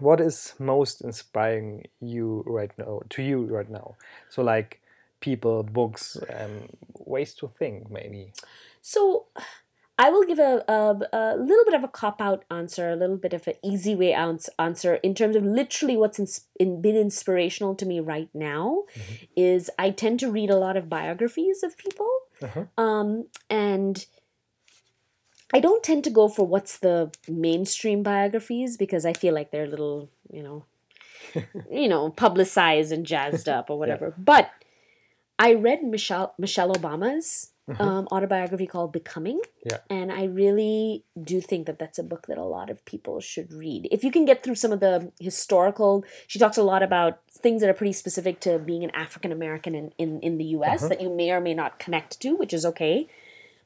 [0.00, 3.00] what is most inspiring you right now?
[3.10, 3.96] To you right now?
[4.28, 4.82] So like,
[5.20, 6.68] people, books, and
[6.98, 8.32] ways to think, maybe.
[8.82, 9.26] so
[10.04, 10.78] i will give a, a,
[11.18, 14.12] a little bit of a cop out answer a little bit of an easy way
[14.22, 18.64] ans- answer in terms of literally what's ins- in, been inspirational to me right now
[18.96, 19.28] Mhm.
[19.50, 22.10] is i tend to read a lot of biographies of people
[22.48, 22.64] Uh-huh.
[22.86, 23.10] um,
[23.48, 24.06] and
[25.54, 26.94] I don't tend to go for what's the
[27.28, 30.64] mainstream biographies because I feel like they're a little, you know,
[31.70, 34.14] you know, publicized and jazzed up or whatever.
[34.16, 34.48] But
[35.38, 37.80] I read Michelle Michelle Obama's Mhm.
[37.80, 39.78] um, autobiography called Becoming, Yeah.
[39.88, 43.52] and I really do think that that's a book that a lot of people should
[43.52, 43.86] read.
[43.92, 47.60] If you can get through some of the historical, she talks a lot about things
[47.60, 50.80] that are pretty specific to being an African American in, in in the U.S.
[50.80, 50.88] Uh-huh.
[50.88, 53.06] that you may or may not connect to, which is okay.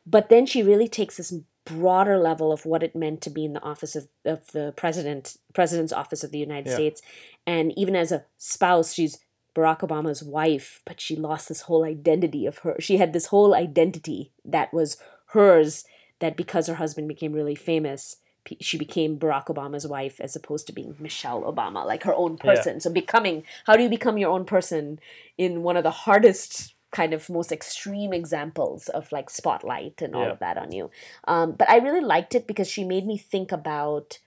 [0.06, 1.32] But then she really takes this
[1.64, 5.36] broader level of what it meant to be in the office of, of the president,
[5.52, 6.74] president's office of the United Yeah.
[6.74, 7.02] States,
[7.46, 9.18] and even as a spouse, she's
[9.56, 12.76] Barack Obama's wife, but she lost this whole identity of her.
[12.78, 15.84] She had this whole identity that was hers.
[16.18, 18.16] That because her husband became really famous,
[18.60, 22.54] she became Barack Obama's wife as opposed to being Michelle Obama, like her own Yeah.
[22.54, 22.80] person.
[22.80, 24.98] So becoming, how do you become your own person
[25.36, 30.22] in one of the hardest kind of most extreme examples of like spotlight and all
[30.22, 30.32] Yeah.
[30.32, 30.90] of that on you.
[31.28, 34.18] Um, but I really liked it because she made me think about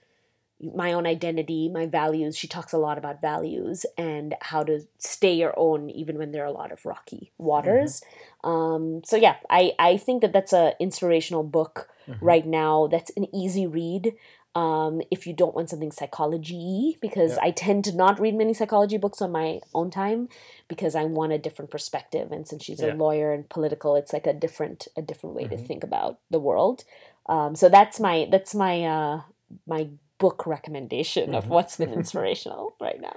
[0.62, 2.36] my own identity, my values.
[2.36, 6.42] She talks a lot about values and how to stay your own even when there
[6.42, 8.02] are a lot of rocky waters.
[8.44, 12.18] Um, so yeah, I I think that that's a inspirational book Mhm.
[12.20, 12.86] right now.
[12.88, 14.14] That's an easy read.
[14.56, 17.44] Um, if you don't want something psychology because Yeah.
[17.44, 20.28] I tend to not read many psychology books on my own time
[20.66, 22.32] because I want a different perspective.
[22.32, 22.94] And since she's Yeah.
[22.94, 25.66] a lawyer and political, it's like a different a different way to Mhm.
[25.66, 26.82] think about the world.
[27.26, 29.20] Um, so that's my that's my uh,
[29.66, 29.88] my
[30.20, 31.48] book recommendation of Mhm.
[31.48, 33.16] what's been inspirational right now.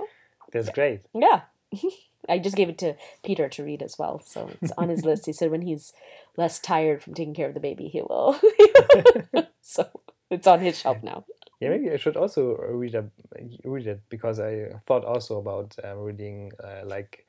[0.51, 1.01] That's great.
[1.13, 1.41] Yeah.
[2.29, 4.19] I just gave it to Peter to read as well.
[4.25, 5.25] So it's on his list.
[5.25, 5.91] He said when he's
[6.37, 8.39] less tired from taking care of the baby, he will.
[9.61, 9.89] so
[10.29, 11.25] it's on his shelf now.
[11.59, 13.05] Yeah, maybe I should also read a,
[13.65, 14.53] read it because I
[14.87, 17.25] thought also about uh, reading uh, like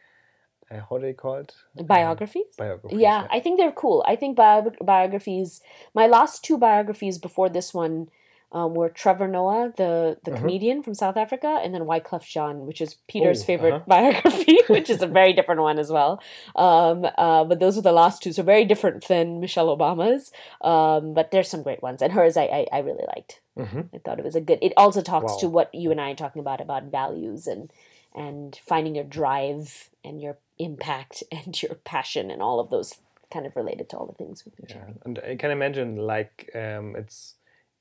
[0.71, 1.53] uh, how they call it
[1.87, 2.55] Biographies?
[2.57, 2.99] biographies.
[3.01, 4.05] Yeah, I think they're cool.
[4.07, 5.61] I think bio- biographies,
[5.95, 8.09] my last two biographies before this one,
[8.55, 10.41] um, were Trevor Noah, the the Uh-huh.
[10.41, 13.85] comedian from South Africa, and then Wyclef Jean, which is Peter's Oh, favorite uh-huh.
[13.87, 16.21] biography, which is a very different one as well.
[16.57, 20.33] Um, uh, but those were the last two, so very different than Michelle Obama's.
[20.63, 23.41] Um, but there's some great ones, and hers I I, I really liked.
[23.59, 23.89] Mhm.
[23.95, 24.59] I thought it was a good.
[24.63, 25.39] It also talks Wow.
[25.41, 27.71] to what you and I are talking about about values and
[28.15, 32.95] and finding your drive and your impact and your passion and all of those
[33.33, 36.51] kind of related to all the things we've been Yeah, and I can imagine like
[36.55, 37.34] um, it's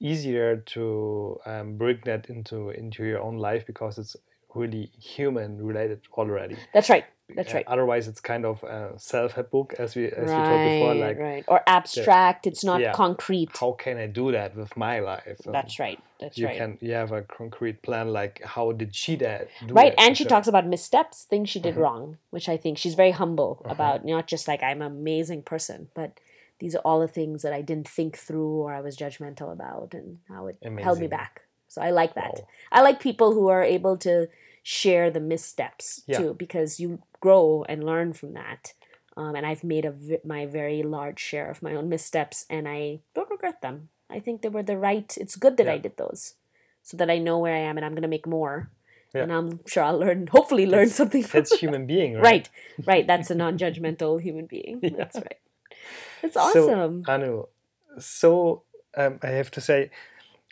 [0.04, 4.16] easier to um, bring that into into your own life because it's
[4.54, 6.58] really human related already.
[6.74, 7.06] That's right.
[7.36, 7.68] That's Uh, right.
[7.68, 10.94] Otherwise, it's kind of a self-help book, as we as we talked before.
[11.08, 11.44] Like, right.
[11.48, 12.46] Or abstract.
[12.46, 12.92] It's not yeah.
[12.92, 13.50] concrete.
[13.58, 15.40] how can I do that with my life?
[15.48, 16.00] Um, That's right.
[16.20, 16.58] That's you right.
[16.60, 20.00] can you have a concrete plan like how did she that do right it?
[20.04, 21.82] and she So- talks about missteps things she did Mhm.
[21.84, 23.74] wrong which i think she's very humble Uh-huh.
[23.76, 26.10] about not just like i'm an amazing person but
[26.64, 29.94] these are all the things that i didn't think through or i was judgmental about
[29.99, 30.57] and how it
[30.88, 31.34] held me back
[31.73, 32.48] so i like that Wow.
[32.77, 34.14] i like people who are able to
[34.80, 36.18] share the missteps Yeah.
[36.19, 36.90] too because you
[37.26, 38.61] grow and learn from that
[39.19, 42.64] um, and i've made a v- my very large share of my own missteps and
[42.77, 42.80] i
[43.15, 46.22] don't regret them i think they were the right it's good that i did those
[46.81, 48.56] so that i know where i am and i'm going to make more
[49.14, 49.23] Yeah.
[49.23, 52.23] and i'm sure i'll learn hopefully learn That's- something from That's human being, right?
[52.23, 52.45] right
[52.91, 54.98] right that's a non-judgmental human being Yeah.
[55.02, 55.40] that's right
[56.22, 57.04] it's So, awesome.
[57.08, 57.46] Anu,
[58.00, 58.64] so
[58.96, 59.90] um, I have to say,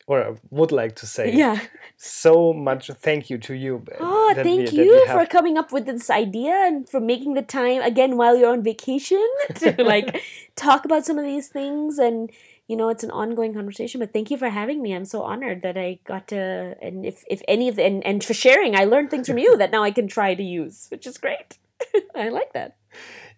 [0.07, 1.59] or I would like to say, yeah.
[1.97, 3.85] so much thank you to you.
[3.99, 7.81] Oh, thank we you for coming up with this idea and for making the time
[7.81, 9.25] again while you're on vacation
[9.55, 10.21] to like
[10.55, 11.97] talk about some of these things.
[11.97, 12.31] And
[12.71, 14.93] you know it's an ongoing conversation but thank you for having me.
[14.93, 18.23] I'm so honored that i got to and if if any of the and, and
[18.23, 21.05] for sharing i learned things from you that now i can try to use which
[21.05, 21.57] is great.
[22.15, 22.77] I like that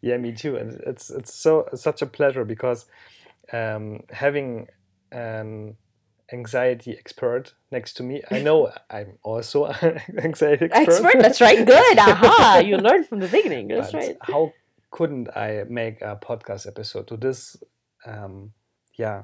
[0.03, 0.57] Yeah, me too.
[0.57, 2.85] And it's it's so such a pleasure because
[3.53, 4.67] um, having
[5.13, 5.77] an
[6.31, 11.05] anxiety expert next to me, I know I'm also an anxiety expert.
[11.05, 14.51] expert that's right good aha you learned from the beginning that's But right How
[14.91, 17.55] couldn't I make a podcast episode to this,
[18.05, 18.51] um,
[18.99, 19.23] yeah,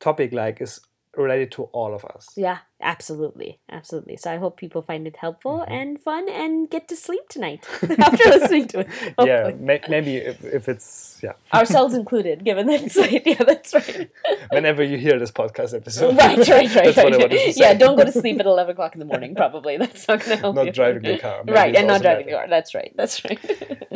[0.00, 0.80] topic like is
[1.16, 2.28] related to all of us?
[2.36, 3.58] Yeah, absolutely.
[3.70, 4.16] Absolutely.
[4.16, 5.70] So I hope people find it helpful Mhm.
[5.70, 7.66] and fun and get to sleep tonight
[7.98, 8.88] after listening to it.
[9.30, 13.26] Yeah, may, maybe if, if it's yeah, Ourselves included, given that it's late.
[13.26, 14.10] Yeah, that's right.
[14.50, 16.16] whenever you hear this podcast episode.
[16.16, 16.94] right, right, right.
[16.94, 17.56] That's what I right.
[17.56, 19.76] Yeah, don't go to sleep at 11 o'clock in the morning, probably.
[19.76, 20.72] That's not going to help Not you.
[20.72, 21.42] driving the car.
[21.44, 22.46] Maybe Right, and not driving the car.
[22.48, 22.92] That's right.
[22.96, 23.38] That's right.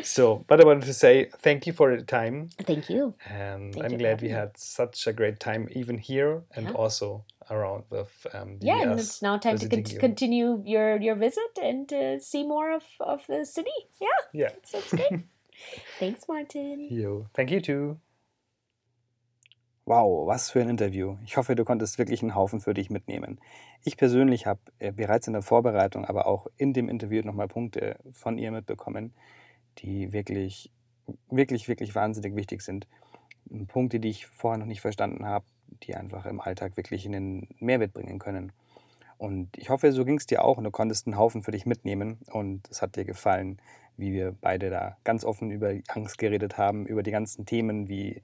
[0.03, 3.15] So, but I wanted to say thank you for the time, Thank you.
[3.29, 4.35] and Thank I'm you glad we me.
[4.35, 6.73] had such a great time, even here and Yeah.
[6.73, 9.99] also around with um, the Yeah, and US it's now time to con- you.
[9.99, 13.71] continue your, your visit and to see more of, of the city.
[14.01, 15.21] Yeah, Yeah, so it's great.
[15.99, 16.89] Thanks, Martin.
[16.91, 17.27] you.
[17.35, 17.99] Thank you too.
[19.87, 21.19] Wow, was für ein Interview.
[21.27, 23.39] Ich hoffe, du konntest wirklich einen Haufen für dich mitnehmen.
[23.85, 27.99] Ich persönlich habe äh, bereits in der Vorbereitung, aber auch in dem Interview nochmal Punkte
[28.13, 29.13] von ihr mitbekommen,
[29.79, 30.73] die wirklich,
[31.29, 32.87] wirklich, wirklich wahnsinnig wichtig sind.
[33.69, 35.45] Punkte, die ich vorher noch nicht verstanden habe,
[35.83, 38.53] die einfach im Alltag wirklich einen Mehrwert bringen können.
[39.19, 41.67] Und ich hoffe, so ging es dir auch und du konntest einen Haufen für dich
[41.67, 43.59] mitnehmen und es hat dir gefallen,
[43.97, 48.23] wie wir beide da ganz offen über Angst geredet haben, über die ganzen Themen wie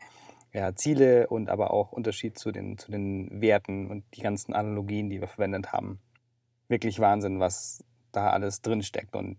[0.53, 5.09] ja, Ziele und aber auch Unterschied zu den, zu den Werten und die ganzen Analogien,
[5.09, 6.01] die wir verwendet haben.
[6.69, 9.15] Wirklich Wahnsinn, was da alles drin steckt.
[9.15, 9.39] Und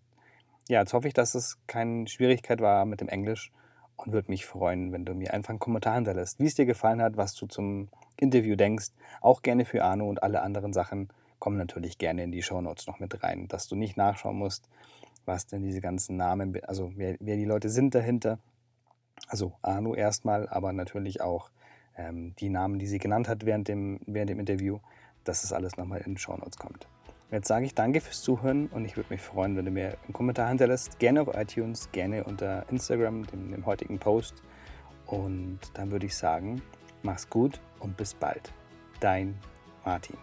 [0.69, 3.51] ja, jetzt hoffe ich, dass es keine Schwierigkeit war mit dem Englisch
[3.97, 7.01] und würde mich freuen, wenn du mir einfach einen Kommentar hinterlässt, wie es dir gefallen
[7.01, 8.87] hat, was du zum Interview denkst.
[9.21, 11.09] Auch gerne für Arno und alle anderen Sachen
[11.39, 14.69] kommen natürlich gerne in die Shownotes noch mit rein, dass du nicht nachschauen musst,
[15.25, 18.39] was denn diese ganzen Namen, also wer, wer die Leute sind dahinter.
[19.27, 21.49] Also Arno erstmal, aber natürlich auch
[21.97, 24.79] ähm, die Namen, die sie genannt hat während dem, während dem Interview,
[25.23, 26.87] dass das alles nochmal in die Shownotes kommt.
[27.31, 30.11] Jetzt sage ich danke fürs Zuhören und ich würde mich freuen, wenn du mir einen
[30.11, 30.99] Kommentar hinterlässt.
[30.99, 34.43] Gerne auf iTunes, gerne unter Instagram, dem, dem heutigen Post.
[35.05, 36.61] Und dann würde ich sagen,
[37.03, 38.51] mach's gut und bis bald.
[38.99, 39.39] Dein
[39.85, 40.17] Martin.